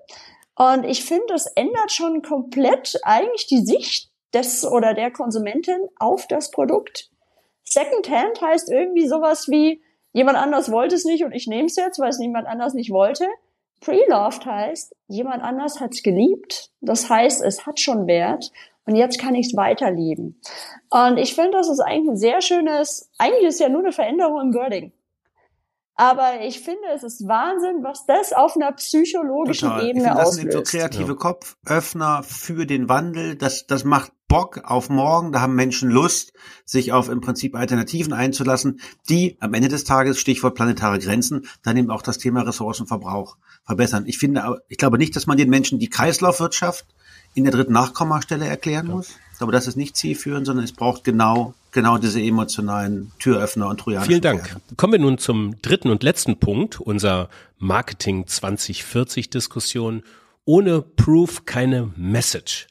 Und 0.55 0.85
ich 0.85 1.03
finde, 1.03 1.33
es 1.33 1.47
ändert 1.47 1.91
schon 1.91 2.21
komplett 2.21 2.97
eigentlich 3.03 3.47
die 3.47 3.59
Sicht 3.65 4.09
des 4.33 4.65
oder 4.65 4.93
der 4.93 5.11
Konsumentin 5.11 5.89
auf 5.99 6.27
das 6.27 6.51
Produkt. 6.51 7.09
Secondhand 7.63 8.41
heißt 8.41 8.71
irgendwie 8.71 9.07
sowas 9.07 9.49
wie, 9.49 9.81
jemand 10.13 10.37
anders 10.37 10.71
wollte 10.71 10.95
es 10.95 11.03
nicht 11.03 11.25
und 11.25 11.33
ich 11.33 11.47
nehme 11.47 11.65
es 11.65 11.75
jetzt, 11.75 11.99
weil 11.99 12.09
es 12.09 12.19
niemand 12.19 12.47
anders 12.47 12.73
nicht 12.73 12.91
wollte. 12.91 13.27
Pre-loved 13.81 14.45
heißt, 14.45 14.95
jemand 15.07 15.43
anders 15.43 15.79
hat 15.81 15.91
es 15.93 16.03
geliebt. 16.03 16.71
Das 16.79 17.09
heißt, 17.09 17.43
es 17.43 17.65
hat 17.65 17.79
schon 17.79 18.07
Wert 18.07 18.51
und 18.85 18.95
jetzt 18.95 19.19
kann 19.19 19.35
ich 19.35 19.47
es 19.47 19.57
weiterleben. 19.57 20.39
Und 20.89 21.17
ich 21.17 21.35
finde, 21.35 21.51
das 21.57 21.69
ist 21.69 21.79
eigentlich 21.79 22.11
ein 22.11 22.17
sehr 22.17 22.41
schönes, 22.41 23.09
eigentlich 23.17 23.47
ist 23.47 23.59
ja 23.59 23.69
nur 23.69 23.81
eine 23.81 23.91
Veränderung 23.91 24.39
im 24.41 24.53
Wording. 24.53 24.93
Aber 25.95 26.41
ich 26.41 26.61
finde, 26.61 26.81
es 26.95 27.03
ist 27.03 27.27
Wahnsinn, 27.27 27.83
was 27.83 28.05
das 28.05 28.33
auf 28.33 28.55
einer 28.55 28.71
psychologischen 28.71 29.69
Total. 29.69 29.85
Ebene 29.85 30.03
ich 30.03 30.07
find, 30.07 30.19
das 30.19 30.27
auslöst. 30.27 30.51
sind 30.51 30.53
so 30.53 30.63
kreative 30.63 31.11
ja. 31.11 31.17
Kopföffner 31.17 32.23
für 32.23 32.65
den 32.65 32.89
Wandel. 32.89 33.35
Das, 33.35 33.67
das 33.67 33.83
macht 33.83 34.11
Bock 34.27 34.61
auf 34.63 34.89
morgen. 34.89 35.33
Da 35.33 35.41
haben 35.41 35.55
Menschen 35.55 35.89
Lust, 35.91 36.31
sich 36.63 36.93
auf 36.93 37.09
im 37.09 37.19
Prinzip 37.19 37.55
Alternativen 37.55 38.13
einzulassen, 38.13 38.79
die 39.09 39.35
am 39.41 39.53
Ende 39.53 39.67
des 39.67 39.83
Tages, 39.83 40.19
Stichwort 40.19 40.55
planetare 40.55 40.99
Grenzen, 40.99 41.47
dann 41.63 41.75
eben 41.75 41.91
auch 41.91 42.01
das 42.01 42.17
Thema 42.17 42.41
Ressourcenverbrauch 42.43 43.37
verbessern. 43.65 44.05
Ich 44.07 44.17
finde, 44.17 44.61
ich 44.69 44.77
glaube 44.77 44.97
nicht, 44.97 45.15
dass 45.15 45.27
man 45.27 45.37
den 45.37 45.49
Menschen 45.49 45.79
die 45.79 45.89
Kreislaufwirtschaft 45.89 46.85
in 47.33 47.43
der 47.43 47.51
dritten 47.51 47.73
Nachkommastelle 47.73 48.47
erklären 48.47 48.87
ja. 48.87 48.95
muss. 48.95 49.15
Glaube, 49.41 49.53
das 49.53 49.65
ist 49.65 49.75
nicht 49.75 49.95
zielführend, 49.95 50.45
sondern 50.45 50.63
es 50.63 50.71
braucht 50.71 51.03
genau, 51.03 51.55
genau 51.71 51.97
diese 51.97 52.21
emotionalen 52.21 53.11
Türöffner 53.17 53.69
und 53.69 53.79
Trojaner. 53.79 54.05
Vielen 54.05 54.21
Dank. 54.21 54.43
Werte. 54.43 54.61
Kommen 54.77 54.93
wir 54.93 54.99
nun 54.99 55.17
zum 55.17 55.59
dritten 55.63 55.89
und 55.89 56.03
letzten 56.03 56.37
Punkt 56.37 56.79
unserer 56.79 57.27
Marketing 57.57 58.27
2040 58.27 59.31
Diskussion. 59.31 60.03
Ohne 60.45 60.83
Proof 60.83 61.45
keine 61.45 61.89
Message 61.95 62.67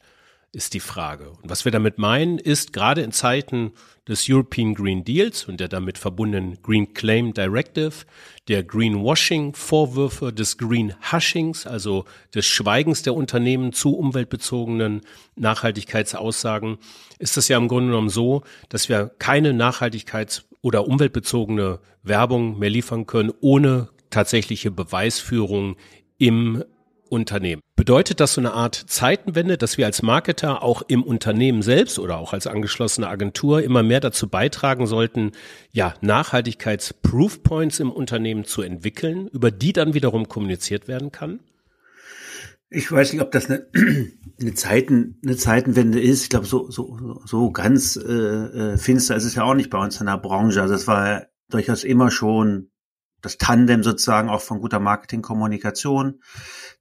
ist 0.53 0.75
die 0.75 0.81
Frage. 0.81 1.31
Und 1.43 1.49
was 1.49 1.65
wir 1.65 1.73
damit 1.73 1.99
meinen, 1.99 2.39
ist 2.39 2.73
gerade 2.73 3.03
in 3.03 3.13
Zeiten 3.13 3.73
des 4.09 4.27
European 4.29 4.75
Green 4.75 5.05
Deals 5.05 5.45
und 5.45 5.61
der 5.61 5.69
damit 5.69 5.97
verbundenen 5.97 6.61
Green 6.63 6.93
Claim 6.93 7.33
Directive, 7.33 8.05
der 8.49 8.65
Greenwashing-Vorwürfe, 8.65 10.33
des 10.33 10.59
Green 10.59 10.95
Hushings, 11.13 11.67
also 11.67 12.05
des 12.35 12.47
Schweigens 12.47 13.03
der 13.03 13.15
Unternehmen 13.15 13.73
zu 13.73 13.97
umweltbezogenen 13.97 15.03
Nachhaltigkeitsaussagen, 15.37 16.79
ist 17.21 17.37
es 17.37 17.47
ja 17.47 17.57
im 17.57 17.69
Grunde 17.69 17.91
genommen 17.91 18.09
so, 18.09 18.43
dass 18.69 18.89
wir 18.89 19.13
keine 19.19 19.53
Nachhaltigkeits- 19.53 20.43
oder 20.63 20.89
umweltbezogene 20.89 21.79
Werbung 22.03 22.59
mehr 22.59 22.71
liefern 22.71 23.07
können, 23.07 23.33
ohne 23.41 23.89
tatsächliche 24.11 24.73
Beweisführung 24.73 25.77
im 26.19 26.65
Unternehmen. 27.11 27.63
Bedeutet 27.77 28.21
das 28.21 28.35
so 28.35 28.41
eine 28.41 28.53
Art 28.53 28.75
Zeitenwende, 28.75 29.59
dass 29.59 29.79
wir 29.79 29.87
als 29.87 30.03
Marketer 30.03 30.63
auch 30.63 30.83
im 30.89 31.03
Unternehmen 31.03 31.63
selbst 31.63 31.99
oder 31.99 32.19
auch 32.19 32.33
als 32.33 32.47
angeschlossene 32.47 33.09
Agentur 33.09 33.63
immer 33.63 33.83
mehr 33.83 34.01
dazu 34.01 34.29
beitragen 34.29 34.87
sollten, 34.87 35.33
ja, 35.73 35.95
Nachhaltigkeits-Proofpoints 36.01 37.81
im 37.81 37.91
Unternehmen 37.91 38.45
zu 38.45 38.63
entwickeln, 38.63 39.29
über 39.29 39.51
die 39.51 39.73
dann 39.73 39.95
wiederum 39.95 40.29
kommuniziert 40.29 40.89
werden 40.89 41.13
kann? 41.13 41.41
Ich 42.73 42.91
weiß 42.91 43.13
nicht, 43.13 43.23
ob 43.23 43.33
das 43.33 43.51
eine, 43.51 43.67
eine, 44.41 44.55
Zeiten, 44.55 45.19
eine 45.25 45.37
Zeitenwende 45.37 46.01
ist. 46.01 46.23
Ich 46.23 46.31
glaube, 46.31 46.47
so, 46.47 46.71
so, 46.71 47.21
so 47.25 47.51
ganz 47.51 47.97
äh, 47.97 48.13
äh, 48.13 48.79
finster 48.79 49.17
ist 49.17 49.25
es 49.25 49.35
ja 49.35 49.43
auch 49.43 49.55
nicht 49.55 49.71
bei 49.71 49.79
uns 49.79 50.01
in 50.01 50.07
der 50.07 50.19
Branche. 50.19 50.63
Also 50.63 50.75
es 50.75 50.87
war 50.87 51.27
durchaus 51.49 51.83
immer 51.83 52.11
schon 52.13 52.70
das 53.23 53.39
Tandem 53.39 53.83
sozusagen 53.83 54.29
auch 54.29 54.41
von 54.41 54.61
guter 54.61 54.81
Marketingkommunikation, 54.81 56.23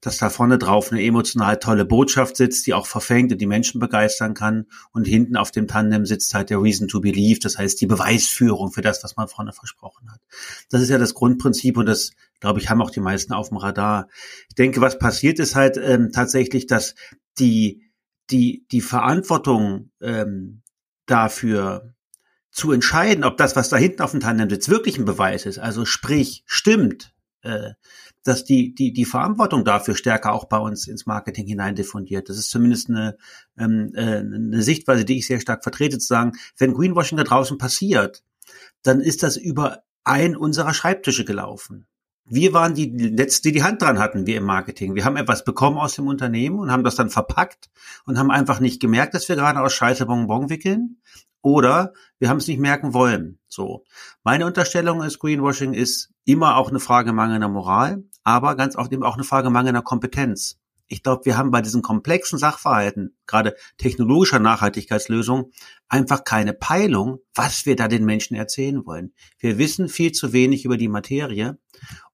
dass 0.01 0.17
da 0.17 0.29
vorne 0.29 0.57
drauf 0.57 0.91
eine 0.91 1.03
emotional 1.03 1.57
tolle 1.57 1.85
Botschaft 1.85 2.37
sitzt, 2.37 2.65
die 2.67 2.73
auch 2.73 2.87
verfängt 2.87 3.31
und 3.31 3.39
die 3.39 3.45
Menschen 3.45 3.79
begeistern 3.79 4.33
kann. 4.33 4.67
Und 4.91 5.05
hinten 5.05 5.35
auf 5.35 5.51
dem 5.51 5.67
Tandem 5.67 6.05
sitzt 6.05 6.33
halt 6.33 6.49
der 6.49 6.61
Reason 6.61 6.87
to 6.87 7.01
Believe, 7.01 7.39
das 7.39 7.57
heißt 7.57 7.81
die 7.81 7.87
Beweisführung 7.87 8.71
für 8.71 8.81
das, 8.81 9.03
was 9.03 9.15
man 9.15 9.27
vorne 9.27 9.53
versprochen 9.53 10.11
hat. 10.11 10.21
Das 10.69 10.81
ist 10.81 10.89
ja 10.89 10.97
das 10.97 11.13
Grundprinzip 11.13 11.77
und 11.77 11.85
das, 11.85 12.11
glaube 12.39 12.59
ich, 12.59 12.69
haben 12.69 12.81
auch 12.81 12.91
die 12.91 13.01
meisten 13.01 13.33
auf 13.33 13.49
dem 13.49 13.57
Radar. 13.57 14.07
Ich 14.47 14.55
denke, 14.55 14.81
was 14.81 14.97
passiert 14.97 15.39
ist 15.39 15.55
halt 15.55 15.77
ähm, 15.77 16.11
tatsächlich, 16.13 16.67
dass 16.67 16.95
die, 17.37 17.91
die, 18.29 18.65
die 18.71 18.81
Verantwortung 18.81 19.91
ähm, 20.01 20.61
dafür 21.05 21.93
zu 22.51 22.71
entscheiden, 22.71 23.23
ob 23.23 23.37
das, 23.37 23.55
was 23.55 23.69
da 23.69 23.77
hinten 23.77 24.01
auf 24.01 24.11
dem 24.11 24.19
Tandem 24.19 24.49
sitzt, 24.49 24.69
wirklich 24.69 24.97
ein 24.97 25.05
Beweis 25.05 25.45
ist, 25.45 25.59
also 25.59 25.85
sprich, 25.85 26.43
stimmt, 26.45 27.13
äh, 27.41 27.71
dass 28.23 28.43
die, 28.43 28.75
die, 28.75 28.91
die 28.91 29.05
Verantwortung 29.05 29.63
dafür 29.63 29.95
stärker 29.95 30.33
auch 30.33 30.45
bei 30.45 30.57
uns 30.57 30.87
ins 30.87 31.05
Marketing 31.05 31.47
hinein 31.47 31.75
diffundiert. 31.75 32.27
Das 32.29 32.37
ist 32.37 32.49
zumindest 32.49 32.89
eine, 32.89 33.17
ähm, 33.57 33.91
äh, 33.95 34.17
eine 34.17 34.61
Sichtweise, 34.61 35.05
die 35.05 35.19
ich 35.19 35.27
sehr 35.27 35.39
stark 35.39 35.63
vertrete, 35.63 35.99
zu 35.99 36.07
sagen, 36.07 36.33
wenn 36.57 36.73
Greenwashing 36.73 37.17
da 37.17 37.23
draußen 37.23 37.57
passiert, 37.57 38.23
dann 38.83 38.99
ist 38.99 39.23
das 39.23 39.37
über 39.37 39.83
ein 40.03 40.35
unserer 40.35 40.73
Schreibtische 40.73 41.23
gelaufen. 41.23 41.87
Wir 42.25 42.53
waren 42.53 42.75
die 42.75 42.89
Letzten, 42.89 43.47
die 43.47 43.53
die 43.53 43.63
Hand 43.63 43.81
dran 43.81 43.97
hatten, 43.97 44.27
wir 44.27 44.37
im 44.37 44.43
Marketing. 44.43 44.93
Wir 44.93 45.05
haben 45.05 45.17
etwas 45.17 45.43
bekommen 45.43 45.77
aus 45.77 45.95
dem 45.95 46.07
Unternehmen 46.07 46.59
und 46.59 46.71
haben 46.71 46.83
das 46.83 46.95
dann 46.95 47.09
verpackt 47.09 47.69
und 48.05 48.19
haben 48.19 48.29
einfach 48.29 48.59
nicht 48.59 48.79
gemerkt, 48.79 49.15
dass 49.15 49.27
wir 49.29 49.35
gerade 49.35 49.61
aus 49.61 49.73
Scheiße 49.73 50.05
Bonbon 50.05 50.49
wickeln 50.49 50.97
oder 51.41 51.93
wir 52.19 52.29
haben 52.29 52.37
es 52.37 52.47
nicht 52.47 52.59
merken 52.59 52.93
wollen. 52.93 53.39
So. 53.47 53.83
Meine 54.23 54.45
Unterstellung 54.45 55.03
ist, 55.03 55.19
Greenwashing 55.19 55.73
ist 55.73 56.11
immer 56.25 56.57
auch 56.57 56.69
eine 56.69 56.79
Frage 56.79 57.13
mangelnder 57.13 57.49
Moral, 57.49 58.03
aber 58.23 58.55
ganz 58.55 58.75
oft 58.75 58.91
eben 58.91 59.03
auch 59.03 59.15
eine 59.15 59.23
Frage 59.23 59.49
mangelnder 59.49 59.81
Kompetenz. 59.81 60.59
Ich 60.91 61.03
glaube, 61.03 61.25
wir 61.25 61.37
haben 61.37 61.51
bei 61.51 61.61
diesen 61.61 61.83
komplexen 61.83 62.39
Sachverhalten, 62.39 63.15
gerade 63.27 63.55
technologischer 63.77 64.39
Nachhaltigkeitslösungen, 64.39 65.51
einfach 65.87 66.23
keine 66.23 66.53
Peilung, 66.53 67.19
was 67.35 67.67
wir 67.67 67.75
da 67.75 67.87
den 67.87 68.05
Menschen 68.05 68.35
erzählen 68.35 68.83
wollen. 68.85 69.13
Wir 69.37 69.59
wissen 69.59 69.87
viel 69.87 70.11
zu 70.13 70.33
wenig 70.33 70.65
über 70.65 70.77
die 70.77 70.87
Materie. 70.87 71.59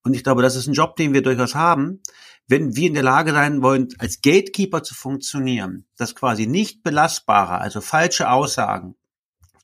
Und 0.04 0.14
ich 0.14 0.26
glaube, 0.26 0.42
das 0.42 0.58
ist 0.58 0.68
ein 0.68 0.74
Job, 0.74 0.98
den 0.98 1.14
wir 1.14 1.22
durchaus 1.22 1.56
haben, 1.56 2.02
wenn 2.48 2.76
wir 2.76 2.88
in 2.88 2.94
der 2.94 3.04
Lage 3.04 3.32
sein 3.32 3.62
wollen, 3.62 3.88
als 3.98 4.22
Gatekeeper 4.22 4.84
zu 4.84 4.94
funktionieren, 4.94 5.88
dass 5.98 6.14
quasi 6.14 6.46
nicht 6.46 6.84
belastbare, 6.84 7.60
also 7.60 7.80
falsche 7.80 8.30
Aussagen 8.30 8.96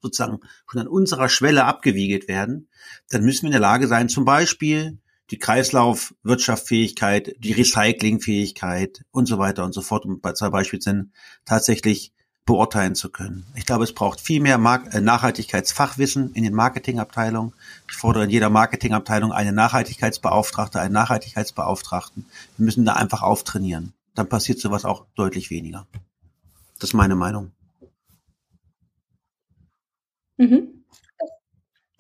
sozusagen 0.02 0.40
schon 0.70 0.82
an 0.82 0.88
unserer 0.88 1.30
Schwelle 1.30 1.66
abgewiegelt 1.66 2.28
werden, 2.28 2.68
dann 3.10 3.24
müssen 3.24 3.44
wir 3.44 3.48
in 3.48 3.54
der 3.54 3.62
Lage 3.62 3.88
sein, 3.88 4.10
zum 4.10 4.26
Beispiel 4.26 4.98
die 5.30 5.40
Kreislaufwirtschaftsfähigkeit, 5.40 7.36
die 7.40 7.54
Recyclingfähigkeit 7.54 9.04
und 9.12 9.28
so 9.28 9.38
weiter 9.38 9.64
und 9.64 9.74
so 9.74 9.82
fort, 9.82 10.06
um 10.06 10.20
bei 10.20 10.34
zwei 10.34 10.50
Beispielen 10.50 10.82
sind, 10.82 11.12
tatsächlich 11.46 12.12
beurteilen 12.46 12.96
zu 12.96 13.10
können. 13.10 13.46
Ich 13.56 13.66
glaube, 13.66 13.84
es 13.84 13.94
braucht 13.94 14.20
viel 14.20 14.42
mehr 14.42 14.58
Mark 14.58 14.94
äh, 14.94 15.00
Nachhaltigkeitsfachwissen 15.00 16.34
in 16.34 16.44
den 16.44 16.54
Marketingabteilungen. 16.54 17.54
Ich 17.88 17.96
fordere 17.96 18.26
in 18.26 18.30
jeder 18.30 18.50
Marketingabteilung 18.50 19.32
eine 19.32 19.54
Nachhaltigkeitsbeauftragte, 19.54 20.80
einen 20.80 20.94
Nachhaltigkeitsbeauftragten. 20.94 22.26
Wir 22.58 22.66
müssen 22.66 22.84
da 22.84 22.94
einfach 22.94 23.22
auftrainieren. 23.22 23.94
Dann 24.16 24.28
passiert 24.28 24.60
sowas 24.60 24.86
auch 24.86 25.06
deutlich 25.16 25.50
weniger. 25.50 25.88
Das 26.80 26.90
ist 26.90 26.94
meine 26.94 27.16
Meinung. 27.16 27.52
Mhm. 30.42 30.82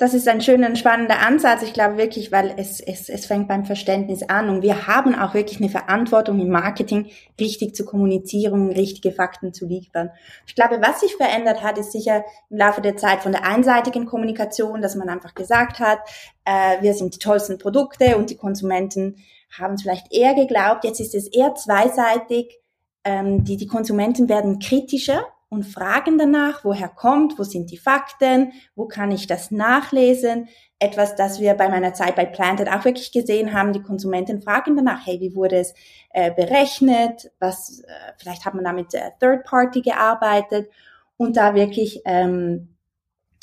Das 0.01 0.15
ist 0.15 0.27
ein 0.27 0.41
schöner, 0.41 0.75
spannender 0.75 1.19
Ansatz. 1.19 1.61
Ich 1.61 1.73
glaube 1.73 1.97
wirklich, 1.97 2.31
weil 2.31 2.55
es, 2.57 2.79
es, 2.79 3.07
es 3.07 3.27
fängt 3.27 3.47
beim 3.47 3.65
Verständnis 3.65 4.23
an 4.23 4.49
und 4.49 4.63
wir 4.63 4.87
haben 4.87 5.13
auch 5.13 5.35
wirklich 5.35 5.59
eine 5.59 5.69
Verantwortung 5.69 6.39
im 6.39 6.49
Marketing, 6.49 7.11
richtig 7.39 7.75
zu 7.75 7.85
kommunizieren, 7.85 8.71
richtige 8.71 9.11
Fakten 9.11 9.53
zu 9.53 9.67
liefern. 9.67 10.09
Ich 10.47 10.55
glaube, 10.55 10.81
was 10.81 11.01
sich 11.01 11.15
verändert 11.17 11.61
hat, 11.61 11.77
ist 11.77 11.91
sicher 11.91 12.25
im 12.49 12.57
Laufe 12.57 12.81
der 12.81 12.97
Zeit 12.97 13.21
von 13.21 13.31
der 13.31 13.45
einseitigen 13.45 14.07
Kommunikation, 14.07 14.81
dass 14.81 14.95
man 14.95 15.07
einfach 15.07 15.35
gesagt 15.35 15.79
hat, 15.79 15.99
äh, 16.45 16.81
wir 16.81 16.95
sind 16.95 17.13
die 17.13 17.19
tollsten 17.19 17.59
Produkte 17.59 18.17
und 18.17 18.31
die 18.31 18.37
Konsumenten 18.37 19.17
haben 19.55 19.75
es 19.75 19.83
vielleicht 19.83 20.11
eher 20.11 20.33
geglaubt. 20.33 20.83
Jetzt 20.83 20.99
ist 20.99 21.13
es 21.13 21.27
eher 21.27 21.53
zweiseitig. 21.53 22.57
Ähm, 23.03 23.43
die, 23.43 23.55
die 23.55 23.67
Konsumenten 23.67 24.29
werden 24.29 24.57
kritischer 24.57 25.27
und 25.51 25.63
fragen 25.63 26.17
danach, 26.17 26.63
woher 26.63 26.87
kommt, 26.87 27.37
wo 27.37 27.43
sind 27.43 27.71
die 27.71 27.77
Fakten, 27.77 28.53
wo 28.73 28.87
kann 28.87 29.11
ich 29.11 29.27
das 29.27 29.51
nachlesen. 29.51 30.47
Etwas, 30.79 31.17
das 31.17 31.41
wir 31.41 31.55
bei 31.55 31.67
meiner 31.67 31.93
Zeit 31.93 32.15
bei 32.15 32.23
Planted 32.23 32.69
auch 32.69 32.85
wirklich 32.85 33.11
gesehen 33.11 33.51
haben, 33.51 33.73
die 33.73 33.81
Konsumenten 33.81 34.41
fragen 34.41 34.77
danach, 34.77 35.05
hey, 35.05 35.19
wie 35.19 35.35
wurde 35.35 35.57
es 35.57 35.73
äh, 36.11 36.31
berechnet, 36.33 37.31
was, 37.39 37.81
äh, 37.81 38.13
vielleicht 38.17 38.45
hat 38.45 38.53
man 38.53 38.63
da 38.63 38.71
mit 38.71 38.93
äh, 38.93 39.11
Third 39.19 39.43
Party 39.43 39.81
gearbeitet 39.81 40.71
und 41.17 41.35
da 41.35 41.53
wirklich 41.53 42.01
ähm, 42.05 42.77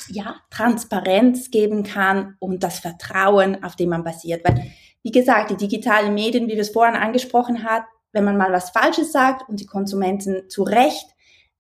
ja, 0.09 0.36
Transparenz 0.48 1.50
geben 1.50 1.82
kann 1.82 2.36
und 2.38 2.62
das 2.62 2.78
Vertrauen, 2.78 3.62
auf 3.62 3.76
dem 3.76 3.90
man 3.90 4.02
basiert. 4.02 4.48
Weil, 4.48 4.72
wie 5.02 5.12
gesagt, 5.12 5.50
die 5.50 5.56
digitalen 5.56 6.14
Medien, 6.14 6.48
wie 6.48 6.54
wir 6.54 6.62
es 6.62 6.70
vorhin 6.70 6.96
angesprochen 6.96 7.64
haben, 7.64 7.84
wenn 8.12 8.24
man 8.24 8.38
mal 8.38 8.50
was 8.50 8.70
Falsches 8.70 9.12
sagt 9.12 9.46
und 9.50 9.61
die 9.61 9.66
Konsumenten 9.66 10.48
zu 10.48 10.62
Recht 10.62 11.04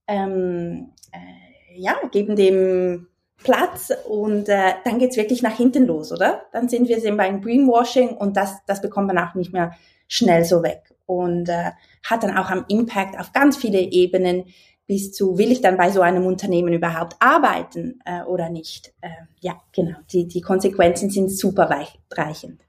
ähm, 0.08 0.90
äh, 1.12 1.78
ja, 1.80 1.94
geben 2.10 2.34
dem 2.34 3.06
Platz 3.36 3.92
und 4.08 4.48
äh, 4.48 4.72
dann 4.84 4.98
geht's 4.98 5.16
wirklich 5.16 5.42
nach 5.42 5.56
hinten 5.56 5.86
los, 5.86 6.10
oder? 6.10 6.42
Dann 6.52 6.68
sind 6.68 6.88
wir 6.88 7.16
beim 7.16 7.40
Greenwashing 7.40 8.16
und 8.16 8.36
das, 8.36 8.56
das 8.66 8.80
bekommt 8.80 9.06
man 9.06 9.18
auch 9.18 9.34
nicht 9.34 9.52
mehr 9.52 9.72
schnell 10.08 10.44
so 10.44 10.62
weg 10.62 10.94
und 11.06 11.48
äh, 11.48 11.70
hat 12.04 12.22
dann 12.22 12.36
auch 12.36 12.50
am 12.50 12.64
Impact 12.68 13.18
auf 13.18 13.32
ganz 13.32 13.56
viele 13.56 13.80
Ebenen 13.80 14.44
bis 14.86 15.12
zu, 15.12 15.36
will 15.38 15.52
ich 15.52 15.60
dann 15.60 15.76
bei 15.76 15.90
so 15.90 16.00
einem 16.00 16.26
Unternehmen 16.26 16.72
überhaupt 16.72 17.16
arbeiten 17.20 18.00
äh, 18.04 18.22
oder 18.22 18.48
nicht? 18.48 18.94
Äh, 19.02 19.10
ja, 19.38 19.60
genau, 19.72 19.98
die, 20.10 20.26
die 20.26 20.40
Konsequenzen 20.40 21.10
sind 21.10 21.30
super 21.30 21.70
reichend. 22.10 22.67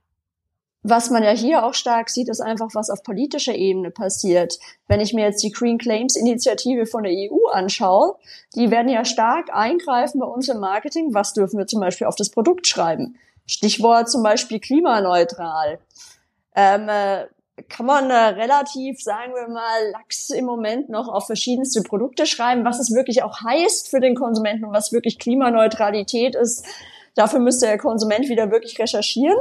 Was 0.82 1.10
man 1.10 1.22
ja 1.22 1.30
hier 1.30 1.64
auch 1.64 1.74
stark 1.74 2.08
sieht, 2.08 2.28
ist 2.28 2.40
einfach, 2.40 2.70
was 2.74 2.88
auf 2.88 3.02
politischer 3.02 3.54
Ebene 3.54 3.90
passiert. 3.90 4.58
Wenn 4.88 5.00
ich 5.00 5.12
mir 5.12 5.24
jetzt 5.24 5.42
die 5.42 5.50
Green 5.50 5.76
Claims 5.76 6.16
Initiative 6.16 6.86
von 6.86 7.02
der 7.02 7.12
EU 7.12 7.48
anschaue, 7.52 8.16
die 8.54 8.70
werden 8.70 8.88
ja 8.88 9.04
stark 9.04 9.50
eingreifen 9.52 10.20
bei 10.20 10.26
uns 10.26 10.48
im 10.48 10.58
Marketing. 10.58 11.12
Was 11.12 11.34
dürfen 11.34 11.58
wir 11.58 11.66
zum 11.66 11.80
Beispiel 11.80 12.06
auf 12.06 12.16
das 12.16 12.30
Produkt 12.30 12.66
schreiben? 12.66 13.16
Stichwort 13.46 14.10
zum 14.10 14.22
Beispiel 14.22 14.58
klimaneutral. 14.58 15.80
Ähm, 16.56 16.88
äh, 16.88 17.26
kann 17.68 17.84
man 17.84 18.10
äh, 18.10 18.14
relativ, 18.14 19.02
sagen 19.02 19.34
wir 19.34 19.48
mal, 19.48 19.90
lax 19.92 20.30
im 20.30 20.46
Moment 20.46 20.88
noch 20.88 21.08
auf 21.08 21.26
verschiedenste 21.26 21.82
Produkte 21.82 22.24
schreiben, 22.24 22.64
was 22.64 22.78
es 22.78 22.94
wirklich 22.94 23.22
auch 23.22 23.40
heißt 23.42 23.88
für 23.88 24.00
den 24.00 24.14
Konsumenten 24.14 24.64
und 24.64 24.72
was 24.72 24.92
wirklich 24.92 25.18
Klimaneutralität 25.18 26.34
ist. 26.34 26.64
Dafür 27.14 27.40
müsste 27.40 27.66
der 27.66 27.78
Konsument 27.78 28.28
wieder 28.28 28.50
wirklich 28.50 28.78
recherchieren. 28.78 29.36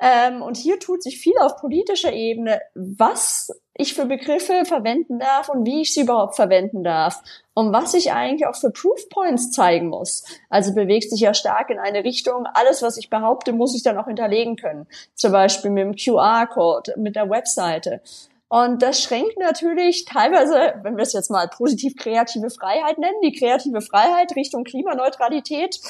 Ähm, 0.00 0.42
und 0.42 0.56
hier 0.56 0.78
tut 0.80 1.02
sich 1.02 1.18
viel 1.18 1.36
auf 1.40 1.56
politischer 1.56 2.12
Ebene, 2.12 2.60
was 2.74 3.50
ich 3.74 3.94
für 3.94 4.06
Begriffe 4.06 4.64
verwenden 4.64 5.18
darf 5.18 5.48
und 5.48 5.66
wie 5.66 5.82
ich 5.82 5.94
sie 5.94 6.02
überhaupt 6.02 6.36
verwenden 6.36 6.84
darf 6.84 7.22
und 7.54 7.72
was 7.72 7.94
ich 7.94 8.12
eigentlich 8.12 8.46
auch 8.46 8.54
für 8.54 8.70
Proof 8.70 9.08
Points 9.08 9.50
zeigen 9.50 9.88
muss. 9.88 10.24
Also 10.48 10.74
bewegt 10.74 11.10
sich 11.10 11.20
ja 11.20 11.34
stark 11.34 11.70
in 11.70 11.78
eine 11.78 12.04
Richtung, 12.04 12.46
alles, 12.54 12.82
was 12.82 12.96
ich 12.96 13.10
behaupte, 13.10 13.52
muss 13.52 13.74
ich 13.74 13.82
dann 13.82 13.98
auch 13.98 14.06
hinterlegen 14.06 14.56
können. 14.56 14.86
Zum 15.14 15.32
Beispiel 15.32 15.70
mit 15.70 15.84
dem 15.84 15.96
QR-Code, 15.96 16.94
mit 16.96 17.16
der 17.16 17.30
Webseite. 17.30 18.00
Und 18.48 18.82
das 18.82 19.02
schränkt 19.02 19.38
natürlich 19.38 20.04
teilweise, 20.04 20.74
wenn 20.82 20.96
wir 20.96 21.02
es 21.02 21.12
jetzt 21.12 21.30
mal 21.30 21.48
positiv 21.48 21.96
kreative 21.96 22.50
Freiheit 22.50 22.98
nennen, 22.98 23.20
die 23.24 23.32
kreative 23.32 23.80
Freiheit 23.80 24.36
Richtung 24.36 24.64
Klimaneutralität, 24.64 25.80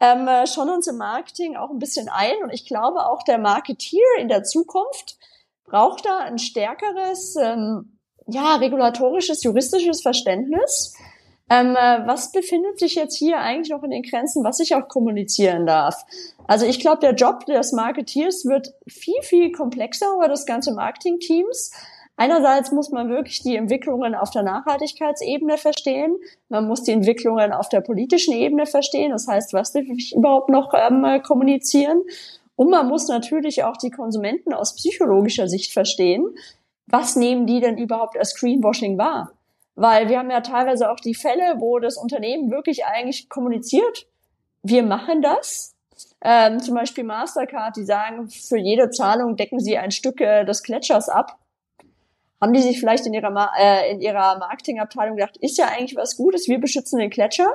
ähm, 0.00 0.28
schon 0.46 0.68
uns 0.68 0.86
im 0.86 0.98
Marketing 0.98 1.56
auch 1.56 1.70
ein 1.70 1.78
bisschen 1.78 2.08
ein. 2.08 2.42
Und 2.42 2.52
ich 2.52 2.66
glaube 2.66 3.06
auch 3.06 3.22
der 3.22 3.38
Marketeer 3.38 4.18
in 4.18 4.28
der 4.28 4.42
Zukunft 4.42 5.16
braucht 5.64 6.04
da 6.04 6.18
ein 6.18 6.38
stärkeres, 6.38 7.36
ähm, 7.36 7.96
ja, 8.26 8.56
regulatorisches, 8.56 9.42
juristisches 9.42 10.02
Verständnis. 10.02 10.94
Ähm, 11.48 11.74
äh, 11.74 12.06
was 12.06 12.32
befindet 12.32 12.78
sich 12.78 12.94
jetzt 12.94 13.16
hier 13.16 13.38
eigentlich 13.38 13.70
noch 13.70 13.82
in 13.82 13.90
den 13.90 14.02
Grenzen, 14.02 14.44
was 14.44 14.60
ich 14.60 14.74
auch 14.74 14.88
kommunizieren 14.88 15.66
darf? 15.66 16.04
Also 16.46 16.66
ich 16.66 16.80
glaube, 16.80 17.00
der 17.00 17.14
Job 17.14 17.44
des 17.46 17.72
Marketeers 17.72 18.44
wird 18.44 18.72
viel, 18.86 19.20
viel 19.22 19.52
komplexer 19.52 20.14
über 20.16 20.28
das 20.28 20.46
ganze 20.46 20.72
Marketing-Teams. 20.72 21.72
Einerseits 22.20 22.70
muss 22.70 22.90
man 22.90 23.08
wirklich 23.08 23.40
die 23.40 23.56
Entwicklungen 23.56 24.14
auf 24.14 24.30
der 24.30 24.42
Nachhaltigkeitsebene 24.42 25.56
verstehen. 25.56 26.18
Man 26.50 26.68
muss 26.68 26.82
die 26.82 26.92
Entwicklungen 26.92 27.54
auf 27.54 27.70
der 27.70 27.80
politischen 27.80 28.34
Ebene 28.34 28.66
verstehen. 28.66 29.12
Das 29.12 29.26
heißt, 29.26 29.54
was 29.54 29.72
will 29.72 29.90
ich 29.90 30.14
überhaupt 30.14 30.50
noch 30.50 30.74
ähm, 30.74 31.22
kommunizieren? 31.22 32.02
Und 32.56 32.68
man 32.68 32.88
muss 32.88 33.08
natürlich 33.08 33.64
auch 33.64 33.78
die 33.78 33.88
Konsumenten 33.88 34.52
aus 34.52 34.76
psychologischer 34.76 35.48
Sicht 35.48 35.72
verstehen. 35.72 36.26
Was 36.88 37.16
nehmen 37.16 37.46
die 37.46 37.58
denn 37.58 37.78
überhaupt 37.78 38.18
als 38.18 38.34
Greenwashing 38.38 38.98
wahr? 38.98 39.32
Weil 39.74 40.10
wir 40.10 40.18
haben 40.18 40.30
ja 40.30 40.42
teilweise 40.42 40.90
auch 40.90 41.00
die 41.00 41.14
Fälle, 41.14 41.54
wo 41.56 41.78
das 41.78 41.96
Unternehmen 41.96 42.50
wirklich 42.50 42.84
eigentlich 42.84 43.30
kommuniziert, 43.30 44.06
wir 44.62 44.82
machen 44.82 45.22
das. 45.22 45.74
Ähm, 46.22 46.60
zum 46.60 46.74
Beispiel 46.74 47.04
Mastercard, 47.04 47.78
die 47.78 47.84
sagen, 47.84 48.28
für 48.28 48.58
jede 48.58 48.90
Zahlung 48.90 49.36
decken 49.36 49.58
sie 49.58 49.78
ein 49.78 49.90
Stück 49.90 50.20
äh, 50.20 50.44
des 50.44 50.62
Gletschers 50.62 51.08
ab 51.08 51.39
haben 52.40 52.52
die 52.52 52.62
sich 52.62 52.80
vielleicht 52.80 53.06
in 53.06 53.14
ihrer, 53.14 53.52
äh, 53.58 53.90
in 53.92 54.00
ihrer 54.00 54.38
Marketingabteilung 54.38 55.16
gedacht, 55.16 55.36
ist 55.36 55.58
ja 55.58 55.66
eigentlich 55.66 55.96
was 55.96 56.16
Gutes, 56.16 56.48
wir 56.48 56.58
beschützen 56.58 56.98
den 56.98 57.10
Gletscher. 57.10 57.50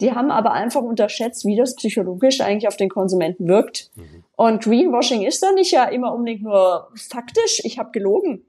Die 0.00 0.12
haben 0.12 0.30
aber 0.30 0.52
einfach 0.52 0.82
unterschätzt, 0.82 1.44
wie 1.44 1.56
das 1.56 1.76
psychologisch 1.76 2.40
eigentlich 2.40 2.66
auf 2.66 2.76
den 2.76 2.88
Konsumenten 2.88 3.46
wirkt. 3.46 3.90
Mhm. 3.94 4.24
Und 4.36 4.64
Greenwashing 4.64 5.22
ist 5.22 5.42
dann 5.42 5.54
nicht 5.54 5.70
ja 5.70 5.84
immer 5.84 6.12
unbedingt 6.12 6.42
nur 6.42 6.88
faktisch, 6.96 7.60
ich 7.62 7.78
habe 7.78 7.92
gelogen. 7.92 8.44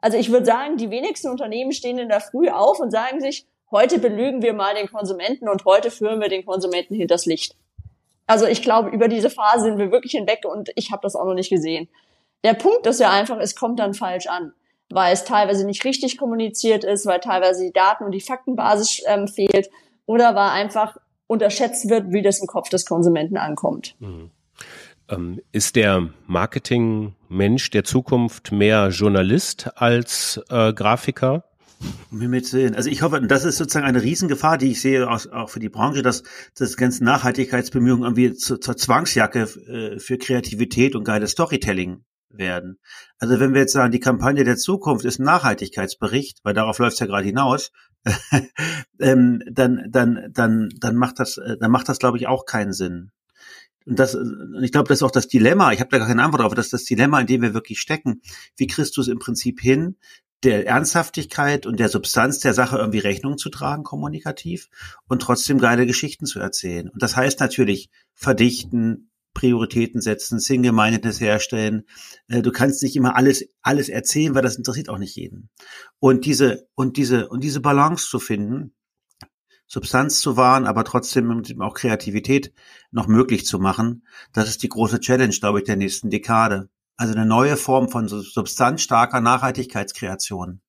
Also 0.00 0.18
ich 0.18 0.30
würde 0.30 0.46
sagen, 0.46 0.76
die 0.76 0.90
wenigsten 0.90 1.28
Unternehmen 1.28 1.72
stehen 1.72 1.98
in 1.98 2.08
der 2.08 2.20
Früh 2.20 2.48
auf 2.48 2.80
und 2.80 2.90
sagen 2.90 3.20
sich, 3.20 3.46
heute 3.70 3.98
belügen 3.98 4.42
wir 4.42 4.52
mal 4.52 4.74
den 4.74 4.90
Konsumenten 4.90 5.48
und 5.48 5.64
heute 5.64 5.90
führen 5.90 6.20
wir 6.20 6.28
den 6.28 6.44
Konsumenten 6.44 6.94
hinters 6.94 7.24
Licht. 7.24 7.54
Also 8.26 8.46
ich 8.46 8.62
glaube, 8.62 8.90
über 8.90 9.08
diese 9.08 9.30
Phase 9.30 9.64
sind 9.64 9.78
wir 9.78 9.90
wirklich 9.90 10.12
hinweg 10.12 10.44
und 10.44 10.70
ich 10.74 10.90
habe 10.92 11.02
das 11.02 11.16
auch 11.16 11.24
noch 11.24 11.34
nicht 11.34 11.50
gesehen. 11.50 11.88
Der 12.44 12.54
Punkt 12.54 12.86
ist 12.86 13.00
ja 13.00 13.10
einfach, 13.10 13.38
es 13.38 13.56
kommt 13.56 13.78
dann 13.78 13.94
falsch 13.94 14.26
an 14.26 14.52
weil 14.90 15.12
es 15.12 15.24
teilweise 15.24 15.64
nicht 15.64 15.84
richtig 15.84 16.18
kommuniziert 16.18 16.84
ist, 16.84 17.06
weil 17.06 17.20
teilweise 17.20 17.64
die 17.64 17.72
Daten 17.72 18.04
und 18.04 18.12
die 18.12 18.20
Faktenbasis 18.20 19.02
ähm, 19.06 19.28
fehlt 19.28 19.70
oder 20.06 20.34
weil 20.34 20.50
einfach 20.50 20.96
unterschätzt 21.26 21.88
wird, 21.88 22.12
wie 22.12 22.22
das 22.22 22.40
im 22.40 22.46
Kopf 22.46 22.68
des 22.68 22.84
Konsumenten 22.84 23.36
ankommt. 23.36 23.94
Mhm. 24.00 24.30
Ähm, 25.08 25.40
ist 25.52 25.76
der 25.76 26.08
Marketingmensch 26.26 27.70
der 27.70 27.84
Zukunft 27.84 28.52
mehr 28.52 28.88
Journalist 28.88 29.70
als 29.76 30.40
äh, 30.50 30.72
Grafiker? 30.72 31.44
Also 32.74 32.90
ich 32.90 33.02
hoffe, 33.02 33.22
das 33.22 33.44
ist 33.44 33.56
sozusagen 33.56 33.86
eine 33.86 34.02
Riesengefahr, 34.02 34.58
die 34.58 34.72
ich 34.72 34.82
sehe 34.82 35.08
auch 35.08 35.48
für 35.48 35.60
die 35.60 35.70
Branche, 35.70 36.02
dass 36.02 36.24
das 36.58 36.76
ganze 36.76 37.04
Nachhaltigkeitsbemühungen 37.04 38.04
irgendwie 38.04 38.34
zur, 38.34 38.60
zur 38.60 38.76
Zwangsjacke 38.76 39.42
äh, 39.42 39.98
für 39.98 40.18
Kreativität 40.18 40.94
und 40.94 41.04
geiles 41.04 41.30
Storytelling 41.30 42.04
werden. 42.30 42.78
Also 43.18 43.40
wenn 43.40 43.54
wir 43.54 43.60
jetzt 43.60 43.72
sagen, 43.72 43.92
die 43.92 44.00
Kampagne 44.00 44.44
der 44.44 44.56
Zukunft 44.56 45.04
ist 45.04 45.18
ein 45.18 45.24
Nachhaltigkeitsbericht, 45.24 46.40
weil 46.42 46.54
darauf 46.54 46.78
läuft 46.78 46.94
es 46.94 47.00
ja 47.00 47.06
gerade 47.06 47.26
hinaus, 47.26 47.72
ähm, 49.00 49.42
dann, 49.50 49.86
dann, 49.90 50.30
dann, 50.32 50.68
dann 50.78 50.96
macht 50.96 51.18
das, 51.18 51.38
äh, 51.38 51.56
dann 51.58 51.70
macht 51.70 51.88
das, 51.88 51.98
glaube 51.98 52.18
ich, 52.18 52.26
auch 52.26 52.46
keinen 52.46 52.72
Sinn. 52.72 53.10
Und 53.86 53.98
das, 53.98 54.16
ich 54.62 54.72
glaube, 54.72 54.88
das 54.88 54.98
ist 54.98 55.02
auch 55.02 55.10
das 55.10 55.28
Dilemma. 55.28 55.72
Ich 55.72 55.80
habe 55.80 55.90
da 55.90 55.98
gar 55.98 56.06
keine 56.06 56.22
Antwort 56.22 56.42
drauf. 56.42 56.54
Das 56.54 56.66
ist 56.66 56.72
das 56.72 56.84
Dilemma, 56.84 57.20
in 57.20 57.26
dem 57.26 57.42
wir 57.42 57.54
wirklich 57.54 57.80
stecken. 57.80 58.20
Wie 58.56 58.66
kriegst 58.66 58.96
du 58.96 59.00
es 59.00 59.08
im 59.08 59.18
Prinzip 59.18 59.60
hin, 59.60 59.96
der 60.42 60.66
Ernsthaftigkeit 60.66 61.66
und 61.66 61.78
der 61.78 61.88
Substanz 61.88 62.38
der 62.38 62.54
Sache 62.54 62.78
irgendwie 62.78 62.98
Rechnung 62.98 63.36
zu 63.36 63.50
tragen, 63.50 63.82
kommunikativ, 63.82 64.68
und 65.06 65.20
trotzdem 65.20 65.58
geile 65.58 65.86
Geschichten 65.86 66.26
zu 66.26 66.40
erzählen. 66.40 66.88
Und 66.88 67.02
das 67.02 67.16
heißt 67.16 67.40
natürlich 67.40 67.90
verdichten, 68.14 69.09
Prioritäten 69.34 70.00
setzen, 70.00 70.40
Single-Mindedness 70.40 71.20
herstellen. 71.20 71.84
Äh, 72.28 72.42
du 72.42 72.50
kannst 72.52 72.82
nicht 72.82 72.96
immer 72.96 73.16
alles, 73.16 73.48
alles 73.62 73.88
erzählen, 73.88 74.34
weil 74.34 74.42
das 74.42 74.56
interessiert 74.56 74.88
auch 74.88 74.98
nicht 74.98 75.16
jeden. 75.16 75.50
Und 75.98 76.24
diese, 76.26 76.68
und 76.74 76.96
diese, 76.96 77.28
und 77.28 77.44
diese 77.44 77.60
Balance 77.60 78.08
zu 78.08 78.18
finden, 78.18 78.74
Substanz 79.66 80.20
zu 80.20 80.36
wahren, 80.36 80.66
aber 80.66 80.84
trotzdem 80.84 81.60
auch 81.60 81.74
Kreativität 81.74 82.52
noch 82.90 83.06
möglich 83.06 83.46
zu 83.46 83.60
machen, 83.60 84.04
das 84.32 84.48
ist 84.48 84.64
die 84.64 84.68
große 84.68 84.98
Challenge, 84.98 85.34
glaube 85.38 85.60
ich, 85.60 85.64
der 85.64 85.76
nächsten 85.76 86.10
Dekade. 86.10 86.68
Also 86.96 87.14
eine 87.14 87.24
neue 87.24 87.56
Form 87.56 87.88
von 87.88 88.08
substanzstarker 88.08 89.20
Nachhaltigkeitskreation 89.20 90.60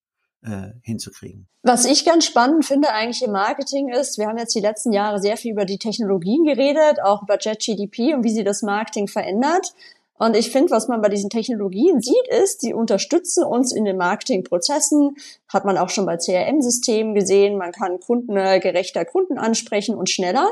hinzukriegen. 0.81 1.47
Was 1.63 1.85
ich 1.85 2.03
ganz 2.03 2.25
spannend 2.25 2.65
finde 2.65 2.89
eigentlich 2.89 3.21
im 3.21 3.31
Marketing 3.31 3.89
ist, 3.89 4.17
wir 4.17 4.27
haben 4.27 4.39
jetzt 4.39 4.55
die 4.55 4.59
letzten 4.59 4.91
Jahre 4.91 5.19
sehr 5.19 5.37
viel 5.37 5.51
über 5.51 5.65
die 5.65 5.77
Technologien 5.77 6.43
geredet, 6.43 7.03
auch 7.03 7.21
über 7.21 7.37
JetGDP 7.39 8.15
und 8.15 8.23
wie 8.23 8.31
sie 8.31 8.43
das 8.43 8.63
Marketing 8.63 9.07
verändert. 9.07 9.73
Und 10.21 10.35
ich 10.35 10.51
finde, 10.51 10.71
was 10.71 10.87
man 10.87 11.01
bei 11.01 11.09
diesen 11.09 11.31
Technologien 11.31 11.99
sieht, 11.99 12.27
ist, 12.43 12.61
die 12.61 12.75
unterstützen 12.75 13.43
uns 13.43 13.71
in 13.71 13.85
den 13.85 13.97
Marketingprozessen. 13.97 15.15
Hat 15.47 15.65
man 15.65 15.79
auch 15.79 15.89
schon 15.89 16.05
bei 16.05 16.17
CRM-Systemen 16.17 17.15
gesehen. 17.15 17.57
Man 17.57 17.71
kann 17.71 17.99
kundengerechter 17.99 19.03
Kunden 19.03 19.39
ansprechen 19.39 19.95
und 19.95 20.11
schneller. 20.11 20.51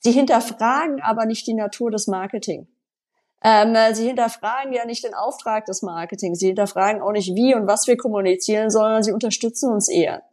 Sie 0.00 0.12
hinterfragen 0.12 1.00
aber 1.00 1.24
nicht 1.24 1.46
die 1.46 1.54
Natur 1.54 1.90
des 1.90 2.06
Marketing. 2.06 2.68
Ähm, 3.48 3.76
sie 3.94 4.08
hinterfragen 4.08 4.72
ja 4.72 4.84
nicht 4.86 5.04
den 5.04 5.14
Auftrag 5.14 5.66
des 5.66 5.82
Marketings, 5.82 6.40
sie 6.40 6.48
hinterfragen 6.48 7.00
auch 7.00 7.12
nicht, 7.12 7.36
wie 7.36 7.54
und 7.54 7.68
was 7.68 7.86
wir 7.86 7.96
kommunizieren, 7.96 8.70
sondern 8.70 9.04
sie 9.04 9.12
unterstützen 9.12 9.72
uns 9.72 9.88
eher. 9.88 10.24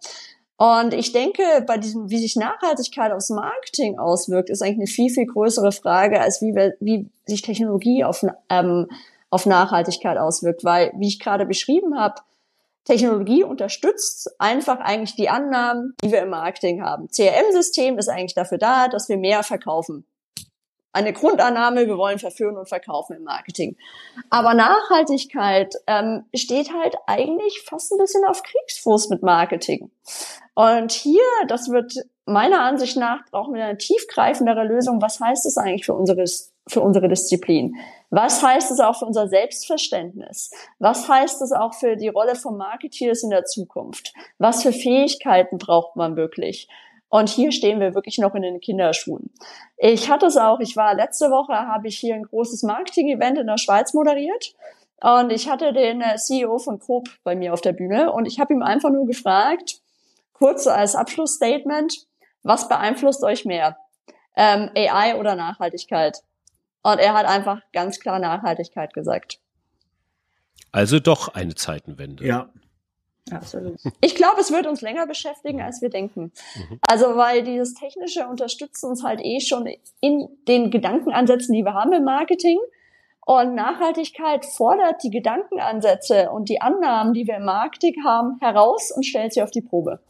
Und 0.58 0.96
ich 0.96 1.12
denke, 1.12 1.44
bei 1.68 1.78
diesem, 1.78 2.10
wie 2.10 2.18
sich 2.18 2.36
Nachhaltigkeit 2.36 3.12
aufs 3.12 3.30
Marketing 3.30 4.00
auswirkt, 4.00 4.50
ist 4.50 4.64
eigentlich 4.64 4.80
eine 4.80 4.88
viel, 4.88 5.12
viel 5.12 5.28
größere 5.28 5.72
Frage, 5.72 6.22
als 6.22 6.42
wie, 6.42 6.56
wir, 6.56 6.74
wie 6.80 7.08
sich 7.28 7.44
Technologie 7.44 8.04
auf, 8.04 8.26
ähm, 8.50 8.88
auf 9.30 9.46
Nachhaltigkeit 9.46 10.18
auswirkt. 10.18 10.64
Weil, 10.64 10.92
wie 10.96 11.10
ich 11.10 11.20
gerade 11.20 11.46
beschrieben 11.46 12.00
habe, 12.00 12.16
Technologie 12.84 13.44
unterstützt 13.44 14.34
einfach 14.40 14.80
eigentlich 14.80 15.16
die 15.16 15.30
Annahmen, 15.30 15.94
die 16.04 16.12
wir 16.12 16.24
im 16.24 16.30
Marketing 16.30 16.82
haben. 16.82 17.10
CRM-System 17.10 18.00
ist 18.00 18.10
eigentlich 18.10 18.34
dafür 18.34 18.58
da, 18.58 18.88
dass 18.88 19.08
wir 19.08 19.18
mehr 19.18 19.44
verkaufen 19.44 20.04
eine 20.94 21.12
Grundannahme, 21.12 21.88
wir 21.88 21.98
wollen 21.98 22.20
verführen 22.20 22.56
und 22.56 22.70
verkaufen 22.70 23.18
im 23.18 23.24
Marketing. 23.24 23.76
Aber 24.30 24.54
Nachhaltigkeit 24.54 25.74
ähm, 25.88 26.26
steht 26.36 26.72
halt 26.72 26.96
eigentlich 27.08 27.64
fast 27.68 27.92
ein 27.92 27.98
bisschen 27.98 28.24
auf 28.26 28.44
Kriegsfuß 28.44 29.10
mit 29.10 29.24
Marketing. 29.24 29.92
Und 30.54 30.92
hier, 30.92 31.24
das 31.48 31.70
wird 31.70 31.94
meiner 32.26 32.62
Ansicht 32.62 32.96
nach, 32.96 33.26
brauchen 33.32 33.56
wir 33.56 33.66
eine 33.66 33.78
tiefgreifendere 33.78 34.64
Lösung. 34.64 35.02
Was 35.02 35.20
heißt 35.20 35.46
es 35.48 35.58
eigentlich 35.58 35.86
für 35.86 35.96
unsere, 35.96 36.24
für 36.68 36.82
unsere 36.82 37.10
Disziplin? 37.10 37.76
Was 38.12 38.44
heißt 38.44 38.70
es 38.72 38.80
auch 38.80 39.00
für 39.00 39.06
unser 39.06 39.28
Selbstverständnis? 39.28 40.52
Was 40.78 41.10
heißt 41.10 41.42
es 41.42 41.52
auch 41.52 41.74
für 41.74 41.96
die 41.96 42.10
Rolle 42.10 42.36
von 42.36 42.56
Marketeers 42.56 43.24
in 43.24 43.32
der 43.32 43.46
Zukunft? 43.46 44.14
Was 44.38 44.62
für 44.62 44.72
Fähigkeiten 44.72 45.58
braucht 45.58 45.96
man 45.96 46.16
wirklich? 46.16 46.68
Und 47.14 47.30
hier 47.30 47.52
stehen 47.52 47.80
wir 47.80 47.94
wirklich 47.94 48.18
noch 48.18 48.34
in 48.34 48.42
den 48.42 48.60
Kinderschuhen. 48.60 49.30
Ich 49.78 50.10
hatte 50.10 50.26
es 50.26 50.36
auch, 50.36 50.60
ich 50.60 50.76
war 50.76 50.96
letzte 50.96 51.30
Woche, 51.30 51.54
habe 51.54 51.88
ich 51.88 52.00
hier 52.00 52.16
ein 52.16 52.24
großes 52.24 52.64
Marketing-Event 52.64 53.38
in 53.38 53.46
der 53.46 53.60
Schweiz 53.60 53.94
moderiert. 53.94 54.56
Und 55.00 55.32
ich 55.32 55.48
hatte 55.48 55.74
den 55.74 56.02
äh, 56.02 56.16
CEO 56.16 56.58
von 56.58 56.80
Coop 56.80 57.08
bei 57.24 57.36
mir 57.36 57.54
auf 57.54 57.62
der 57.62 57.74
Bühne 57.74 58.12
und 58.12 58.26
ich 58.26 58.40
habe 58.40 58.52
ihm 58.52 58.64
einfach 58.64 58.90
nur 58.90 59.06
gefragt, 59.06 59.76
kurz 60.32 60.66
als 60.66 60.96
Abschlussstatement, 60.96 62.08
was 62.42 62.68
beeinflusst 62.68 63.24
euch 63.24 63.46
mehr? 63.46 63.78
Ähm, 64.36 64.72
AI 64.76 65.20
oder 65.20 65.36
Nachhaltigkeit? 65.36 66.24
Und 66.82 66.98
er 66.98 67.14
hat 67.14 67.28
einfach 67.28 67.62
ganz 67.74 68.00
klar 68.00 68.18
Nachhaltigkeit 68.18 68.92
gesagt. 68.92 69.40
Also 70.72 71.00
doch 71.00 71.28
eine 71.36 71.54
Zeitenwende. 71.54 72.26
Ja. 72.26 72.50
Absolut. 73.32 73.80
Ich 74.02 74.16
glaube, 74.16 74.42
es 74.42 74.52
wird 74.52 74.68
uns 74.68 74.82
länger 74.82 75.08
beschäftigen, 75.08 75.62
als 75.62 75.82
wir 75.82 75.90
denken. 75.90 76.32
Mhm. 76.56 76.80
Also, 76.82 77.16
weil 77.16 77.44
dieses 77.44 77.74
Technische 77.74 78.28
unterstützt 78.28 78.84
uns 78.84 79.04
halt 79.04 79.22
eh 79.24 79.40
schon 79.40 79.68
in 80.02 80.28
den 80.48 80.72
Gedankenansätzen, 80.72 81.54
die 81.54 81.64
wir 81.64 81.74
haben 81.74 81.94
im 81.94 82.04
Marketing. 82.04 82.60
Und 83.26 83.56
Nachhaltigkeit 83.56 84.46
fordert 84.46 85.02
die 85.04 85.10
Gedankenansätze 85.10 86.30
und 86.32 86.50
die 86.50 86.60
Annahmen, 86.60 87.14
die 87.14 87.26
wir 87.26 87.38
im 87.38 87.46
Marketing 87.46 88.04
haben, 88.04 88.38
heraus 88.42 88.92
und 88.92 89.04
stellt 89.04 89.34
sie 89.34 89.42
auf 89.42 89.52
die 89.52 89.62
Probe 89.62 90.02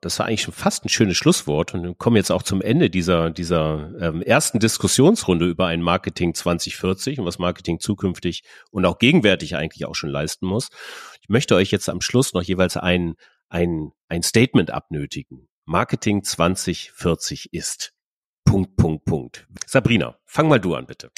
das 0.00 0.18
war 0.18 0.26
eigentlich 0.26 0.42
schon 0.42 0.54
fast 0.54 0.84
ein 0.84 0.88
schönes 0.88 1.16
Schlusswort 1.16 1.74
und 1.74 1.82
wir 1.82 1.94
kommen 1.94 2.16
jetzt 2.16 2.30
auch 2.30 2.42
zum 2.42 2.62
Ende 2.62 2.90
dieser, 2.90 3.30
dieser 3.30 3.90
ähm, 4.00 4.22
ersten 4.22 4.58
Diskussionsrunde 4.58 5.46
über 5.46 5.66
ein 5.66 5.82
Marketing 5.82 6.34
2040 6.34 7.20
und 7.20 7.26
was 7.26 7.38
Marketing 7.38 7.80
zukünftig 7.80 8.42
und 8.70 8.84
auch 8.86 8.98
gegenwärtig 8.98 9.56
eigentlich 9.56 9.86
auch 9.86 9.94
schon 9.94 10.10
leisten 10.10 10.46
muss. 10.46 10.68
Ich 11.22 11.28
möchte 11.28 11.54
euch 11.54 11.70
jetzt 11.70 11.88
am 11.88 12.00
Schluss 12.00 12.32
noch 12.32 12.42
jeweils 12.42 12.76
ein, 12.76 13.14
ein, 13.48 13.92
ein 14.08 14.22
Statement 14.22 14.70
abnötigen. 14.70 15.48
Marketing 15.64 16.22
2040 16.22 17.52
ist. 17.52 17.92
Punkt, 18.44 18.76
Punkt, 18.76 19.04
Punkt. 19.04 19.46
Sabrina, 19.66 20.16
fang 20.24 20.48
mal 20.48 20.60
du 20.60 20.74
an, 20.74 20.86
bitte. 20.86 21.10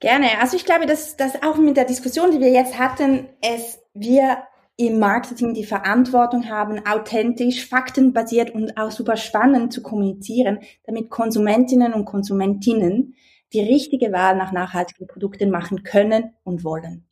Gerne. 0.00 0.38
Also 0.40 0.56
ich 0.56 0.64
glaube, 0.64 0.86
dass, 0.86 1.16
dass 1.16 1.42
auch 1.42 1.56
mit 1.56 1.76
der 1.76 1.84
Diskussion, 1.84 2.30
die 2.30 2.40
wir 2.40 2.50
jetzt 2.50 2.78
hatten, 2.78 3.28
es 3.40 3.80
wir 3.94 4.38
im 4.76 4.98
Marketing 4.98 5.54
die 5.54 5.64
Verantwortung 5.64 6.50
haben, 6.50 6.84
authentisch, 6.86 7.66
faktenbasiert 7.66 8.50
und 8.50 8.76
auch 8.76 8.90
super 8.90 9.16
spannend 9.16 9.72
zu 9.72 9.82
kommunizieren, 9.82 10.60
damit 10.84 11.08
Konsumentinnen 11.08 11.94
und 11.94 12.04
Konsumentinnen 12.04 13.14
die 13.52 13.60
richtige 13.60 14.12
Wahl 14.12 14.36
nach 14.36 14.52
nachhaltigen 14.52 15.06
Produkten 15.06 15.50
machen 15.50 15.82
können 15.82 16.34
und 16.44 16.62
wollen. 16.62 17.06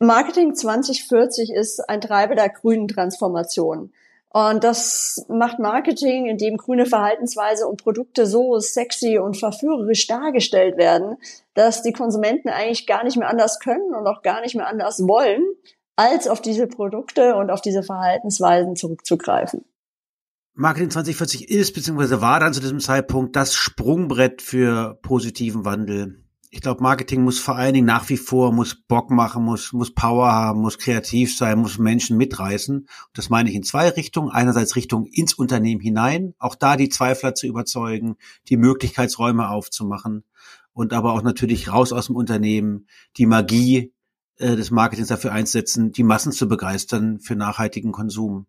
Marketing 0.00 0.54
2040 0.54 1.50
ist 1.52 1.88
ein 1.88 2.00
Treiber 2.00 2.34
der 2.34 2.48
grünen 2.48 2.88
Transformation. 2.88 3.92
Und 4.30 4.64
das 4.64 5.24
macht 5.28 5.60
Marketing, 5.60 6.26
in 6.26 6.38
dem 6.38 6.56
grüne 6.56 6.86
Verhaltensweise 6.86 7.68
und 7.68 7.80
Produkte 7.80 8.26
so 8.26 8.58
sexy 8.58 9.16
und 9.18 9.36
verführerisch 9.36 10.08
dargestellt 10.08 10.76
werden, 10.76 11.18
dass 11.54 11.82
die 11.82 11.92
Konsumenten 11.92 12.48
eigentlich 12.48 12.88
gar 12.88 13.04
nicht 13.04 13.16
mehr 13.16 13.28
anders 13.28 13.60
können 13.60 13.94
und 13.94 14.08
auch 14.08 14.22
gar 14.22 14.40
nicht 14.40 14.56
mehr 14.56 14.66
anders 14.66 15.06
wollen, 15.06 15.44
als 15.96 16.28
auf 16.28 16.40
diese 16.40 16.66
Produkte 16.66 17.36
und 17.36 17.50
auf 17.50 17.60
diese 17.60 17.82
Verhaltensweisen 17.82 18.76
zurückzugreifen. 18.76 19.64
Marketing 20.56 20.90
2040 20.90 21.48
ist 21.48 21.74
bzw. 21.74 22.20
war 22.20 22.38
dann 22.38 22.54
zu 22.54 22.60
diesem 22.60 22.78
Zeitpunkt 22.78 23.34
das 23.34 23.54
Sprungbrett 23.54 24.40
für 24.40 24.98
positiven 25.02 25.64
Wandel. 25.64 26.20
Ich 26.50 26.60
glaube, 26.60 26.80
Marketing 26.80 27.22
muss 27.22 27.40
vor 27.40 27.56
allen 27.56 27.74
Dingen 27.74 27.86
nach 27.86 28.08
wie 28.08 28.16
vor 28.16 28.52
muss 28.52 28.76
Bock 28.76 29.10
machen, 29.10 29.42
muss 29.42 29.72
muss 29.72 29.92
Power 29.92 30.30
haben, 30.30 30.60
muss 30.60 30.78
kreativ 30.78 31.36
sein, 31.36 31.58
muss 31.58 31.78
Menschen 31.78 32.16
mitreißen. 32.16 32.86
Das 33.12 33.28
meine 33.28 33.50
ich 33.50 33.56
in 33.56 33.64
zwei 33.64 33.88
Richtungen. 33.88 34.30
Einerseits 34.30 34.76
Richtung 34.76 35.06
ins 35.06 35.34
Unternehmen 35.34 35.80
hinein, 35.80 36.34
auch 36.38 36.54
da 36.54 36.76
die 36.76 36.88
Zweifler 36.88 37.34
zu 37.34 37.48
überzeugen, 37.48 38.14
die 38.48 38.56
Möglichkeitsräume 38.56 39.48
aufzumachen 39.48 40.22
und 40.72 40.92
aber 40.92 41.14
auch 41.14 41.22
natürlich 41.22 41.72
raus 41.72 41.92
aus 41.92 42.06
dem 42.06 42.16
Unternehmen, 42.16 42.86
die 43.16 43.26
Magie 43.26 43.93
äh, 44.38 44.56
des 44.56 44.70
Marketings 44.70 45.08
dafür 45.08 45.32
einsetzen, 45.32 45.92
die 45.92 46.02
Massen 46.02 46.32
zu 46.32 46.48
begeistern 46.48 47.20
für 47.20 47.36
nachhaltigen 47.36 47.92
Konsum. 47.92 48.46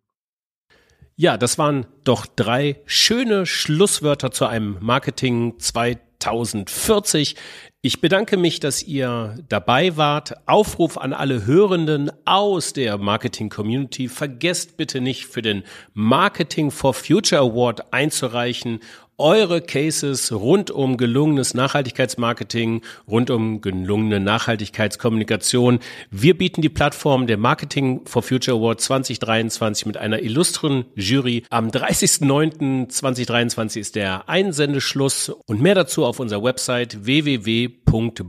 Ja, 1.18 1.38
das 1.38 1.56
waren 1.56 1.86
doch 2.04 2.26
drei 2.26 2.82
schöne 2.84 3.46
Schlusswörter 3.46 4.30
zu 4.32 4.44
einem 4.44 4.76
Marketing 4.80 5.54
2040. 5.58 7.36
Ich 7.80 8.00
bedanke 8.02 8.36
mich, 8.36 8.60
dass 8.60 8.82
ihr 8.82 9.38
dabei 9.48 9.96
wart. 9.96 10.34
Aufruf 10.46 10.98
an 10.98 11.14
alle 11.14 11.46
Hörenden 11.46 12.10
aus 12.26 12.74
der 12.74 12.98
Marketing 12.98 13.48
Community. 13.48 14.08
Vergesst 14.08 14.76
bitte 14.76 15.00
nicht 15.00 15.26
für 15.26 15.40
den 15.40 15.62
Marketing 15.94 16.70
for 16.70 16.92
Future 16.92 17.40
Award 17.40 17.94
einzureichen 17.94 18.80
eure 19.18 19.60
Cases 19.60 20.32
rund 20.32 20.70
um 20.70 20.96
gelungenes 20.96 21.52
Nachhaltigkeitsmarketing, 21.54 22.82
rund 23.08 23.30
um 23.30 23.60
gelungene 23.60 24.20
Nachhaltigkeitskommunikation. 24.20 25.80
Wir 26.10 26.36
bieten 26.36 26.62
die 26.62 26.68
Plattform 26.68 27.26
der 27.26 27.38
Marketing 27.38 28.02
for 28.04 28.22
Future 28.22 28.58
Award 28.58 28.80
2023 28.80 29.86
mit 29.86 29.96
einer 29.96 30.22
illustren 30.22 30.84
Jury. 30.94 31.42
Am 31.50 31.68
30.09.2023 31.68 33.78
ist 33.78 33.96
der 33.96 34.28
Einsendeschluss 34.28 35.30
und 35.46 35.62
mehr 35.62 35.74
dazu 35.74 36.04
auf 36.04 36.20
unserer 36.20 36.42
Website 36.42 37.06
www.bock.am. 37.06 38.26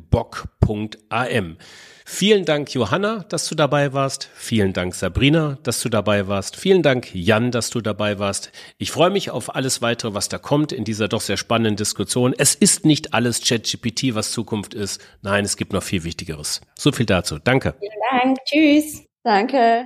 Vielen 2.10 2.46
Dank, 2.46 2.74
Johanna, 2.74 3.26
dass 3.28 3.50
du 3.50 3.54
dabei 3.54 3.92
warst. 3.92 4.30
Vielen 4.34 4.72
Dank, 4.72 4.96
Sabrina, 4.96 5.58
dass 5.64 5.82
du 5.82 5.90
dabei 5.90 6.30
warst. 6.30 6.56
Vielen 6.56 6.82
Dank, 6.82 7.14
Jan, 7.14 7.52
dass 7.52 7.70
du 7.70 7.82
dabei 7.82 8.18
warst. 8.18 8.54
Ich 8.78 8.92
freue 8.92 9.10
mich 9.10 9.30
auf 9.30 9.54
alles 9.54 9.82
weitere, 9.82 10.14
was 10.14 10.30
da 10.30 10.38
kommt 10.38 10.72
in 10.72 10.86
dieser 10.86 11.10
doch 11.10 11.20
sehr 11.20 11.36
spannenden 11.36 11.76
Diskussion. 11.76 12.34
Es 12.36 12.56
ist 12.56 12.86
nicht 12.86 13.14
alles 13.14 13.42
ChatGPT, 13.42 14.16
was 14.16 14.32
Zukunft 14.32 14.74
ist. 14.74 15.02
Nein, 15.22 15.44
es 15.44 15.58
gibt 15.58 15.74
noch 15.74 15.84
viel 15.84 16.06
Wichtigeres. 16.06 16.62
So 16.80 16.94
viel 16.94 17.06
dazu. 17.06 17.40
Danke. 17.40 17.76
Vielen 17.78 18.24
Dank. 18.24 18.38
Tschüss. 18.46 19.04
Danke. 19.24 19.86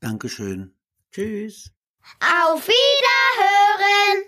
Dankeschön. 0.00 0.74
Tschüss. 1.12 1.72
Auf 2.20 2.68
Wiederhören. 2.68 4.22